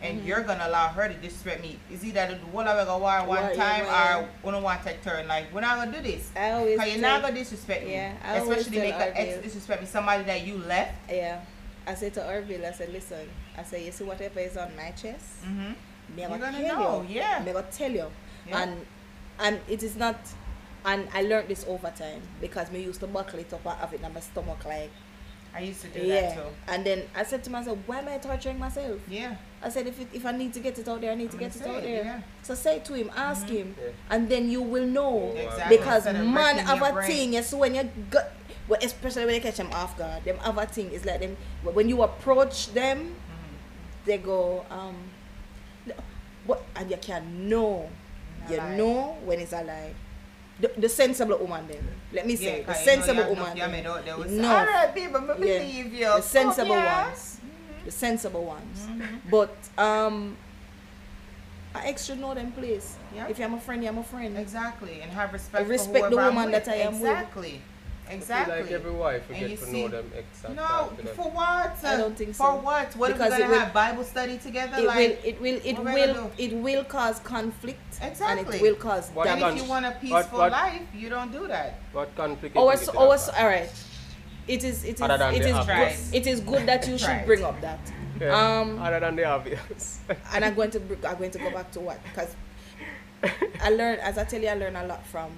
and 0.00 0.18
Mm-hmm. 0.18 0.26
you're 0.28 0.42
gonna 0.42 0.66
allow 0.68 0.88
her 0.88 1.08
to 1.08 1.14
disrespect 1.14 1.60
me, 1.62 1.78
is 1.90 2.04
either 2.04 2.26
the 2.28 2.36
whole 2.36 2.60
of 2.60 2.86
go 2.86 2.98
war 2.98 3.24
one 3.26 3.42
yeah, 3.42 3.54
time 3.54 3.84
yeah, 3.84 4.18
or 4.20 4.28
we 4.44 4.50
don't 4.52 4.62
want 4.62 4.82
to 4.84 4.94
turn. 4.98 5.26
Like 5.26 5.52
we're 5.52 5.60
not 5.60 5.76
gonna 5.76 5.92
do 5.96 6.02
this. 6.02 6.30
I 6.36 6.52
always 6.52 6.78
Cause 6.78 6.88
you're 6.92 7.00
not 7.00 7.22
gonna 7.22 7.34
disrespect 7.34 7.84
me. 7.84 7.92
Yeah, 7.92 8.14
I 8.22 8.38
always 8.38 8.58
Especially 8.58 8.78
make 8.80 8.94
an 8.94 9.12
ex 9.14 9.42
disrespect 9.42 9.80
me, 9.82 9.86
somebody 9.88 10.24
that 10.24 10.46
you 10.46 10.58
left. 10.58 10.94
Yeah. 11.10 11.40
I 11.86 11.94
said 11.94 12.12
to 12.14 12.28
Orville, 12.28 12.66
I 12.66 12.72
said, 12.72 12.92
listen, 12.92 13.28
I 13.56 13.62
said, 13.62 13.82
you 13.82 13.90
see 13.92 14.04
whatever 14.04 14.40
is 14.40 14.56
on 14.58 14.76
my 14.76 14.90
chest, 14.90 15.42
Mm-hmm. 15.44 16.16
me 16.16 16.22
gonna 16.22 16.38
gonna 16.38 16.60
tell 16.62 16.78
know, 16.80 17.02
you. 17.08 17.16
yeah. 17.16 17.42
Me 17.44 17.52
gonna 17.52 17.66
tell 17.72 17.90
you. 17.90 18.06
Yeah. 18.48 18.62
And 18.62 18.86
and 19.40 19.60
it 19.68 19.82
is 19.82 19.96
not 19.96 20.16
and 20.84 21.08
I 21.12 21.22
learned 21.22 21.48
this 21.48 21.64
over 21.66 21.90
time 21.90 22.22
because 22.40 22.70
me 22.70 22.82
used 22.82 23.00
to 23.00 23.06
buckle 23.08 23.40
it 23.40 23.52
up 23.52 23.64
and 23.66 23.78
have 23.78 23.92
it 23.92 24.00
in 24.02 24.12
my 24.14 24.20
stomach 24.20 24.64
like 24.64 24.90
I 25.54 25.60
used 25.60 25.80
to 25.82 25.88
do 25.88 26.00
yeah. 26.06 26.20
that 26.20 26.34
too. 26.36 26.48
And 26.68 26.84
then 26.84 27.02
I 27.16 27.24
said 27.24 27.42
to 27.44 27.50
myself, 27.50 27.78
why 27.86 27.98
am 27.98 28.08
I 28.08 28.18
torturing 28.18 28.58
myself? 28.58 29.00
Yeah. 29.08 29.34
I 29.62 29.68
said 29.70 29.86
if 29.88 30.00
it, 30.00 30.08
if 30.12 30.24
I 30.24 30.32
need 30.32 30.52
to 30.54 30.60
get 30.60 30.78
it 30.78 30.86
out 30.88 31.00
there, 31.00 31.10
I 31.12 31.14
need 31.16 31.30
to 31.32 31.36
I'm 31.36 31.40
get 31.40 31.56
it 31.56 31.62
out 31.62 31.76
it, 31.76 31.82
there. 31.82 32.04
yeah. 32.04 32.12
Mm-hmm. 32.14 32.22
So 32.42 32.54
say 32.54 32.76
it 32.76 32.84
to 32.86 32.94
him, 32.94 33.10
ask 33.16 33.46
him, 33.48 33.74
Yeah. 33.80 33.90
and 34.10 34.28
then 34.28 34.48
you 34.50 34.62
will 34.62 34.86
know. 34.86 35.32
Exactly. 35.36 35.76
Because 35.78 36.06
Instead 36.06 36.16
of 36.16 36.26
man 36.26 36.34
wrecking 36.56 36.66
have 36.66 36.78
your 36.78 36.88
a 36.88 36.92
brain. 36.92 37.06
thing, 37.10 37.32
yes, 37.32 37.52
when 37.52 37.74
you 37.74 37.90
got 38.10 38.26
well, 38.68 38.78
especially 38.82 39.24
when 39.24 39.34
you 39.34 39.40
catch 39.40 39.56
them 39.56 39.70
off 39.72 39.96
guard, 39.98 40.24
them 40.24 40.36
other 40.44 40.66
thing 40.66 40.90
is 40.92 41.04
like 41.04 41.20
them 41.20 41.36
when 41.64 41.88
you 41.88 42.02
approach 42.02 42.72
them, 42.72 42.98
Mm-hmm. 42.98 43.54
they 44.06 44.18
go, 44.18 44.64
um 44.70 44.94
what 46.46 46.62
and 46.76 46.90
you 46.90 46.96
can 46.98 47.48
know. 47.48 47.88
A 48.48 48.52
You 48.52 48.56
lie. 48.58 48.76
know 48.76 49.16
when 49.24 49.40
it's 49.40 49.52
a 49.52 49.62
lie. 49.62 49.92
The, 50.60 50.72
the 50.76 50.88
sensible 50.88 51.36
woman 51.38 51.66
then. 51.68 51.86
Let 52.12 52.26
me 52.26 52.34
say, 52.36 52.44
Yeah, 52.60 52.66
the 52.66 52.72
'cause 52.72 52.80
you 52.80 52.86
know 52.86 52.92
sensible 53.02 53.14
you 53.14 53.20
have 53.20 53.28
woman. 53.38 53.44
enough 53.44 53.58
yummy 53.58 53.82
then. 53.82 53.84
though, 53.84 54.02
they 54.02 54.14
would 54.14 54.28
say, 54.30 54.38
Enough. 54.38 54.68
Alright, 54.68 54.94
babe, 54.94 55.16
I 55.16 55.18
Yeah. 55.20 55.34
believe 55.34 55.92
you. 55.94 56.04
The 56.06 56.20
sensible 56.22 56.74
Come 56.74 56.82
here." 56.82 56.92
ones. 57.06 57.37
The 57.88 57.92
sensible 57.92 58.44
ones. 58.44 58.78
Mm-hmm. 58.82 59.30
But 59.30 59.56
um 59.78 60.36
I 61.74 61.86
ex 61.86 62.04
should 62.04 62.20
know 62.20 62.34
them 62.34 62.52
place. 62.52 62.96
Yeah. 63.14 63.28
If 63.28 63.38
you're 63.38 63.48
my 63.48 63.58
friend, 63.66 63.82
you're 63.82 63.94
my 63.94 64.02
friend. 64.02 64.36
Exactly. 64.36 65.00
And 65.02 65.10
have 65.12 65.32
respect 65.32 65.64
I 65.64 65.68
respect 65.76 66.04
for 66.04 66.10
the 66.10 66.16
woman 66.16 66.50
with. 66.50 66.64
that 66.64 66.68
I 66.76 66.78
am 66.88 67.00
with. 67.00 67.10
Exactly. 67.10 67.62
Exactly. 68.10 68.60
Like 68.62 68.70
every 68.72 68.90
wife 69.04 69.22
will 69.28 69.36
And 69.36 69.40
get 69.44 69.50
you 69.52 69.56
to 69.56 69.64
see- 69.64 69.82
know 69.82 69.88
them 69.88 70.10
ex 70.20 70.26
and 70.44 70.56
No, 70.56 70.90
them. 70.96 71.06
for 71.18 71.28
what? 71.30 71.76
I 71.92 71.96
don't 72.02 72.16
think 72.20 72.34
so. 72.34 72.44
For 72.44 72.54
what? 72.68 72.88
What 73.00 73.12
Because 73.12 73.32
are 73.32 73.40
it 73.40 73.48
we 73.48 73.54
gonna 73.54 73.64
have 73.64 73.72
Bible 73.72 74.04
study 74.04 74.36
together? 74.48 74.76
It 74.82 74.84
like, 74.86 74.96
will 74.98 75.16
it 75.30 75.36
will 75.44 75.60
it 75.70 75.78
will 75.78 76.30
it 76.46 76.52
will 76.64 76.84
cause 76.84 77.16
conflict 77.20 77.80
Exactly. 78.02 78.26
and 78.30 78.40
Exactly. 78.40 78.56
it 78.58 78.62
will 78.62 78.78
cause 78.88 79.04
What 79.14 79.26
and 79.28 79.40
if 79.42 79.56
you 79.62 79.68
want 79.74 79.84
a 79.86 79.92
peaceful 80.04 80.38
what- 80.40 80.52
life, 80.52 80.82
you 80.94 81.08
don't 81.08 81.32
do 81.32 81.46
that. 81.54 81.70
What 81.92 82.14
conflict? 82.16 82.54
you 82.54 82.60
Our 82.62 82.76
think 82.76 82.90
it 82.94 82.96
our 82.96 83.08
will 83.08 83.20
all 83.40 83.46
right. 83.56 83.70
It 84.48 84.64
is 84.64 84.84
it 84.84 84.96
is 84.96 85.00
Other 85.02 85.18
than 85.18 85.34
it 85.34 85.42
the 85.42 85.48
is 85.50 85.54
obvious. 85.54 86.10
good, 86.10 86.16
it 86.16 86.26
is 86.26 86.40
good 86.40 86.66
that 86.66 86.88
you 86.88 86.98
should 86.98 87.24
bring 87.26 87.44
up 87.44 87.60
that. 87.60 87.80
Yeah, 88.20 88.60
Um 88.60 88.78
other 88.80 89.00
than 89.00 89.16
the 89.16 89.24
obvious. 89.24 90.00
and 90.32 90.44
I'm 90.44 90.54
going 90.54 90.70
to 90.72 90.80
I'm 91.08 91.18
going 91.18 91.30
to 91.30 91.38
go 91.38 91.50
back 91.50 91.70
to 91.72 91.80
what 91.80 92.02
because 92.02 92.34
I 93.62 93.70
learned 93.70 94.00
as 94.00 94.18
I 94.18 94.24
tell 94.24 94.40
you 94.40 94.48
I 94.48 94.54
learned 94.54 94.76
a 94.76 94.86
lot 94.86 95.06
from 95.06 95.30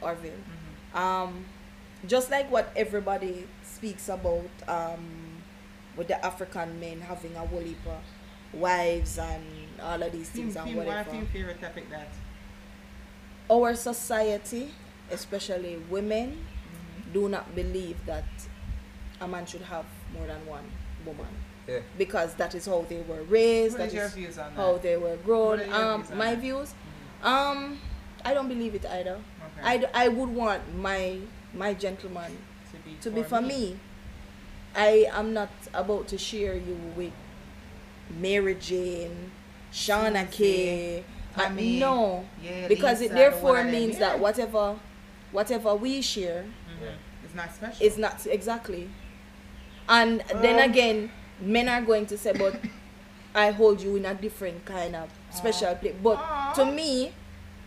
Orville. 0.00 0.32
Mm-hmm. 0.32 0.98
Um, 0.98 1.44
just 2.06 2.30
like 2.30 2.50
what 2.50 2.72
everybody 2.76 3.46
speaks 3.62 4.08
about 4.08 4.48
um, 4.68 5.42
with 5.96 6.08
the 6.08 6.24
African 6.24 6.78
men 6.80 7.00
having 7.00 7.34
a 7.36 7.40
whole 7.40 7.60
heap 7.60 7.78
of 7.86 8.02
wives 8.60 9.18
and 9.18 9.44
all 9.82 10.02
of 10.02 10.12
these 10.12 10.28
things 10.30 10.56
and 10.56 10.66
theme, 10.66 10.76
one 10.76 10.86
of 10.86 10.88
whatever. 10.88 11.10
theme 11.10 11.26
favorite 11.26 11.60
topic 11.60 11.90
that. 11.90 12.08
Our 13.50 13.74
society, 13.74 14.72
especially 15.10 15.78
women. 15.90 16.38
Do 17.12 17.28
not 17.28 17.54
believe 17.54 17.96
that 18.06 18.24
a 19.20 19.26
man 19.28 19.46
should 19.46 19.62
have 19.62 19.84
more 20.14 20.26
than 20.26 20.44
one 20.46 20.64
woman 21.04 21.26
Yeah. 21.66 21.80
because 21.96 22.34
that 22.34 22.54
is 22.54 22.66
how 22.66 22.84
they 22.88 23.00
were 23.02 23.22
raised. 23.24 23.72
What 23.74 23.78
that 23.78 23.88
is 23.88 23.94
your 23.94 24.04
is 24.06 24.14
views 24.14 24.38
on 24.38 24.52
how 24.52 24.78
they 24.78 24.96
were 24.96 25.16
grown. 25.16 25.58
What 25.58 25.60
are 25.60 25.66
your 25.66 25.74
Um, 25.94 26.00
views 26.02 26.10
on 26.12 26.18
my 26.18 26.30
that? 26.34 26.40
views, 26.40 26.74
um, 27.22 27.80
I 28.24 28.34
don't 28.34 28.48
believe 28.48 28.74
it 28.74 28.84
either. 28.86 29.14
Okay. 29.58 29.62
I, 29.62 29.76
d- 29.78 29.86
I 29.94 30.08
would 30.08 30.28
want 30.30 30.62
my 30.76 31.18
my 31.54 31.72
gentleman 31.74 32.36
to 32.70 32.76
be 32.78 32.96
to 33.00 33.10
be 33.10 33.22
for 33.22 33.40
me. 33.40 33.78
I 34.76 35.06
am 35.12 35.32
not 35.32 35.48
about 35.72 36.08
to 36.08 36.18
share 36.18 36.54
you 36.54 36.76
with 36.96 37.12
Mary 38.10 38.54
Jane, 38.54 39.30
Shauna 39.72 40.30
Kay. 40.30 40.98
I- 41.00 41.04
Tommy, 41.44 41.78
no, 41.78 42.24
yeah, 42.42 42.66
because 42.66 43.00
Lisa, 43.00 43.12
it 43.12 43.14
therefore 43.16 43.62
means 43.64 43.98
that 43.98 44.18
whatever, 44.18 44.76
whatever 45.30 45.74
we 45.76 46.02
share 46.02 46.44
Yeah. 46.82 46.90
It's 47.24 47.34
not 47.34 47.54
special. 47.54 47.86
is 47.86 47.98
not 47.98 48.26
exactly. 48.26 48.88
And 49.88 50.22
then 50.42 50.56
Um, 50.62 50.70
again, 50.70 51.10
men 51.40 51.68
are 51.68 51.82
going 51.82 52.06
to 52.06 52.18
say, 52.18 52.32
but 52.32 52.60
I 53.34 53.50
hold 53.50 53.80
you 53.80 53.96
in 53.96 54.04
a 54.06 54.14
different 54.14 54.64
kind 54.64 54.96
of 54.96 55.08
special 55.30 55.74
place. 55.76 55.94
But 56.02 56.16
Aw. 56.18 56.52
to 56.54 56.64
me, 56.66 57.12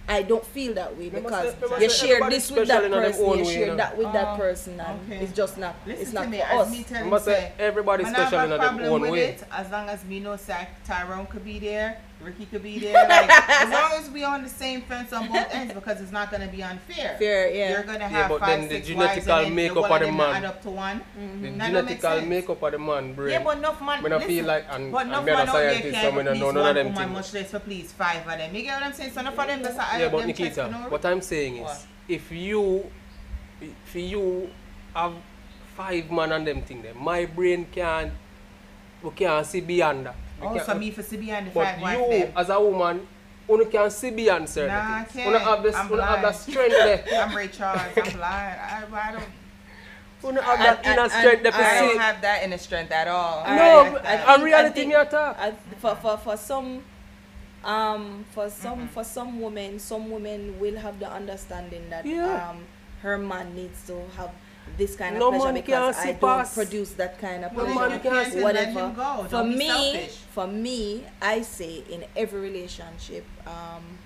I 0.10 0.24
don't 0.24 0.46
feel 0.46 0.74
that 0.74 0.98
way 0.98 1.06
Remember 1.06 1.30
because 1.30 1.52
say- 1.54 1.58
remember 1.62 1.84
you 1.84 1.90
share 1.90 2.30
this 2.30 2.52
with 2.52 2.68
that 2.68 2.84
in 2.84 2.92
a 2.94 2.96
them 3.02 3.12
person, 3.12 3.24
you 3.26 3.32
way, 3.32 3.44
share 3.46 3.60
you 3.62 3.66
know. 3.68 3.76
that 3.78 3.98
with 3.98 4.08
Oh, 4.08 4.14
that 4.14 4.38
person, 4.38 4.80
and 4.80 5.00
okay. 5.12 5.24
it's 5.24 5.32
just 5.32 5.58
not. 5.58 5.76
Listen 5.86 6.02
it's 6.02 6.10
to 6.10 6.16
not 6.16 6.30
me, 6.30 6.38
for 6.40 6.44
as 6.46 6.68
us. 6.68 6.72
me 6.72 6.84
tell 6.84 6.98
Remember 6.98 7.20
say 7.20 7.34
say, 7.34 7.54
everybody 7.60 8.04
man, 8.04 8.14
special 8.16 8.40
I 8.40 8.46
in 8.46 8.50
have 8.52 8.60
a 8.60 8.62
their 8.62 8.68
problem 8.70 8.94
own 8.94 9.02
with 9.02 9.12
way. 9.12 9.24
it 9.30 9.44
as 9.52 9.70
long 9.72 9.88
as 9.90 10.04
me 10.06 10.20
know 10.20 10.36
say 10.38 10.68
Tyrone 10.86 11.28
could 11.28 11.46
be 11.46 11.60
there, 11.60 12.02
Ricky 12.24 12.46
could 12.46 12.64
be 12.64 12.80
there. 12.80 12.94
Like, 12.94 13.30
as 13.50 13.70
long 13.70 13.92
as 14.02 14.10
we 14.12 14.24
on 14.24 14.44
the 14.44 14.50
same 14.50 14.82
fence 14.82 15.12
on 15.14 15.28
both 15.28 15.48
ends, 15.54 15.74
because 15.74 16.00
it's 16.02 16.12
not 16.12 16.32
gonna 16.32 16.48
be 16.48 16.62
unfair. 16.64 17.16
Fair, 17.18 17.50
yeah. 17.54 17.70
You're 17.72 17.84
gonna 17.84 18.00
Yeah, 18.00 18.08
have 18.10 18.30
but 18.30 18.40
five, 18.40 18.48
then 18.60 18.70
the 18.70 18.76
six 18.76 18.88
genetical 18.90 18.98
wives, 18.98 19.18
and 19.28 19.46
then 19.46 19.56
makeup 19.56 19.76
the 19.76 19.94
of 19.94 20.00
the 20.02 20.12
man. 20.12 20.36
add 20.36 20.46
up 20.46 20.62
to 20.64 20.70
one. 20.70 21.00
Mm-hmm. 21.00 21.42
The 21.44 21.50
That 21.52 21.72
don't 21.74 21.86
make 21.86 22.02
genetical 22.02 22.28
makeup 22.28 22.62
of 22.64 22.72
the 22.72 22.80
man 22.80 23.14
brain. 23.14 23.32
Yeah, 23.32 23.44
but 23.44 23.58
enough 23.58 23.82
man. 23.82 24.04
Me 24.04 24.10
not 24.10 24.16
listen, 24.20 24.30
feel 24.30 24.46
like- 24.46 24.66
and- 24.72 24.92
but 24.92 24.98
and 25.02 25.10
enough 25.10 25.26
me 25.26 25.32
a 25.32 25.36
man 25.36 25.48
out 25.50 25.54
there 25.54 25.70
oh, 25.70 25.72
scientist, 25.72 25.94
can't 25.94 26.04
so 26.06 26.12
me 26.12 26.22
even 26.22 26.34
please 26.34 26.40
know 26.42 26.52
none 26.52 26.58
of 26.58 26.64
one 26.66 26.76
them 26.76 26.94
woman, 26.94 27.14
much 27.14 27.34
less 27.34 27.52
for 27.52 27.60
please 27.60 27.92
five 27.92 28.28
of 28.28 28.38
them. 28.38 28.56
You 28.56 28.62
get 28.64 28.74
what 28.76 28.84
I'm 28.84 28.94
saying? 28.94 29.12
So 29.12 29.20
enough 29.22 29.40
of 29.40 29.48
them 29.48 29.64
just 29.64 29.80
add 29.80 30.02
yeah, 30.02 30.10
but 30.10 30.26
Nikita, 30.28 30.68
what 30.90 31.06
I'm 31.06 31.22
saying 31.22 31.58
is, 31.58 31.64
What? 31.64 31.86
if 32.08 32.32
you, 32.32 32.86
if 33.62 33.96
you 33.96 34.50
have 34.96 35.14
five 35.76 36.12
man 36.12 36.32
and 36.34 36.46
them 36.48 36.62
thing 36.62 36.82
there, 36.82 36.94
my 36.94 37.26
brain 37.26 37.66
can't, 37.72 38.12
we 39.02 39.10
can't 39.12 39.46
see 39.46 39.62
beyond 39.62 40.06
that. 40.06 40.16
We 40.42 40.48
Oh, 40.48 40.74
me 40.76 40.92
for 40.92 41.04
see 41.04 41.18
behind 41.18 41.48
the 41.48 41.52
but 41.52 41.66
five 41.66 42.00
you, 42.00 42.08
them. 42.20 42.34
as 42.36 42.50
a 42.50 42.60
woman, 42.60 43.08
you 43.48 43.66
can 43.66 43.90
see 43.92 44.12
beyond 44.12 44.50
certain 44.50 44.70
Nah, 44.74 44.98
I 45.00 45.04
things. 45.04 45.26
You 45.26 45.32
have 45.34 45.44
can't. 45.44 45.64
this, 45.64 45.76
I'm 45.76 45.90
you 45.90 45.98
have 45.98 46.22
that 46.22 46.36
strength 46.36 46.76
there. 46.78 47.06
I'm 47.24 47.36
Ray 47.36 47.48
Charles. 47.48 47.82
I'm 47.96 48.04
blind. 48.14 48.60
I, 48.60 48.84
I 48.94 49.12
don't. 49.12 49.24
You 50.24 50.40
have 50.42 50.60
that 50.60 50.78
And- 50.86 50.86
inner 50.94 51.02
and- 51.04 51.12
strength 51.12 51.44
there 51.44 51.54
I 51.54 51.80
don't 51.80 51.98
have 52.00 52.22
that 52.22 52.44
inner 52.44 52.58
strength 52.58 52.92
at 52.92 53.08
all. 53.08 53.44
No, 53.46 53.80
I- 53.82 53.90
but 53.92 54.06
I 54.06 54.14
a 54.14 54.18
think- 54.18 54.30
I 54.30 54.44
reality 54.44 54.86
me 54.86 54.94
a 54.94 55.06
talk. 55.06 55.38
For, 55.80 55.96
for, 55.96 56.18
for 56.18 56.38
some 56.38 56.84
um 57.64 58.26
for 58.32 58.50
some 58.50 58.80
Mm-hmm. 58.80 58.88
for 58.88 59.04
some 59.04 59.40
women 59.40 59.78
some 59.78 60.10
women 60.10 60.60
will 60.60 60.78
have 60.78 60.98
the 61.00 61.08
understanding 61.12 61.90
that 61.92 62.06
Yeah. 62.08 62.50
um 62.50 62.66
her 63.04 63.18
man 63.20 63.54
needs 63.56 63.86
to 63.86 64.02
have 64.18 64.32
this 64.78 64.96
kind 64.96 65.16
of 65.16 65.20
No 65.20 65.30
pleasure 65.32 65.46
man 65.46 65.54
because 65.56 65.96
can 65.96 66.04
I 66.04 66.06
see 66.14 66.20
don't 66.20 66.20
past. 66.22 66.56
produce 66.56 66.92
that 66.94 67.20
kind 67.20 67.46
of 67.46 67.54
No 67.54 67.64
pleasure 67.66 67.90
man 67.90 68.00
can 68.00 68.26
see- 68.32 68.36
Let 68.38 68.44
whatever 68.44 68.80
him 68.88 68.94
go. 68.96 69.24
for 69.24 69.30
Don't 69.30 69.50
be 69.52 69.56
me 69.58 69.68
selfish. 69.68 70.16
for 70.32 70.48
me 70.48 71.04
I 71.22 71.42
say 71.42 71.84
in 71.90 72.06
every 72.16 72.40
relationship 72.42 73.26
um 73.48 73.98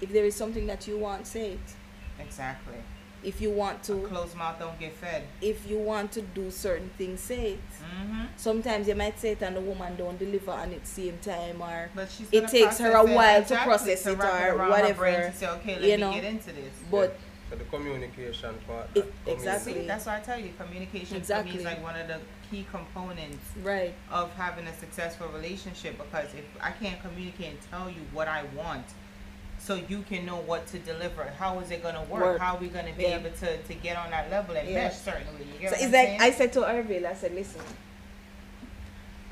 if 0.00 0.12
there 0.12 0.24
is 0.24 0.34
something 0.34 0.66
that 0.66 0.86
you 0.88 0.98
want 0.98 1.26
say 1.26 1.52
it 1.52 1.60
Exactly. 2.18 2.74
if 3.22 3.40
you 3.40 3.50
want 3.50 3.82
A 3.82 3.86
to 3.92 4.06
closed 4.06 4.34
mouth 4.36 4.58
don't 4.58 4.78
get 4.78 4.94
fed. 4.94 5.24
if 5.42 5.68
you 5.68 5.78
want 5.78 6.10
to 6.12 6.22
do 6.22 6.50
certain 6.50 6.90
things 6.96 7.20
say 7.20 7.52
it 7.52 7.60
Mm-hmm. 7.80 8.22
sometimes 8.36 8.88
you 8.88 8.94
might 8.94 9.18
say 9.18 9.32
it 9.32 9.42
and 9.42 9.56
the 9.56 9.60
woman 9.60 9.96
don't 9.96 10.18
deliver 10.18 10.52
and 10.52 10.72
at 10.74 10.80
the 10.82 10.86
same 10.86 11.18
time 11.22 11.60
or 11.62 11.90
But 11.94 12.10
she's 12.10 12.28
It 12.32 12.48
takes 12.48 12.78
her 12.78 12.90
process 12.92 13.08
a 13.08 13.12
it, 13.12 13.16
while 13.16 13.34
to 13.36 13.40
exactly, 13.42 13.66
process 13.68 14.02
to 14.04 14.10
it 14.12 14.18
or 14.18 14.22
around 14.22 14.58
her 14.58 14.68
whatever, 14.70 14.98
brain 15.02 15.20
to 15.32 15.36
say, 15.36 15.48
okay, 15.48 15.74
let 15.74 15.82
you 15.84 15.90
me 15.92 15.96
know. 15.96 16.12
get 16.12 16.24
into 16.24 16.52
this. 16.52 16.72
but 16.90 17.16
So 17.50 17.56
the 17.56 17.64
communication 17.64 18.54
part. 18.66 18.88
It- 18.94 18.94
that 18.94 19.24
come 19.24 19.32
in. 19.32 19.34
exactly. 19.38 19.72
See, 19.74 19.86
that's 19.86 20.06
why 20.06 20.16
I 20.18 20.20
tell 20.20 20.38
you, 20.38 20.52
communication 20.56 21.20
for 21.20 21.42
me 21.42 21.50
is 21.56 21.64
like 21.64 21.82
one 21.82 21.96
of 21.96 22.06
the 22.06 22.18
key 22.50 22.64
components 22.70 23.44
right 23.62 23.94
of 24.10 24.32
having 24.34 24.66
a 24.66 24.74
successful 24.78 25.28
relationship 25.28 25.96
because 25.98 26.32
if 26.34 26.44
I 26.60 26.70
can't 26.72 27.00
communicate 27.00 27.46
and 27.50 27.58
tell 27.70 27.88
you 27.88 28.00
what 28.12 28.26
I 28.28 28.44
want 28.56 28.86
so 29.58 29.74
you 29.76 30.02
can 30.08 30.24
know 30.26 30.38
what 30.38 30.66
to 30.68 30.78
deliver, 30.78 31.24
how 31.38 31.60
is 31.60 31.70
it 31.70 31.82
gonna 31.82 32.02
work? 32.04 32.22
Work. 32.22 32.40
How 32.40 32.54
are 32.56 32.60
we 32.60 32.68
gonna 32.68 32.92
be 32.96 33.02
Yeah. 33.04 33.18
able 33.18 33.30
to, 33.30 33.58
to 33.62 33.74
get 33.74 33.96
on 33.96 34.10
that 34.10 34.30
level 34.30 34.56
and 34.56 34.68
Yeah. 34.68 34.84
mesh 34.88 34.96
certainly. 34.96 35.44
You 35.52 35.58
get 35.60 35.70
so 35.70 35.74
it's 35.76 35.84
I'm 35.84 35.92
like 35.92 36.06
saying? 36.06 36.20
I 36.22 36.30
said 36.32 36.52
to 36.54 36.60
Arville 36.60 37.06
I 37.06 37.14
said 37.14 37.34
listen 37.34 37.60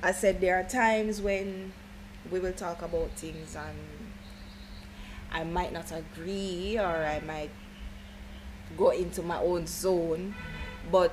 I 0.03 0.13
said 0.13 0.41
there 0.41 0.59
are 0.61 0.65
times 0.65 1.21
when 1.21 1.73
we 2.31 2.39
will 2.41 2.53
talk 2.53 2.83
about 2.83 3.11
things 3.13 3.57
and 3.57 3.79
I 5.33 5.45
might 5.45 5.73
not 5.73 5.91
agree 5.93 6.79
or 6.79 6.87
I 6.87 7.21
might 7.21 7.51
go 8.77 8.91
into 8.91 9.23
my 9.23 9.39
own 9.39 9.67
zone. 9.67 10.35
But 10.91 11.13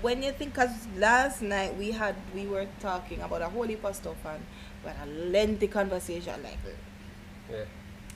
when 0.00 0.22
you 0.22 0.32
think 0.32 0.54
cause 0.54 0.70
last 0.96 1.40
night 1.42 1.76
we 1.76 1.92
had 1.92 2.16
we 2.34 2.46
were 2.46 2.66
talking 2.80 3.20
about 3.20 3.42
a 3.42 3.48
whole 3.48 3.62
heap 3.64 3.84
of 3.84 3.94
stuff 3.94 4.16
and 4.26 4.42
we 4.82 4.90
had 4.90 5.06
a 5.06 5.10
lengthy 5.30 5.68
conversation 5.68 6.42
like 6.42 6.58
Yeah. 7.50 7.64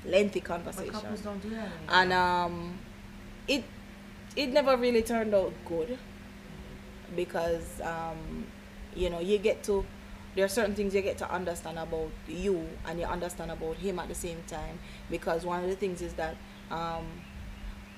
lengthy 0.04 0.40
but 0.40 0.46
conversation. 0.46 0.92
couples 0.92 1.20
don't 1.20 1.40
do 1.40 1.50
that 1.50 1.68
and 1.88 2.12
um 2.12 2.78
it 3.46 3.62
it 4.34 4.48
never 4.48 4.76
really 4.76 5.02
turned 5.02 5.32
out 5.34 5.52
good 5.64 5.96
because 7.14 7.80
um 7.82 8.44
you 8.96 9.08
know 9.08 9.20
you 9.20 9.38
get 9.38 9.62
to 9.62 9.84
there 10.34 10.44
are 10.44 10.48
certain 10.48 10.74
things 10.74 10.94
you 10.94 11.02
get 11.02 11.18
to 11.18 11.30
understand 11.30 11.78
about 11.78 12.10
you 12.26 12.66
and 12.86 12.98
you 12.98 13.04
understand 13.04 13.50
about 13.50 13.76
him 13.76 13.98
at 13.98 14.08
the 14.08 14.14
same 14.14 14.42
time. 14.46 14.78
Because 15.10 15.44
one 15.44 15.62
of 15.62 15.68
the 15.68 15.76
things 15.76 16.00
is 16.00 16.14
that 16.14 16.36
um 16.70 17.04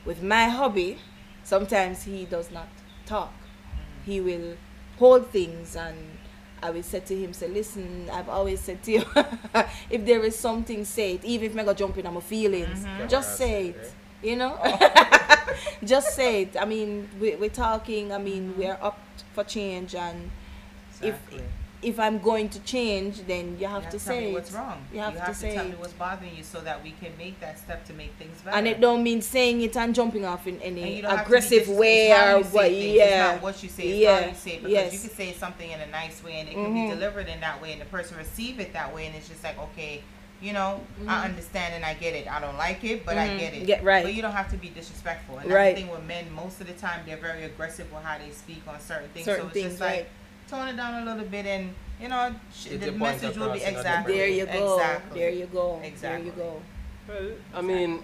with 0.05 0.23
my 0.23 0.49
hobby 0.49 0.99
sometimes 1.45 2.05
he 2.05 2.25
does 2.25 2.51
not 2.51 2.69
talk 3.07 3.33
he 4.05 4.21
will 4.21 4.57
hold 4.99 5.27
things 5.29 5.77
and 5.77 5.97
I 6.63 6.71
will 6.71 6.83
say 6.83 7.01
to 7.01 7.15
him, 7.15 7.35
say, 7.35 7.49
listen, 7.49 8.09
I've 8.11 8.31
always 8.31 8.59
said 8.59 8.83
to 8.85 8.93
you, 8.93 9.05
if 9.91 10.07
there 10.07 10.25
is 10.25 10.35
something, 10.39 10.87
say 10.87 11.17
it. 11.17 11.25
Even 11.25 11.51
if 11.51 11.59
I 11.59 11.63
go 11.65 11.75
jump 11.75 11.99
in 11.99 12.07
on 12.07 12.15
my 12.15 12.21
feelings, 12.21 12.87
Mhm. 12.87 13.07
just 13.11 13.37
say 13.37 13.69
it. 13.69 13.93
You 14.23 14.37
know? 14.37 14.57
just 15.85 16.15
say 16.15 16.43
it. 16.43 16.57
I 16.59 16.65
mean, 16.65 17.09
we, 17.21 17.37
we're 17.37 17.51
talking, 17.51 18.13
I 18.13 18.19
mean, 18.19 18.55
we're 18.57 18.79
up 18.81 18.99
for 19.35 19.45
change 19.45 19.95
and 19.95 20.31
Exactly. 21.03 21.39
if 21.39 21.43
if 21.85 22.01
I'm 22.01 22.19
going 22.19 22.49
to 22.49 22.59
change, 22.61 23.27
then 23.27 23.57
you 23.61 23.67
have 23.67 23.85
You 23.85 23.91
to 23.93 23.99
tell 23.99 24.17
me 24.17 24.23
say 24.27 24.33
what's 24.33 24.53
wrong. 24.53 24.85
You 24.93 25.01
have 25.01 25.15
to 25.15 25.21
to, 25.27 25.35
say 25.35 25.55
tell 25.55 25.65
me 25.67 25.75
what's 25.79 25.93
bothering 25.93 26.35
you 26.35 26.43
so 26.43 26.61
that 26.63 26.83
we 26.83 26.93
can 26.93 27.13
make 27.19 27.39
that 27.41 27.59
step 27.59 27.85
to 27.87 27.93
make 27.93 28.13
things 28.15 28.41
better. 28.43 28.57
And 28.57 28.67
it 28.67 28.81
don't 28.81 29.03
mean 29.03 29.21
saying 29.23 29.61
it 29.63 29.77
and 29.77 29.95
jumping 29.95 30.25
off 30.25 30.47
in 30.47 30.61
any 30.63 30.97
you 30.99 31.03
have 31.03 31.19
to 31.19 31.23
aggressive 31.25 31.69
way 31.69 32.11
or 32.13 32.41
what. 32.41 32.65
things, 32.67 32.85
It's 32.85 32.97
Yeah. 32.99 33.33
not 33.33 33.43
what 33.43 33.63
you 33.63 33.69
say, 33.69 33.83
it's 33.89 33.99
Yeah. 33.99 34.21
how 34.23 34.29
you 34.29 34.35
say 34.35 34.51
it. 34.53 34.63
Because 34.63 34.73
Yes. 34.73 34.93
you 34.95 34.99
can 35.01 35.11
say 35.17 35.33
something 35.35 35.71
in 35.71 35.81
a 35.81 35.87
nice 35.89 36.25
way 36.25 36.35
and 36.41 36.49
it 36.49 36.53
can 36.55 36.73
Mhm. 36.75 36.89
be 36.89 36.95
delivered 36.95 37.29
in 37.29 37.41
that 37.41 37.61
way 37.61 37.73
and 37.73 37.81
the 37.81 37.87
person 37.87 38.17
receive 38.17 38.59
it 38.61 38.73
that 38.73 38.95
way 38.95 39.07
and 39.07 39.15
it's 39.15 39.29
just 39.29 39.45
like, 39.45 39.59
okay, 39.59 40.03
you 40.41 40.53
know, 40.53 40.81
Mhm. 41.03 41.09
I 41.09 41.25
understand 41.25 41.75
and 41.75 41.85
I 41.85 41.95
get 41.95 42.15
it. 42.15 42.31
I 42.31 42.39
don't 42.41 42.59
like 42.59 42.83
it, 42.85 43.07
but 43.07 43.17
I 43.17 43.29
Mhm. 43.29 43.39
get 43.39 43.55
it. 43.55 43.69
Yeah, 43.69 43.81
right. 43.83 44.05
But 44.05 44.15
you 44.15 44.21
don't 44.23 44.33
have 44.33 44.51
to 44.51 44.57
be 44.57 44.69
disrespectful. 44.69 45.37
And 45.39 45.45
that's 45.49 45.55
Right. 45.55 45.75
the 45.75 45.83
thing 45.83 45.91
with 45.91 46.03
men, 46.05 46.31
most 46.35 46.61
of 46.61 46.67
the 46.67 46.75
time 46.75 47.01
they're 47.07 47.17
very 47.17 47.45
aggressive 47.45 47.91
with 47.93 48.03
how 48.03 48.19
they 48.19 48.31
speak 48.31 48.63
on 48.67 48.79
certain 48.81 49.09
things. 49.11 49.25
Certain 49.27 49.43
so 49.43 49.47
it's 49.49 49.55
things, 49.55 49.69
just 49.73 49.81
like 49.81 49.91
right. 49.91 50.07
Tone 50.49 50.69
it 50.69 50.77
down 50.77 51.03
a 51.03 51.11
little 51.13 51.29
bit 51.29 51.47
and 51.47 51.75
you 52.01 52.09
know 52.09 52.35
sh- 52.53 52.69
the 52.81 52.93
message 52.93 53.37
will 53.37 53.53
be 53.53 53.61
across 53.63 53.79
exactly 53.79 54.15
There 54.19 54.29
you 54.29 54.47
go. 54.47 54.75
Exactly. 54.77 55.21
There 55.21 55.31
you 55.31 55.47
go. 55.47 55.81
Exactly. 55.83 56.31
There 56.31 56.37
you 56.37 56.43
go. 56.43 56.63
Well, 57.09 57.33
I 57.55 57.61
mean, 57.61 58.03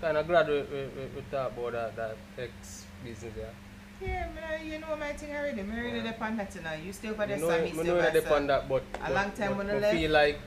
kind 0.00 0.16
of 0.16 0.26
glad 0.26 0.48
we, 0.48 0.54
we, 0.62 0.80
we, 0.96 1.04
we 1.16 1.22
talk 1.30 1.52
about 1.56 1.72
that, 1.72 1.96
that 1.96 2.16
ex 2.38 2.86
business 3.04 3.32
there. 3.34 3.50
Yeah, 4.02 4.28
man, 4.34 4.66
you 4.66 4.78
know 4.80 4.96
my 4.96 5.12
thing 5.12 5.34
already. 5.34 5.62
Me 5.62 5.76
really 5.80 5.98
Yeah. 5.98 6.12
depend 6.12 6.38
that 6.38 6.54
you 6.54 6.62
know. 6.62 6.72
You 6.74 6.92
still 6.92 7.14
by 7.14 7.24
I 7.24 7.26
the 7.26 7.36
know, 7.38 7.48
side, 7.48 7.60
I 7.60 7.64
me 7.64 7.70
still 7.72 7.84
know 7.84 7.98
by 8.02 8.10
the 8.10 8.20
depend 8.20 8.48
side. 8.48 8.48
that, 8.50 8.68
but, 8.68 8.82
A 9.04 9.12
long 9.12 9.30
time 9.32 9.48
but, 9.50 9.56
when 9.58 9.70
I 9.70 9.78
left. 9.78 9.96
feel 9.96 10.10
like, 10.10 10.38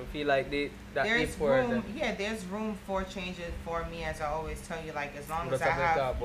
I 0.00 0.04
feel 0.12 0.26
like 0.26 0.50
they, 0.50 0.70
that 0.94 1.04
There's 1.04 1.38
room, 1.38 1.84
yeah, 1.94 2.14
there's 2.14 2.44
room 2.46 2.76
for 2.86 3.04
changes 3.04 3.52
for 3.64 3.84
me, 3.90 4.04
as 4.04 4.20
I 4.20 4.26
always 4.26 4.60
tell 4.66 4.78
you. 4.84 4.92
Like 4.92 5.14
as 5.16 5.28
long 5.28 5.48
we 5.48 5.54
as 5.54 5.62
I 5.62 5.70
have 5.70 6.16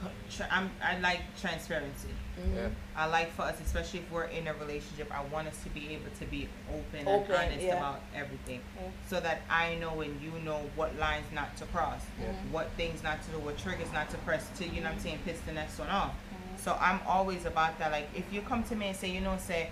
to 0.00 0.04
have 0.06 0.10
talk 0.10 0.12
about 0.12 0.12
it. 0.12 0.30
co- 0.30 0.44
tra- 0.46 0.48
I'm, 0.50 0.70
I 0.82 0.98
like 1.00 1.20
transparency. 1.40 2.08
Yeah. 2.54 2.68
I 2.96 3.06
like 3.06 3.32
for 3.32 3.42
us, 3.42 3.60
especially 3.64 4.00
if 4.00 4.10
we're 4.12 4.24
in 4.24 4.46
a 4.46 4.54
relationship, 4.54 5.10
I 5.12 5.24
want 5.24 5.48
us 5.48 5.62
to 5.64 5.70
be 5.70 5.88
able 5.94 6.10
to 6.18 6.24
be 6.26 6.48
open, 6.70 7.08
Open, 7.08 7.34
and 7.34 7.44
honest 7.52 7.64
yeah. 7.66 7.76
about 7.78 8.00
everything, 8.14 8.60
Yeah. 8.76 8.88
so 9.08 9.20
that 9.20 9.42
I 9.50 9.74
know 9.76 10.00
and 10.00 10.20
you 10.22 10.30
know 10.44 10.60
what 10.76 10.96
lines 10.98 11.26
not 11.34 11.56
to 11.58 11.64
cross, 11.66 12.00
Yeah. 12.20 12.32
what 12.52 12.70
things 12.76 13.02
not 13.02 13.22
to 13.24 13.30
do, 13.32 13.38
what 13.38 13.58
triggers 13.58 13.92
not 13.92 14.10
to 14.10 14.18
press 14.18 14.48
to, 14.58 14.64
you 14.64 14.80
know 14.80 14.86
what 14.88 14.94
I'm 14.96 15.00
saying, 15.00 15.18
piss 15.24 15.40
the 15.40 15.52
next 15.52 15.78
one 15.78 15.88
off. 15.88 16.12
Mm-hmm. 16.12 16.62
So 16.62 16.76
I'm 16.80 17.00
always 17.06 17.44
about 17.44 17.78
that. 17.80 17.90
Like 17.92 18.08
if 18.14 18.32
you 18.32 18.40
come 18.42 18.62
to 18.64 18.76
me 18.76 18.88
and 18.88 18.96
say, 18.96 19.10
you 19.10 19.20
know, 19.20 19.36
say, 19.38 19.70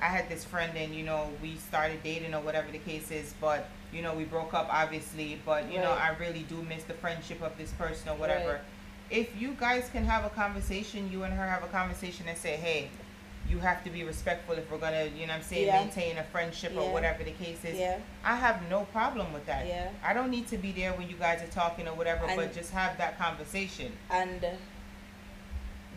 I 0.00 0.06
had 0.06 0.28
this 0.30 0.44
friend 0.44 0.72
and 0.76 0.94
you 0.94 1.04
know 1.04 1.28
we 1.42 1.56
started 1.56 2.02
dating 2.02 2.34
or 2.34 2.40
whatever 2.40 2.72
the 2.72 2.78
case 2.78 3.10
is, 3.10 3.34
but 3.40 3.68
you 3.92 4.00
know 4.00 4.14
we 4.14 4.24
broke 4.24 4.54
up 4.54 4.68
obviously, 4.72 5.38
but 5.44 5.70
you 5.70 5.78
know 5.78 5.90
I 5.92 6.16
really 6.18 6.40
do 6.48 6.62
miss 6.62 6.84
the 6.84 6.94
friendship 6.94 7.42
of 7.42 7.56
this 7.58 7.70
person 7.72 8.08
or 8.08 8.14
whatever. 8.16 8.52
Right. 8.52 8.60
If 9.10 9.28
you 9.40 9.56
guys 9.58 9.88
can 9.92 10.04
have 10.04 10.24
a 10.24 10.30
conversation, 10.30 11.10
you 11.10 11.24
and 11.24 11.34
her 11.34 11.46
have 11.46 11.64
a 11.64 11.68
conversation 11.68 12.26
and 12.28 12.38
say, 12.38 12.56
hey, 12.56 12.88
you 13.48 13.58
have 13.58 13.82
to 13.82 13.90
be 13.90 14.04
respectful 14.04 14.54
if 14.54 14.70
we're 14.70 14.78
gonna, 14.78 15.06
you 15.06 15.26
know, 15.26 15.32
what 15.32 15.38
I'm 15.38 15.42
saying, 15.42 15.66
Yeah. 15.66 15.80
maintain 15.80 16.18
a 16.18 16.22
friendship 16.24 16.72
Yeah. 16.72 16.82
or 16.82 16.92
whatever 16.92 17.24
the 17.24 17.32
case 17.32 17.64
is. 17.64 17.76
Yeah. 17.78 17.98
I 18.24 18.36
have 18.36 18.62
no 18.70 18.84
problem 18.92 19.32
with 19.32 19.46
that. 19.46 19.66
Yeah. 19.66 19.88
I 20.04 20.12
don't 20.12 20.30
need 20.30 20.46
to 20.48 20.56
be 20.58 20.70
there 20.70 20.92
when 20.92 21.08
you 21.10 21.16
guys 21.16 21.42
are 21.42 21.48
talking 21.48 21.88
or 21.88 21.94
whatever, 21.94 22.26
but 22.36 22.54
just 22.54 22.70
have 22.72 22.96
that 22.98 23.18
conversation. 23.18 23.92
and 24.10 24.44
uh, 24.44 24.50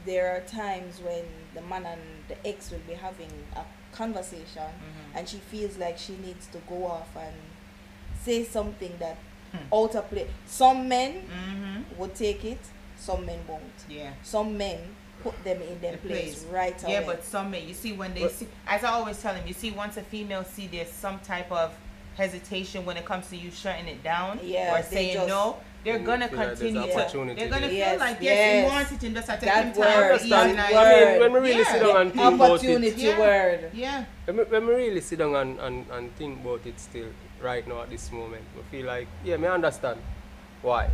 there 0.05 0.36
are 0.36 0.41
times 0.41 0.99
when 0.99 1.24
the 1.53 1.61
man 1.61 1.86
and 1.86 2.01
the 2.28 2.47
ex 2.47 2.72
will 2.72 2.80
be 2.88 2.93
having 2.93 3.32
a 3.55 3.64
conversation 3.95 4.64
Mhm. 4.64 5.16
and 5.18 5.30
she 5.30 5.38
feels 5.38 5.78
like 5.78 5.97
she 5.97 6.14
needs 6.18 6.47
to 6.47 6.57
go 6.68 6.86
off 6.88 7.16
and 7.16 7.36
say 8.22 8.43
something 8.43 8.97
that 8.97 9.18
Hmm. 9.51 9.59
out 9.74 9.93
of 9.95 10.09
place 10.09 10.28
some 10.47 10.89
men 10.89 11.22
Mm-hmm. 11.30 11.99
would 11.99 12.16
take 12.16 12.43
it 12.43 12.59
some 13.04 13.26
men 13.26 13.39
won't 13.47 13.64
Yeah. 13.89 14.12
some 14.24 14.58
men 14.58 14.80
put 15.22 15.41
them 15.43 15.62
in 15.62 15.80
their 15.82 15.93
The 15.93 15.97
place, 15.99 16.43
place. 16.43 16.45
right 16.51 16.84
away 16.84 16.93
Yeah, 16.93 17.04
but 17.06 17.24
some 17.24 17.51
men, 17.51 17.68
you 17.68 17.74
see, 17.74 17.93
when 17.93 18.14
they 18.14 18.24
But- 18.24 18.32
see, 18.32 18.47
as 18.68 18.84
I 18.84 18.89
always 18.91 19.22
tell 19.22 19.34
them, 19.34 19.43
you 19.47 19.54
see, 19.54 19.72
once 19.72 19.95
a 19.97 20.01
female 20.04 20.43
see 20.43 20.68
there's 20.68 20.89
some 20.91 21.20
type 21.20 21.51
of 21.51 21.72
hesitation 22.18 22.86
when 22.86 22.97
it 22.97 23.06
comes 23.06 23.28
to 23.30 23.36
you 23.38 23.49
shutting 23.51 23.88
it 23.88 24.04
down 24.04 24.39
Yeah, 24.43 24.78
or 24.78 24.84
saying 24.84 25.14
just- 25.16 25.28
no, 25.28 25.58
they're 25.84 25.99
gonna 25.99 26.28
feel 26.28 26.38
like 26.38 26.47
there's 26.47 26.60
continue 26.60 26.88
to. 26.91 26.99
opportunity 27.01 27.39
They're 27.39 27.49
gonna. 27.49 27.68
Yes, 27.68 27.89
feel 27.91 27.99
like 27.99 28.18
yes, 28.22 28.38
yes. 28.38 28.64
he 28.70 28.76
wants 28.76 28.91
it, 28.91 29.04
and 29.04 29.16
just 29.16 29.30
I 29.30 29.36
take 29.36 29.45
That 29.45 29.66
him 29.66 29.74
word, 29.74 29.86
time 29.86 29.93
to 29.93 30.04
understand. 30.14 30.58
that 30.60 30.74
I- 30.74 30.86
I 30.86 30.89
mean, 30.99 31.08
word. 31.08 31.20
when 31.22 31.34
we 31.34 31.39
really 31.49 31.60
Yeah. 31.62 31.72
sit 31.72 31.80
down 31.82 31.97
and 32.01 32.12
think 32.14 32.34
about 32.36 32.45
it, 32.45 32.51
opportunity 32.54 33.01
Yeah. 33.01 33.20
word 33.20 33.72
Yeah, 33.74 34.04
when 34.26 34.38
we, 34.38 34.43
when 34.43 34.68
we 34.68 34.74
really 34.76 35.01
sit 35.01 35.20
down 35.20 35.36
and, 35.36 35.60
and, 35.60 35.86
and 35.91 36.16
think 36.18 36.39
about 36.41 36.66
it 36.66 36.80
still 36.80 37.08
right 37.41 37.66
now 37.68 37.82
at 37.84 37.89
this 37.89 38.12
moment, 38.12 38.43
we 38.56 38.62
feel 38.72 38.86
like, 38.86 39.08
yeah, 39.24 39.38
me 39.38 39.47
understand 39.47 39.99
why. 40.62 40.89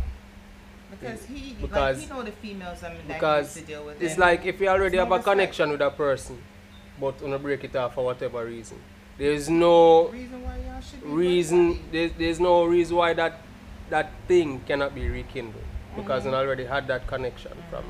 Because 0.90 1.24
he 1.24 1.56
Because- 1.60 1.96
like 1.96 2.08
he 2.08 2.14
know 2.14 2.22
the 2.22 2.32
females 2.32 2.82
I 2.82 2.88
mean 2.88 3.08
that 3.08 3.46
he 3.46 3.60
to 3.60 3.66
deal 3.66 3.84
with. 3.84 4.02
it's 4.02 4.12
and- 4.12 4.20
like 4.20 4.44
if 4.46 4.60
you 4.60 4.68
already 4.68 4.96
It's 4.96 5.02
have 5.02 5.12
a 5.12 5.16
respect. 5.16 5.32
connection 5.32 5.70
with 5.70 5.80
a 5.80 5.90
person, 5.90 6.42
but 7.00 7.20
you 7.22 7.38
break 7.38 7.64
it 7.64 7.76
off 7.76 7.94
for 7.94 8.04
whatever 8.04 8.44
reason, 8.44 8.78
there's 9.18 9.48
no 9.48 10.08
reason 10.08 10.42
why 10.42 10.56
y'all 10.66 10.80
should 10.80 11.02
be 11.02 11.08
reason 11.08 11.78
there's, 11.92 12.12
there's 12.18 12.40
no 12.40 12.64
reason 12.64 12.96
why 12.96 13.12
that 13.12 13.40
that 13.90 14.10
thing 14.28 14.60
cannot 14.66 14.94
be 14.94 15.08
rekindled 15.08 15.62
because 15.96 16.22
mm-hmm. 16.22 16.32
you 16.32 16.38
already 16.38 16.64
had 16.64 16.86
that 16.86 17.06
connection 17.06 17.52
mm. 17.52 17.70
from 17.70 17.84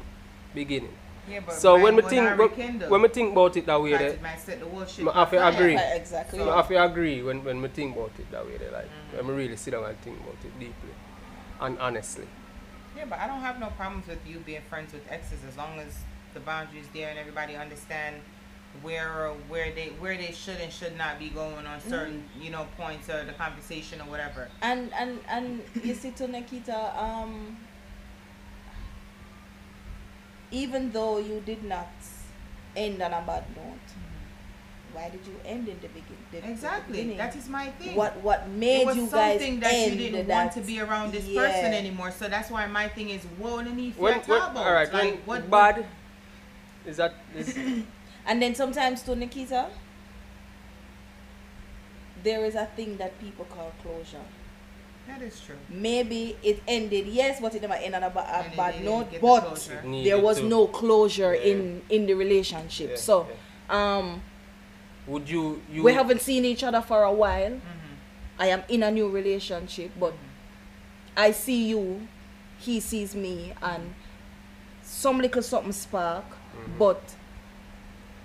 beginning. 0.54 0.96
Yeah, 1.28 1.40
but 1.46 1.54
so 1.54 1.78
when 1.78 1.94
we 1.94 2.02
think 2.02 2.36
but 2.36 2.90
when 2.90 3.02
we 3.02 3.08
think 3.08 3.32
about 3.32 3.56
it 3.56 3.66
that 3.66 3.80
way 3.80 3.92
Might- 3.92 3.98
there, 3.98 4.18
might 4.22 4.46
the 4.46 5.10
I 5.12 5.20
have 5.20 5.30
to 5.30 5.48
agree. 5.48 5.76
Right, 5.76 5.96
exactly. 5.96 6.40
I 6.40 6.56
have 6.56 6.68
to 6.68 6.82
agree 6.82 7.22
when, 7.22 7.44
when 7.44 7.62
we 7.62 7.68
think 7.68 7.94
about 7.94 8.12
it 8.18 8.30
that 8.32 8.44
way 8.44 8.56
they 8.56 8.70
like 8.70 8.86
mm. 8.86 9.16
when 9.18 9.28
we 9.28 9.42
really 9.44 9.56
sit 9.56 9.72
down 9.72 9.84
and 9.84 9.98
think 10.00 10.18
about 10.18 10.36
it 10.44 10.58
deeply 10.58 10.94
and 11.60 11.78
honestly 11.78 12.26
Yeah, 12.96 13.04
but 13.08 13.18
I 13.18 13.26
don't 13.26 13.40
have 13.40 13.60
no 13.60 13.68
problems 13.68 14.06
with 14.08 14.18
you 14.26 14.38
being 14.40 14.62
friends 14.68 14.92
with 14.92 15.02
exes 15.10 15.38
as 15.48 15.56
long 15.56 15.78
as 15.78 15.96
the 16.34 16.40
boundaries 16.40 16.86
there 16.92 17.08
and 17.10 17.18
everybody 17.18 17.56
understand 17.56 18.16
where 18.82 19.28
where 19.48 19.72
they 19.72 19.88
where 19.98 20.16
they 20.16 20.30
should 20.32 20.58
and 20.60 20.72
should 20.72 20.96
not 20.96 21.18
be 21.18 21.28
going 21.28 21.66
on 21.66 21.80
certain 21.80 22.22
you 22.40 22.50
know 22.50 22.66
points 22.76 23.08
or 23.10 23.24
the 23.24 23.32
conversation 23.32 24.00
or 24.00 24.04
whatever. 24.04 24.48
and 24.62 24.92
and 24.94 25.18
and 25.28 25.62
you 25.82 25.94
see 25.94 26.10
to 26.12 26.28
Nikita, 26.28 26.92
um 27.00 27.56
even 30.52 30.90
though 30.92 31.18
you 31.18 31.40
did 31.44 31.62
not 31.64 31.88
end 32.76 33.02
on 33.02 33.12
a 33.12 33.22
bad 33.26 33.44
note, 33.56 33.88
why 34.92 35.08
did 35.08 35.20
you 35.26 35.34
end 35.44 35.68
in 35.68 35.78
the 35.80 35.88
begin- 35.88 36.16
the- 36.32 36.40
the 36.40 36.50
Exactly. 36.50 36.96
beginning? 36.98 37.18
That 37.18 37.34
is 37.36 37.48
my 37.48 37.66
thing. 37.78 37.96
what 37.96 38.16
what 38.22 38.48
made 38.48 38.82
it 38.82 38.86
was 38.86 38.96
you 38.96 39.06
guys 39.08 39.40
something 39.40 39.60
that 39.60 39.72
end 39.72 39.92
you 40.00 40.10
didn't 40.10 40.28
that, 40.28 40.36
want 40.44 40.52
to 40.54 40.60
be 40.60 40.80
around 40.80 41.12
this 41.12 41.24
yeah. 41.26 41.40
person 41.40 41.72
anymore. 41.74 42.10
So 42.10 42.28
that's 42.28 42.50
why 42.50 42.66
my 42.66 42.88
thing 42.88 43.10
is 43.10 43.22
what 43.38 43.64
the 43.64 43.70
need 43.72 43.94
for 43.94 44.02
when, 44.02 44.18
a 44.18 44.22
when, 44.22 44.40
all 44.56 44.72
right 44.72 44.92
like, 44.92 45.02
when 45.02 45.42
what 45.42 45.50
bad 45.50 45.86
is 46.86 46.96
that 46.96 47.14
is 47.36 47.56
And 48.26 48.40
then 48.42 48.54
sometimes 48.54 49.02
to 49.04 49.16
Nikita, 49.16 49.68
there 52.22 52.44
is 52.44 52.54
a 52.54 52.66
thing 52.76 52.96
that 52.98 53.18
people 53.20 53.44
call 53.46 53.72
closure. 53.82 54.24
That 55.08 55.22
is 55.22 55.40
true. 55.40 55.56
Maybe 55.68 56.36
it 56.42 56.62
ended, 56.68 57.06
yes, 57.06 57.40
but 57.40 57.54
it 57.54 57.62
never 57.62 57.74
ended 57.74 57.94
on 57.94 58.02
a, 58.04 58.10
ba- 58.10 58.44
a 58.52 58.56
bad 58.56 58.84
note, 58.84 59.10
get 59.10 59.20
the 59.20 59.26
but 59.26 59.68
there 60.04 60.18
was 60.20 60.38
to- 60.38 60.46
no 60.48 60.66
closure 60.66 61.34
Yeah. 61.34 61.50
in 61.52 61.82
in 61.88 62.06
the 62.06 62.14
relationship. 62.14 62.90
Yeah, 62.90 62.96
so, 62.96 63.26
yeah. 63.26 63.96
um, 63.96 64.22
would 65.06 65.28
you 65.28 65.62
you 65.70 65.82
we 65.82 65.92
haven't 65.92 66.20
seen 66.20 66.44
each 66.44 66.62
other 66.62 66.80
for 66.80 67.02
a 67.02 67.12
while. 67.12 67.50
Mm-hmm. 67.52 67.94
I 68.38 68.46
am 68.46 68.62
in 68.68 68.82
a 68.82 68.90
new 68.90 69.08
relationship, 69.08 69.90
but 69.98 70.14
I 71.16 71.32
see 71.32 71.68
you, 71.68 72.06
he 72.58 72.80
sees 72.80 73.14
me, 73.14 73.52
and 73.62 73.94
some 74.82 75.18
little 75.18 75.42
something 75.42 75.72
spark. 75.72 76.24
Mm-hmm. 76.24 76.78
But 76.78 77.02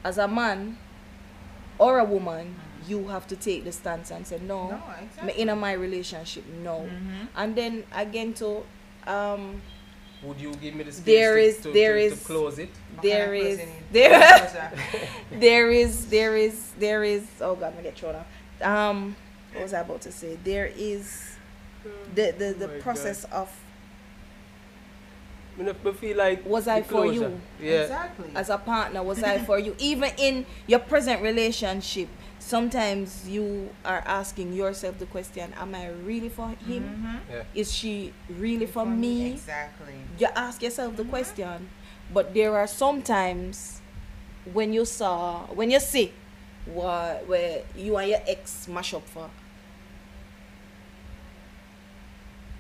as 0.04 0.18
a 0.18 0.28
man 0.28 0.78
or 1.78 2.00
a 2.00 2.04
woman, 2.06 2.56
you 2.88 3.08
have 3.08 3.28
to 3.28 3.36
take 3.36 3.64
the 3.64 3.72
stance 3.72 4.12
and 4.12 4.26
say 4.26 4.40
no. 4.40 4.70
No, 4.70 4.76
me 4.78 4.82
exactly. 5.06 5.42
in 5.42 5.50
a 5.50 5.56
my 5.56 5.74
relationship, 5.74 6.46
no. 6.64 6.88
Mhm. 6.88 7.28
And 7.36 7.56
then 7.56 7.84
again 7.94 8.34
to 8.36 8.64
um 9.08 9.62
would 10.26 10.40
you 10.40 10.52
give 10.56 10.74
me 10.76 10.84
the 10.84 10.92
space 10.92 11.06
There 11.06 11.36
to, 11.36 11.42
is- 11.44 11.58
to, 11.62 11.72
there 11.72 11.94
to, 11.96 12.02
is- 12.04 12.20
to 12.20 12.26
close 12.26 12.60
it 12.60 12.70
there 13.02 13.32
What 13.32 13.42
kind 13.42 13.46
of 13.46 13.52
is 13.52 13.58
person 13.60 13.70
is- 13.70 13.84
there 13.92 14.70
there 15.46 15.72
is 15.72 16.06
there 16.08 16.36
is 16.38 16.72
there 16.80 17.04
is 17.04 17.24
oh 17.42 17.56
god, 17.56 17.68
I'm 17.68 17.72
gonna 17.74 17.84
get 17.84 17.98
thrown 17.98 18.16
out. 18.16 18.28
Um 18.90 19.16
what 19.54 19.64
was 19.64 19.74
I 19.74 19.80
about 19.82 20.02
to 20.02 20.12
say? 20.12 20.38
There 20.44 20.72
is 20.76 21.36
the 22.14 22.34
the, 22.38 22.54
the 22.58 22.66
Oh 22.66 22.76
my 22.76 22.80
process 22.80 23.24
of 23.26 23.50
I 25.58 25.92
feel 25.94 26.18
like 26.18 26.46
Was 26.46 26.68
I 26.68 26.82
for 26.82 27.06
you? 27.06 27.40
Yeah. 27.62 27.84
Exactly. 27.84 28.30
as 28.36 28.50
a 28.50 28.58
partner 28.58 29.02
was 29.04 29.24
I 29.24 29.38
for 29.40 29.58
you 29.58 29.74
even 29.80 30.12
in 30.18 30.46
your 30.68 30.80
present 30.80 31.22
relationship 31.22 32.10
sometimes 32.46 33.28
you 33.28 33.70
are 33.84 34.04
asking 34.06 34.54
yourself 34.54 35.00
the 35.00 35.06
question 35.08 35.52
am 35.58 35.74
I 35.74 35.88
really 36.06 36.30
for 36.30 36.50
him 36.70 36.84
Mhm. 36.86 37.20
Yeah. 37.32 37.44
is 37.56 37.74
she 37.74 38.14
really 38.30 38.68
for 38.68 38.86
me 38.86 39.34
Exactly. 39.34 39.96
you 40.20 40.28
ask 40.36 40.62
yourself 40.62 40.96
the 40.96 41.06
question 41.06 41.70
but 42.14 42.34
there 42.36 42.56
are 42.56 42.68
sometimes 42.68 43.82
when 44.54 44.74
you 44.74 44.86
saw 44.86 45.48
when 45.58 45.72
you 45.72 45.80
see 45.80 46.14
what 46.68 47.26
where 47.28 47.64
you 47.76 47.98
and 47.98 48.10
your 48.14 48.22
ex 48.28 48.68
mash 48.68 48.94
up 48.94 49.08
for 49.10 49.28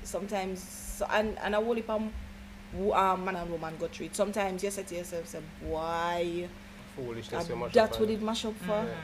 sometimes 0.03 0.61
so, 0.97 1.05
and 1.11 1.37
and 1.43 1.53
a 1.53 1.61
whole 1.61 1.75
heap 1.75 1.89
of 1.89 2.01
um, 2.01 3.25
man 3.25 3.35
and 3.35 3.51
woman 3.51 3.73
got 3.79 3.91
through 3.93 4.07
it 4.07 4.15
sometimes 4.15 4.63
you 4.63 4.71
say 4.71 4.83
to 4.83 4.95
yourself 4.95 5.27
say 5.27 5.39
why 5.61 6.47
Foolishness. 6.95 7.47
so 7.47 7.53
and 7.53 7.71
that's 7.73 7.99
what 7.99 8.09
it. 8.09 8.13
it 8.13 8.21
mash 8.21 8.45
up 8.45 8.55
for 8.57 8.81
Mhm. 8.85 8.95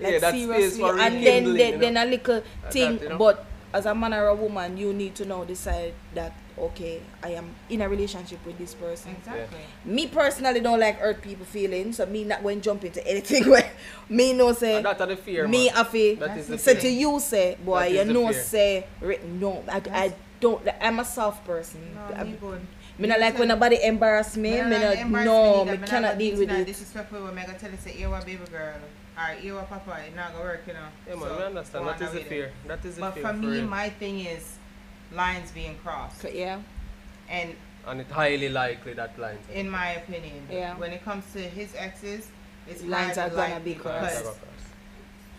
Like 0.00 0.20
Yeah, 0.20 0.30
seriously 0.30 0.82
and 0.84 1.14
then 1.24 1.44
rekindling, 1.44 1.56
then, 1.56 1.72
you 1.72 1.78
then 1.78 1.94
know. 1.94 2.04
a 2.04 2.06
little 2.06 2.42
thing 2.70 2.96
that, 2.96 3.02
you 3.02 3.08
know. 3.10 3.18
but 3.18 3.44
as 3.74 3.84
a 3.86 3.94
man 3.94 4.14
or 4.14 4.28
a 4.28 4.34
woman 4.34 4.76
you 4.76 4.92
need 4.92 5.14
to 5.14 5.24
now 5.26 5.44
decide 5.44 5.92
that 6.14 6.32
okay 6.58 7.00
i 7.22 7.28
am 7.30 7.54
in 7.68 7.82
a 7.82 7.88
relationship 7.88 8.44
with 8.46 8.56
this 8.58 8.74
person 8.74 9.14
Exactly. 9.18 9.58
me 9.84 10.06
personally 10.06 10.60
don't 10.60 10.80
like 10.80 10.98
hurt 10.98 11.20
people 11.22 11.44
feelings 11.44 11.96
so 11.98 12.06
me 12.06 12.24
not 12.24 12.42
going 12.42 12.60
jump 12.60 12.84
into 12.84 13.06
anything 13.06 13.48
where 13.50 13.70
me 14.08 14.32
no 14.32 14.52
say 14.54 14.76
And 14.76 14.86
that 14.86 15.00
are 15.00 15.06
the 15.06 15.16
fear, 15.16 15.46
me 15.46 15.66
man. 15.66 15.74
have 15.76 15.92
to 15.92 16.16
That 16.16 16.36
is 16.38 16.48
the 16.48 16.58
say 16.58 16.72
fear. 16.74 16.80
to 16.82 16.88
you 16.88 17.20
say 17.20 17.58
boy 17.64 17.86
you 17.88 18.04
the 18.04 18.12
know 18.12 18.28
fear. 18.32 18.42
say 18.42 18.86
re- 19.00 19.20
no 19.24 19.62
I, 19.68 19.82
I 19.92 20.14
don't 20.40 20.66
i'm 20.80 20.98
a 21.00 21.04
soft 21.04 21.44
person 21.44 21.80
No, 21.94 22.00
I, 22.16 22.24
me 22.98 23.06
good. 23.06 23.08
not 23.08 23.20
like 23.20 23.38
when 23.38 23.48
nobody 23.48 23.82
embarrass 23.82 24.36
me 24.36 24.60
me, 24.62 24.78
like 24.78 24.80
not 24.82 24.96
embarrass 24.98 25.26
no 25.26 25.64
neither. 25.64 25.70
me 25.72 25.76
not 25.78 25.88
cannot 25.88 26.02
gonna 26.02 26.18
deal 26.18 26.34
do 26.34 26.40
with 26.40 26.48
nothing 26.48 26.62
it 26.62 26.66
Disrespectful 26.66 27.24
when 27.24 27.38
I 27.38 27.46
go 27.46 27.52
tell 27.52 27.70
you 27.70 27.76
say, 27.78 27.92
"Here, 27.92 28.10
what 28.10 28.24
baby 28.26 28.44
girl." 28.50 28.74
Alright, 29.18 29.38
here, 29.40 29.54
what 29.54 29.68
papa. 29.68 29.98
It 30.06 30.14
not 30.14 30.32
gonna 30.32 30.44
work, 30.44 30.62
you 30.66 30.74
know. 30.74 30.88
Yeah, 31.08 31.14
man, 31.14 31.22
So, 31.28 31.36
we 31.38 31.42
understand. 31.44 31.84
go 31.84 31.90
That 31.90 32.00
on 32.02 32.06
is 32.08 32.12
the 32.12 32.20
it. 32.20 32.26
fear. 32.28 32.52
That 32.66 32.84
is 32.84 32.94
the 32.96 33.00
But 33.00 33.14
fear. 33.14 33.22
for 33.26 33.32
me, 33.32 33.46
real. 33.48 33.66
my 33.66 33.88
thing 33.90 34.20
is 34.20 34.58
lines 35.12 35.50
being 35.52 35.76
crossed, 35.82 36.24
yeah 36.32 36.60
and 37.30 37.54
and 37.86 38.00
it's 38.02 38.12
highly 38.12 38.48
likely 38.50 38.92
that 38.94 39.18
lines. 39.18 39.44
in 39.52 39.68
my 39.70 39.88
opinion, 39.92 40.46
Yeah. 40.50 40.76
when 40.76 40.92
it 40.92 41.02
comes 41.04 41.24
to 41.32 41.40
his 41.40 41.74
exes, 41.74 42.28
it's 42.68 42.82
Lines 42.82 43.16
are 43.18 43.30
gonna 43.30 43.60
be 43.60 43.74
crossed. 43.74 44.26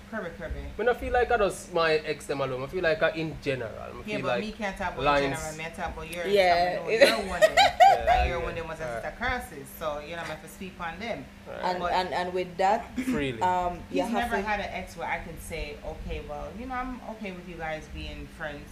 Because 0.10 0.26
Kirby 0.26 0.38
Kirby. 0.38 0.66
I 0.80 0.84
don't 0.84 0.98
feel 1.00 1.14
like 1.14 1.32
I 1.32 1.38
just 1.38 1.74
my 1.74 1.94
ex 1.94 2.26
them 2.26 2.42
alone. 2.42 2.64
I 2.64 2.68
feel 2.68 2.84
like 2.84 3.02
I 3.04 3.10
in 3.12 3.36
general. 3.42 3.72
I 3.80 3.88
Yeah, 3.98 4.04
feel 4.18 4.22
but 4.22 4.28
like 4.28 4.42
me 4.42 4.52
can't 4.52 4.78
talk 4.78 4.94
about 4.94 5.04
lines- 5.06 5.40
general. 5.42 5.58
Me 5.58 5.76
talk 5.76 5.94
about 5.98 6.12
your 6.16 6.28
Yeah. 6.28 6.88
yeah. 6.88 7.08
Your 7.20 7.28
one 7.28 7.40
them. 7.42 7.52
Yeah, 7.56 8.06
like 8.08 8.28
your 8.30 8.40
yeah. 8.40 8.44
one 8.46 8.56
them 8.56 8.68
was 8.68 8.80
Alright. 8.82 9.06
a 9.06 9.12
crisis. 9.18 9.68
So 9.80 10.00
you 10.00 10.16
know, 10.16 10.22
I 10.22 10.26
have 10.26 10.42
to 10.44 10.50
speak 10.50 10.74
on 10.80 11.00
them. 11.00 11.26
And, 11.64 11.80
But- 11.80 11.92
and 11.94 12.14
and 12.14 12.34
with 12.34 12.56
that, 12.58 12.98
freely. 13.06 13.42
um, 13.42 13.80
you 13.92 14.02
He's 14.04 14.12
have 14.12 14.32
never 14.32 14.38
to. 14.38 14.42
had 14.42 14.60
an 14.60 14.70
ex 14.72 14.96
where 14.98 15.08
I 15.08 15.20
can 15.20 15.40
say, 15.40 15.76
okay, 15.86 16.22
well, 16.30 16.48
you 16.60 16.66
know, 16.66 16.76
I'm 16.76 17.00
okay 17.12 17.32
with 17.32 17.48
you 17.50 17.56
guys 17.56 17.84
being 17.94 18.28
friends 18.38 18.68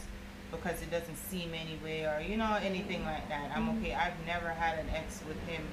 because 0.52 0.82
it 0.82 0.90
doesn't 0.92 1.18
seem 1.18 1.54
anyway 1.54 2.04
or 2.06 2.22
you 2.22 2.38
know 2.38 2.58
anything 2.64 3.04
like 3.06 3.28
that. 3.30 3.52
I'm 3.56 3.68
Mm-hmm. 3.68 3.84
okay. 3.86 3.94
I've 3.96 4.14
never 4.26 4.50
had 4.50 4.80
an 4.80 4.88
ex 4.96 5.22
with 5.28 5.40
him 5.48 5.64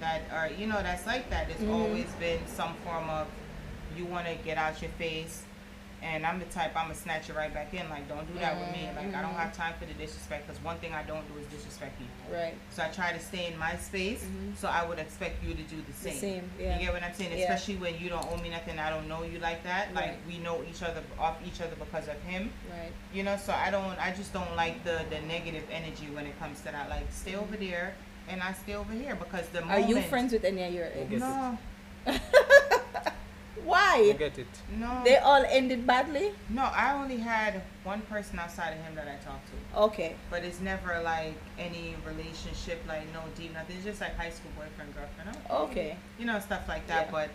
that 0.00 0.22
or 0.32 0.50
you 0.54 0.66
know 0.66 0.80
that's 0.82 1.06
like 1.06 1.28
that. 1.30 1.50
It's 1.50 1.60
Mhm. 1.62 1.72
always 1.74 2.06
been 2.20 2.40
some 2.46 2.74
form 2.84 3.10
of 3.10 3.26
you 3.96 4.04
want 4.04 4.26
to 4.26 4.34
get 4.36 4.58
out 4.58 4.80
your 4.80 4.90
face. 4.92 5.44
And 6.02 6.24
I'm 6.24 6.38
the 6.38 6.46
type 6.46 6.74
I'm 6.74 6.84
gonna 6.84 6.94
snatch 6.94 7.28
it 7.28 7.36
right 7.36 7.52
back 7.52 7.74
in. 7.74 7.86
Like, 7.90 8.08
don't 8.08 8.26
do 8.32 8.38
that 8.40 8.58
with 8.58 8.70
me. 8.72 8.84
Mm-hmm. 8.84 8.96
Like, 8.96 9.14
I 9.14 9.20
don't 9.20 9.34
have 9.34 9.52
mm-hmm. 9.52 9.60
time 9.60 9.74
for 9.78 9.84
the 9.84 9.92
disrespect. 9.92 10.46
Because 10.46 10.62
one 10.64 10.78
thing 10.78 10.94
I 10.94 11.02
don't 11.02 11.30
do 11.30 11.38
is 11.38 11.46
disrespect 11.48 11.98
people. 11.98 12.34
Right. 12.34 12.54
So 12.70 12.82
I 12.82 12.88
try 12.88 13.12
to 13.12 13.20
stay 13.20 13.52
in 13.52 13.58
my 13.58 13.76
space. 13.76 14.24
Mhm. 14.24 14.56
So 14.56 14.68
I 14.68 14.86
would 14.86 14.98
expect 14.98 15.44
you 15.44 15.52
to 15.52 15.62
do 15.62 15.76
the 15.76 15.92
The 15.92 16.10
same. 16.10 16.14
same. 16.14 16.50
Yeah. 16.58 16.78
You 16.78 16.86
get 16.86 16.94
what 16.94 17.02
I'm 17.02 17.12
saying? 17.12 17.36
Yeah. 17.36 17.52
Especially 17.52 17.76
when 17.76 17.98
you 17.98 18.08
don't 18.08 18.26
owe 18.32 18.38
me 18.38 18.48
nothing, 18.48 18.78
I 18.78 18.88
don't 18.88 19.08
know 19.08 19.24
you 19.24 19.40
like 19.40 19.62
that. 19.64 19.92
Like 19.92 20.06
Right. 20.06 20.18
we 20.26 20.38
know 20.38 20.64
each 20.70 20.82
other 20.82 21.02
off 21.18 21.36
each 21.44 21.60
other 21.60 21.76
because 21.76 22.08
of 22.08 22.18
him. 22.22 22.50
Right. 22.70 22.92
You 23.12 23.22
know, 23.22 23.36
so 23.36 23.52
I 23.52 23.70
don't 23.70 23.98
I 24.00 24.12
just 24.12 24.32
don't 24.32 24.56
like 24.56 24.82
the 24.84 25.04
the 25.10 25.20
negative 25.28 25.64
energy 25.70 26.06
when 26.14 26.24
it 26.24 26.38
comes 26.38 26.60
to 26.60 26.72
that. 26.72 26.88
Like 26.88 27.12
stay 27.12 27.34
over 27.34 27.56
mm-hmm. 27.56 27.68
there 27.68 27.94
and 28.30 28.42
I 28.42 28.52
stay 28.54 28.74
over 28.74 28.92
here 28.92 29.16
because 29.16 29.46
the 29.48 29.62
Are 29.64 29.80
you 29.80 30.00
friends 30.02 30.32
with 30.32 30.44
any 30.44 30.62
of 30.62 30.72
your 30.72 30.86
Okay. 30.86 31.20
ex? 32.06 32.20
Get 33.60 33.66
No, 33.66 33.72
I 33.72 33.76
Why? 33.76 34.12
get 34.12 34.38
it. 34.38 34.46
no. 34.78 35.02
They 35.04 35.16
all 35.18 35.44
ended 35.48 35.86
badly. 35.86 36.32
no, 36.48 36.62
I 36.62 36.92
only 36.94 37.18
had 37.18 37.62
one 37.84 38.00
person 38.02 38.38
outside 38.38 38.70
of 38.76 38.78
him 38.84 38.94
that 38.94 39.08
I 39.08 39.16
talked 39.24 39.46
to. 39.50 39.78
Okay. 39.88 40.14
But 40.30 40.44
it's 40.44 40.60
never 40.60 41.00
like 41.02 41.34
any 41.58 41.94
relationship, 42.06 42.82
like 42.88 43.12
no 43.12 43.20
deep 43.36 43.52
nothing. 43.54 43.76
It's 43.76 43.84
just 43.84 44.00
like 44.00 44.16
high 44.16 44.30
school 44.30 44.50
boyfriend, 44.56 44.94
girlfriend. 44.94 45.36
Okay. 45.50 45.96
you 46.18 46.26
know 46.26 46.38
stuff 46.40 46.64
like 46.68 46.86
that 46.86 47.06
Yeah. 47.06 47.12
but 47.12 47.30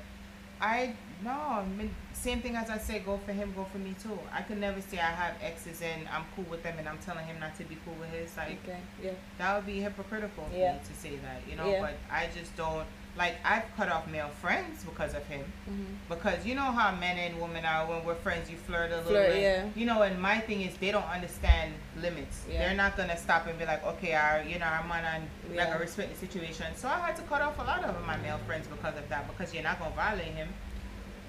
i 0.61 0.93
no 1.21 1.31
I 1.31 1.65
mean, 1.77 1.93
same 2.13 2.39
thing 2.41 2.55
as 2.55 2.69
i 2.69 2.77
say 2.77 2.99
go 2.99 3.17
for 3.25 3.33
him 3.33 3.51
go 3.57 3.65
for 3.65 3.77
me 3.77 3.93
too 4.01 4.17
i 4.31 4.41
could 4.41 4.57
never 4.57 4.79
say 4.79 4.97
i 4.99 5.11
have 5.23 5.35
exes 5.43 5.81
and 5.81 6.07
i'm 6.07 6.23
cool 6.33 6.45
with 6.49 6.63
them 6.63 6.75
and 6.79 6.87
i'm 6.87 6.97
telling 6.99 7.25
him 7.25 7.37
not 7.41 7.57
to 7.57 7.63
be 7.65 7.77
cool 7.83 7.93
with 7.99 8.09
his 8.11 8.35
like 8.37 8.59
Okay. 8.63 8.79
Yeah. 9.03 9.11
that 9.37 9.55
would 9.57 9.65
be 9.65 9.81
hypocritical 9.81 10.45
for 10.49 10.55
Yeah. 10.57 10.73
me 10.73 10.79
to 10.87 10.93
say 10.93 11.17
that 11.17 11.41
you 11.49 11.57
know 11.57 11.69
Yeah. 11.69 11.81
but 11.81 11.95
i 12.09 12.29
just 12.33 12.55
don't 12.55 12.85
like 13.17 13.35
i've 13.45 13.63
cut 13.77 13.87
off 13.87 14.05
male 14.09 14.29
friends 14.41 14.83
because 14.83 15.13
of 15.13 15.25
him 15.27 15.45
Mhm. 15.69 15.85
because 16.09 16.45
you 16.45 16.53
know 16.53 16.69
how 16.79 16.93
men 16.95 17.17
and 17.17 17.39
women 17.39 17.63
are 17.63 17.85
when 17.87 18.03
we're 18.05 18.15
friends 18.15 18.49
you 18.49 18.57
flirt 18.57 18.91
a 18.91 18.97
little 18.97 19.11
Flirt, 19.11 19.31
bit 19.33 19.41
yeah. 19.41 19.65
you 19.73 19.85
know 19.85 20.01
and 20.01 20.21
my 20.21 20.39
thing 20.39 20.61
is 20.61 20.75
they 20.77 20.91
don't 20.91 21.07
understand 21.17 21.73
limits 22.01 22.43
Yeah. 22.49 22.59
they're 22.59 22.75
not 22.75 22.97
gonna 22.97 23.17
stop 23.17 23.47
and 23.47 23.57
be 23.57 23.65
like 23.65 23.83
okay 23.85 24.13
our 24.13 24.41
you 24.43 24.59
know 24.59 24.65
man 24.89 25.05
and 25.05 25.23
Yeah. 25.53 25.63
like 25.65 25.75
I 25.75 25.77
respect 25.77 26.09
the 26.13 26.19
situation 26.27 26.67
so 26.75 26.89
i 26.89 26.99
had 26.99 27.15
to 27.15 27.21
cut 27.23 27.41
off 27.41 27.57
a 27.57 27.63
lot 27.63 27.83
of 27.85 28.05
my 28.05 28.17
male 28.17 28.39
friends 28.45 28.67
because 28.67 28.97
of 28.97 29.07
that 29.09 29.27
because 29.31 29.53
you're 29.53 29.63
not 29.63 29.79
gonna 29.79 29.95
violate 29.95 30.33
him 30.41 30.49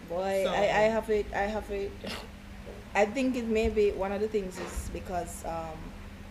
Boy, 0.09 0.43
So- 0.45 0.53
I, 0.53 0.62
I 0.62 0.84
have 0.95 1.11
it. 1.11 1.26
I 1.34 1.47
have 1.51 1.68
it. 1.72 1.91
I 2.95 3.07
think 3.07 3.34
it 3.34 3.47
may 3.47 3.68
be 3.68 3.91
one 3.91 4.12
of 4.12 4.20
the 4.20 4.28
things 4.28 4.57
is 4.57 4.89
because 4.93 5.45
um, 5.45 5.76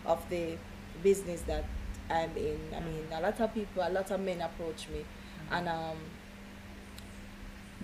of 0.06 0.26
the 0.30 0.56
business 1.02 1.42
that 1.42 1.64
I'm 2.08 2.34
in. 2.38 2.58
I 2.74 2.80
mean, 2.80 3.06
a 3.12 3.20
lot 3.20 3.38
of 3.38 3.52
people, 3.52 3.82
a 3.86 3.90
lot 3.90 4.10
of 4.10 4.18
men 4.20 4.40
approach 4.40 4.88
me, 4.88 5.04
and 5.50 5.68
um, 5.68 5.96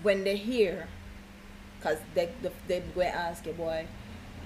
when 0.01 0.23
they 0.23 0.35
hear, 0.35 0.87
cause 1.81 1.97
they 2.15 2.29
they, 2.41 2.51
they 2.67 2.79
go 2.95 3.01
ask 3.01 3.45
you, 3.45 3.53
boy, 3.53 3.85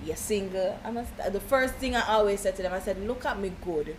you're 0.06 0.16
single. 0.16 0.78
And 0.84 1.00
I 1.00 1.30
the 1.30 1.40
first 1.40 1.76
thing 1.76 1.96
I 1.96 2.02
always 2.08 2.42
say 2.42 2.52
to 2.52 2.62
them, 2.62 2.74
I 2.74 2.80
said, 2.80 3.00
look 3.08 3.26
at 3.26 3.40
me 3.40 3.52
good. 3.64 3.96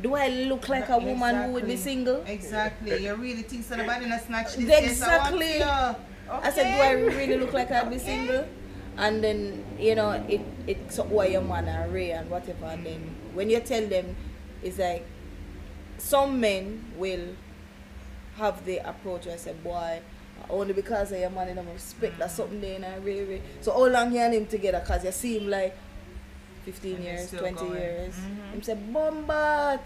Do 0.00 0.14
I 0.14 0.28
look 0.28 0.68
like 0.68 0.88
a 0.88 0.98
woman 0.98 1.36
who 1.44 1.52
would 1.52 1.66
be 1.66 1.76
single? 1.76 2.24
exactly 2.26 3.04
you 3.04 3.14
really 3.14 3.42
think 3.42 3.62
so 3.64 3.76
nobody 3.76 4.06
not 4.06 4.22
snatch 4.22 4.54
this 4.56 4.64
case 4.64 5.02
I 5.02 5.16
Exactly. 5.16 5.62
I 5.62 6.50
said, 6.50 6.74
do 6.74 6.80
I 6.80 6.92
really 6.92 7.36
look 7.36 7.52
like 7.52 7.70
I'd 7.70 7.90
be 7.90 7.96
Okay. 7.96 8.04
single? 8.06 8.46
And 8.96 9.22
then, 9.22 9.64
you 9.78 9.94
know, 9.94 10.12
it 10.28 10.40
it's 10.66 10.96
why 10.98 11.26
your 11.26 11.42
man 11.42 11.68
and 11.68 11.92
Ray 11.92 12.12
and 12.12 12.28
whatever. 12.30 12.66
And 12.66 12.84
then 12.86 13.00
when 13.34 13.50
you 13.50 13.60
tell 13.60 13.86
them, 13.86 14.16
it's 14.62 14.78
like 14.78 15.04
some 15.98 16.40
men 16.40 16.84
will 16.96 17.34
have 18.38 18.64
the 18.64 18.78
approach 18.78 19.26
where 19.26 19.34
I 19.34 19.38
say, 19.38 19.52
boy, 19.52 20.00
only 20.50 20.72
because 20.72 21.12
of 21.12 21.18
your 21.20 21.30
man 21.30 21.48
and 21.48 21.60
I'm 21.60 21.68
respect 21.72 22.18
that's 22.18 22.34
something 22.34 22.60
there 22.60 22.76
and 22.76 22.84
I 22.84 22.96
really, 22.96 23.22
really. 23.24 23.42
So 23.60 23.72
how 23.72 23.86
long 23.86 24.12
you 24.12 24.18
and 24.20 24.34
him 24.34 24.46
together? 24.46 24.82
Cause 24.86 25.04
you 25.04 25.12
see 25.12 25.38
him 25.38 25.48
like 25.50 25.76
15 26.64 26.94
And 26.96 27.04
years, 27.04 27.30
20 27.30 27.54
going. 27.54 27.72
years. 27.74 28.14
Mhm. 28.14 28.52
Him 28.54 28.62
say, 28.62 28.74
Bomba. 28.74 29.80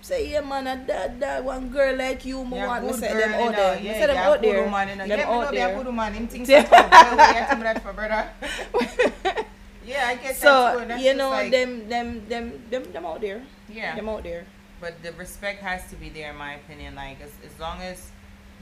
Say, 0.00 0.28
yeah, 0.32 0.40
man, 0.42 0.66
a 0.66 0.84
that, 0.86 1.18
that 1.20 1.44
one 1.44 1.70
girl 1.70 1.96
like 1.96 2.26
you, 2.26 2.44
me 2.44 2.56
Yeah, 2.58 2.66
want 2.66 2.84
me 2.84 2.90
girl, 2.92 3.00
them 3.00 3.32
out 3.34 3.56
there. 3.56 3.80
Yeah, 3.80 3.92
say 3.94 4.06
them 4.06 4.16
yeah, 4.16 4.28
out 4.28 4.42
there. 4.42 4.64
woman, 4.64 4.88
you 4.88 4.96
know. 4.96 5.06
Them 5.08 5.18
Yeah, 5.18 5.30
out 5.30 5.48
a 5.48 5.56
there. 5.56 5.76
good 5.76 5.86
woman. 5.86 6.12
Him 6.12 6.26
think 6.28 6.46
so 6.46 6.62
tough. 6.62 6.70
Boy, 6.90 7.16
where 7.16 7.28
you 7.40 7.46
tell 7.46 7.58
that 7.60 7.82
for, 7.82 7.92
brother? 7.94 8.28
Yeah, 9.86 10.06
I 10.08 10.14
get 10.16 10.34
so 10.36 10.48
that. 10.78 10.88
That's 10.88 11.02
you 11.02 11.12
know 11.14 11.28
like- 11.30 11.50
them 11.52 11.86
them 11.88 12.24
them 12.28 12.62
them 12.70 12.84
them 12.90 13.04
out 13.04 13.20
there 13.20 13.42
Yeah. 13.68 13.94
them 13.94 14.08
out 14.08 14.22
there 14.24 14.46
But 14.84 15.02
the 15.02 15.12
respect 15.12 15.62
has 15.62 15.88
to 15.88 15.96
be 15.96 16.10
there, 16.10 16.30
in 16.32 16.36
my 16.36 16.54
opinion. 16.56 16.94
Like 16.94 17.18
as, 17.22 17.30
as 17.50 17.58
long 17.58 17.80
as 17.80 18.10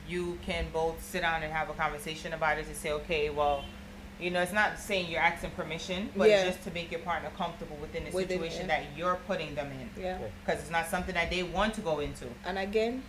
you 0.09 0.39
can 0.47 0.67
both 0.73 1.03
sit 1.03 1.23
down 1.23 1.43
and 1.43 1.53
have 1.53 1.69
a 1.69 1.73
conversation 1.73 2.33
about 2.33 2.59
it 2.59 2.67
to 2.69 2.75
say, 2.77 2.93
okay, 2.93 3.29
well, 3.31 3.65
you 4.21 4.31
know, 4.31 4.41
it's 4.41 4.53
not 4.53 4.79
saying 4.79 5.11
you're 5.11 5.21
asking 5.21 5.51
permission, 5.51 6.11
but 6.17 6.29
Yeah. 6.29 6.37
it's 6.45 6.55
just 6.55 6.65
to 6.69 6.71
make 6.73 6.93
your 6.93 7.01
partner 7.01 7.31
comfortable 7.37 7.77
within 7.81 8.05
the 8.05 8.11
Within, 8.13 8.39
situation 8.39 8.69
yeah. 8.69 8.81
that 8.83 8.83
you're 8.97 9.19
putting 9.27 9.57
them 9.57 9.73
in, 9.73 9.91
yeah 10.01 10.21
Yeah. 10.21 10.29
because 10.45 10.61
it's 10.63 10.71
not 10.71 10.87
something 10.87 11.15
that 11.15 11.29
they 11.29 11.43
want 11.43 11.75
to 11.75 11.81
go 11.81 11.99
into. 11.99 12.27
and 12.45 12.57
again 12.57 13.03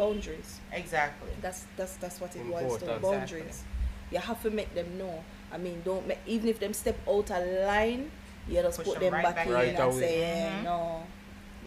boundaries 0.00 0.60
Exactly. 0.72 1.30
that's 1.42 1.64
that's 1.76 1.96
that's 1.96 2.20
what 2.20 2.34
it 2.36 2.46
was. 2.46 2.62
to 2.62 2.94
Important. 2.94 3.02
boundaries 3.02 3.64
you 4.12 4.18
have 4.18 4.40
to 4.42 4.50
make 4.50 4.72
them 4.74 4.96
know 4.96 5.22
i 5.52 5.58
mean 5.58 5.82
don't 5.84 6.06
make 6.06 6.18
even 6.26 6.48
if 6.48 6.58
them 6.60 6.72
step 6.72 6.96
out 7.08 7.28
a 7.30 7.40
line 7.66 8.10
you 8.48 8.62
just 8.62 8.78
Push 8.78 8.86
put 8.86 8.94
them 8.94 9.02
them 9.04 9.14
right 9.14 9.24
back, 9.24 9.34
back 9.34 9.46
in 9.48 9.52
Right 9.52 9.68
and 9.68 9.78
away. 9.78 10.00
say 10.00 10.20
yeah, 10.20 10.58
Mhm. 10.60 10.64
no 10.64 11.02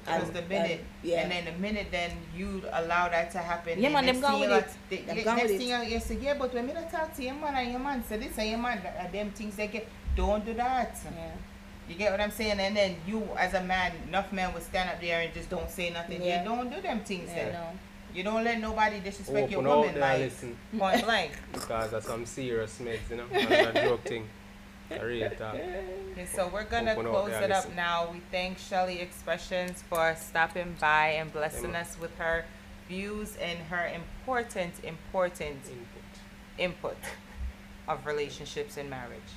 Because 0.06 0.28
And- 0.28 0.36
the 0.36 0.42
minute, 0.44 0.72
and- 0.82 1.10
yeah 1.10 1.22
and 1.22 1.32
then 1.32 1.46
the 1.46 1.52
minute 1.60 1.88
then 1.92 2.12
you 2.38 2.62
allow 2.72 3.10
that 3.10 3.32
to 3.32 3.40
happen. 3.40 3.80
Yeah, 3.82 3.90
man, 3.90 4.06
them 4.06 4.16
next 4.16 4.22
gone 4.22 4.32
thing 4.34 4.42
with 4.42 4.50
you 4.52 4.56
it. 4.58 4.70
They, 4.90 4.98
Them 5.16 5.24
gone 5.24 5.36
next 5.38 5.50
with 5.52 5.58
thing 5.60 5.70
it. 5.72 5.88
you, 5.88 5.94
you 5.96 6.00
say, 6.00 6.18
yeah, 6.22 6.34
but 6.38 6.54
when 6.54 6.68
me 6.68 6.74
not 6.74 6.92
talk 6.92 7.16
to 7.16 7.24
your 7.24 7.34
man 7.34 7.56
and 7.56 7.72
your 7.72 7.80
man 7.80 8.04
say 8.08 8.18
this 8.18 8.38
and 8.38 8.50
your 8.50 8.60
man, 8.60 8.78
uh, 8.86 9.12
them 9.12 9.32
things 9.32 9.56
they 9.56 9.68
get, 9.68 9.88
don't 10.16 10.46
do 10.46 10.54
that. 10.54 10.96
yeah 11.04 11.32
You 11.90 11.96
get 11.96 12.12
what 12.12 12.22
I'm 12.22 12.32
saying? 12.32 12.60
And 12.60 12.76
then 12.78 12.98
you, 13.08 13.28
as 13.38 13.54
a 13.56 13.64
man, 13.64 13.94
enough 14.08 14.32
men 14.32 14.54
will 14.54 14.62
stand 14.62 14.90
up 14.92 15.02
there 15.02 15.22
and 15.22 15.34
just 15.34 15.50
don't 15.50 15.70
say 15.70 15.90
nothing. 15.90 16.22
Yeah. 16.22 16.42
You 16.44 16.50
don't 16.50 16.70
do 16.70 16.82
them 16.82 17.00
things 17.02 17.30
yeah 17.30 17.46
then. 17.46 17.54
no 17.54 17.66
You 18.14 18.24
don't 18.24 18.44
let 18.44 18.60
nobody 18.60 19.00
disrespect 19.02 19.52
your 19.52 19.60
Open 19.62 19.72
out 19.72 19.78
woman 19.80 19.96
there 19.96 20.04
and 20.04 20.14
like 20.22 20.32
listen. 20.32 20.58
point 20.80 21.04
blank. 21.04 21.32
Because 21.52 21.92
that's 21.92 22.06
some 22.08 22.26
serious 22.26 22.80
meds, 22.80 23.10
you 23.10 23.18
know. 23.18 23.26
That's 23.32 23.78
a 23.80 23.82
joke 23.90 24.04
thing. 24.04 24.28
I 24.92 25.02
really 25.02 25.36
talk. 25.36 25.56
Okay, 25.56 26.28
so 26.32 26.50
we're 26.54 26.64
gonna 26.64 26.96
close 26.96 27.32
it 27.32 27.52
up 27.52 27.74
now. 27.76 28.10
We 28.12 28.22
thank 28.32 28.58
Shelly 28.58 28.98
Xpressionz 28.98 29.84
for 29.84 30.16
stopping 30.20 30.76
by 30.80 31.08
and 31.10 31.32
blessing 31.32 31.76
us 31.76 31.98
with 32.00 32.16
her 32.18 32.46
views 32.88 33.36
and 33.38 33.60
her 33.70 33.88
important, 33.88 34.74
important 34.84 35.60
Input. 35.66 35.98
input 36.58 36.98
of 37.88 38.06
relationships 38.06 38.78
and 38.78 38.90
marriage. 38.90 39.34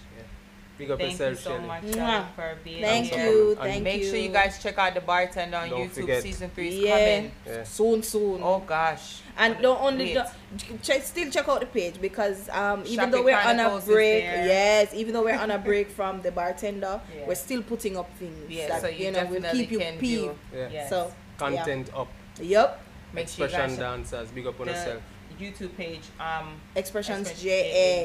Big 0.78 0.90
up 0.92 0.98
Thank 1.00 1.18
you 1.18 1.26
yourself, 1.26 1.38
so 1.42 1.50
Shelly. 1.56 1.66
much, 1.66 1.82
Mwah. 1.82 2.26
For 2.36 2.56
being 2.62 2.82
thank 2.82 3.06
here. 3.12 3.30
you 3.30 3.50
And 3.50 3.58
thank 3.58 3.82
Make 3.82 4.00
you 4.02 4.08
sure 4.10 4.16
you 4.18 4.28
guys 4.28 4.62
check 4.62 4.78
out 4.78 4.94
the 4.94 5.00
bartender 5.00 5.56
on 5.56 5.68
Don't 5.70 5.88
YouTube. 5.90 5.94
forget. 6.02 6.22
Season 6.22 6.50
three 6.54 6.68
is 6.68 6.74
Yeah. 6.78 6.90
coming. 6.98 7.32
Yeah. 7.46 7.64
soon 7.64 8.02
soon 8.04 8.40
Oh 8.44 8.60
gosh. 8.60 9.20
And 9.36 9.60
don't 9.60 9.80
only 9.82 10.04
Wait. 10.06 10.14
don't, 10.14 10.82
check, 10.82 11.02
still 11.02 11.30
check 11.30 11.48
out 11.48 11.60
the 11.60 11.66
page 11.66 12.00
because 12.00 12.48
um, 12.50 12.80
even 12.82 12.94
Shopping 12.94 13.10
though 13.10 13.22
we're 13.24 13.34
on 13.36 13.40
a 13.40 13.62
Chronicles 13.64 13.82
is 13.82 13.88
break, 13.88 14.22
there. 14.24 14.46
yes, 14.46 14.94
even 14.94 15.12
though 15.14 15.24
we're 15.24 15.38
on 15.38 15.50
a 15.50 15.58
break 15.58 15.90
from 15.90 16.22
the 16.22 16.30
bartender, 16.30 17.00
Yeah. 17.16 17.26
we're 17.26 17.34
still 17.34 17.62
putting 17.62 17.96
up 17.96 18.08
things 18.18 18.48
Yeah, 18.48 18.68
that 18.68 18.80
so 18.82 18.88
you, 18.88 19.06
you 19.06 19.10
know 19.12 19.24
will 19.26 19.40
definitely 19.40 19.60
keep 19.60 19.70
you 19.72 19.78
can 19.78 19.98
peeved. 19.98 20.00
view. 20.00 20.38
Yeah. 20.54 20.68
Yes. 20.72 20.90
So 20.90 21.12
Content 21.38 21.90
up. 21.94 22.08
yep, 22.40 22.80
Make 23.12 23.28
sure 23.28 23.40
you 23.40 23.44
Expression 23.46 23.76
guys 23.76 23.78
check 23.78 24.10
dancers. 24.10 24.28
Big 24.30 24.46
up 24.46 24.60
on 24.60 24.66
the 24.66 24.72
yourself. 24.72 25.02
YouTube 25.40 25.76
page. 25.76 26.00
Um, 26.18 26.60
expressions 26.74 27.28
Xpressionz 27.30 27.40
J 27.42 27.50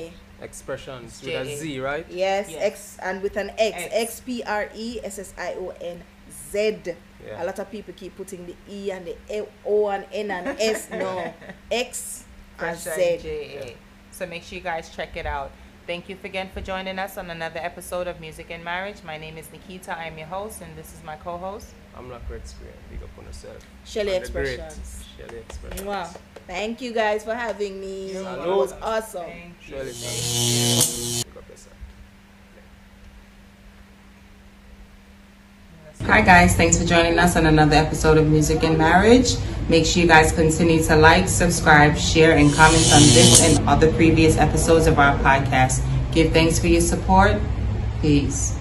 A 0.09 0.13
Xpressionz 0.43 1.23
with 1.23 1.35
a 1.35 1.55
Z, 1.57 1.79
right? 1.79 2.05
yes, 2.09 2.49
Yes. 2.49 2.61
X 2.61 2.97
and 3.01 3.21
with 3.21 3.37
an 3.37 3.49
X 3.57 3.75
X. 3.83 3.93
X 3.93 4.19
P 4.21 4.43
R 4.43 4.69
E 4.75 4.99
S 5.03 5.19
S 5.19 5.33
I 5.37 5.53
O 5.55 5.69
N 5.81 6.03
Z. 6.51 6.81
Yeah. 7.25 7.41
A 7.41 7.45
lot 7.45 7.57
of 7.59 7.71
people 7.71 7.93
keep 7.95 8.15
putting 8.17 8.45
the 8.45 8.55
E 8.69 8.91
and 8.91 9.05
the 9.05 9.15
O 9.65 9.89
and 9.89 10.05
N 10.11 10.31
and 10.31 10.47
S. 10.59 10.89
No, 10.91 11.33
X 11.71 12.25
and 12.59 12.77
Fresh 12.77 12.95
Z. 12.95 13.75
So 14.11 14.25
make 14.27 14.43
sure 14.43 14.57
you 14.57 14.63
guys 14.63 14.89
check 14.95 15.15
it 15.17 15.25
out. 15.25 15.51
Thank 15.86 16.07
you 16.07 16.17
again 16.23 16.49
for 16.53 16.61
joining 16.61 16.97
us 16.97 17.17
on 17.17 17.29
another 17.29 17.59
episode 17.59 18.07
of 18.07 18.21
Music 18.21 18.49
and 18.49 18.63
Marriage. 18.63 19.03
My 19.03 19.17
name 19.17 19.38
is 19.38 19.51
Nikita. 19.51 19.97
I'm 19.97 20.17
your 20.17 20.27
host, 20.27 20.61
and 20.61 20.77
this 20.77 20.93
is 20.93 21.03
my 21.03 21.17
co-host. 21.17 21.73
I'm 21.97 22.07
not 22.07 22.21
Red 22.29 22.47
Square. 22.47 22.71
Big 22.89 23.03
up 23.03 23.09
on 23.19 23.25
yourself. 23.25 23.57
Shelly 23.84 24.15
And 24.15 24.31
great 24.31 24.59
expressions. 24.59 25.03
Shelly 25.17 25.41
Xpressionz. 25.49 25.84
Mwah. 25.84 26.17
Thank 26.47 26.81
you 26.81 26.93
guys 26.93 27.25
for 27.25 27.36
having 27.36 27.81
me. 27.81 28.11
It 28.11 28.23
was 28.23 28.73
awesome. 28.81 29.25
Thank 29.25 29.55
you. 29.67 29.75
Shelly, 29.75 29.91
Thank 29.91 31.17
you. 31.17 31.23
Big 31.25 31.38
up 31.38 31.43
episode. 31.49 31.73
Hi 36.05 36.19
guys, 36.19 36.53
thanks 36.57 36.77
for 36.77 36.83
joining 36.83 37.17
us 37.17 37.37
on 37.37 37.45
another 37.45 37.77
episode 37.77 38.17
of 38.17 38.29
Music 38.29 38.61
and 38.65 38.77
Marriage. 38.77 39.35
Make 39.69 39.85
sure 39.85 40.01
you 40.01 40.07
guys 40.07 40.33
continue 40.33 40.83
to 40.83 40.97
like, 40.97 41.29
subscribe, 41.29 41.97
share, 41.97 42.35
and 42.35 42.53
comment 42.53 42.83
on 42.91 43.01
this 43.15 43.41
and 43.41 43.65
other 43.69 43.89
previous 43.93 44.37
episodes 44.37 44.85
of 44.85 44.99
our 44.99 45.17
podcast. 45.19 45.81
Give 46.11 46.33
thanks 46.33 46.59
for 46.59 46.67
your 46.67 46.81
support. 46.81 47.39
Peace. 48.01 48.59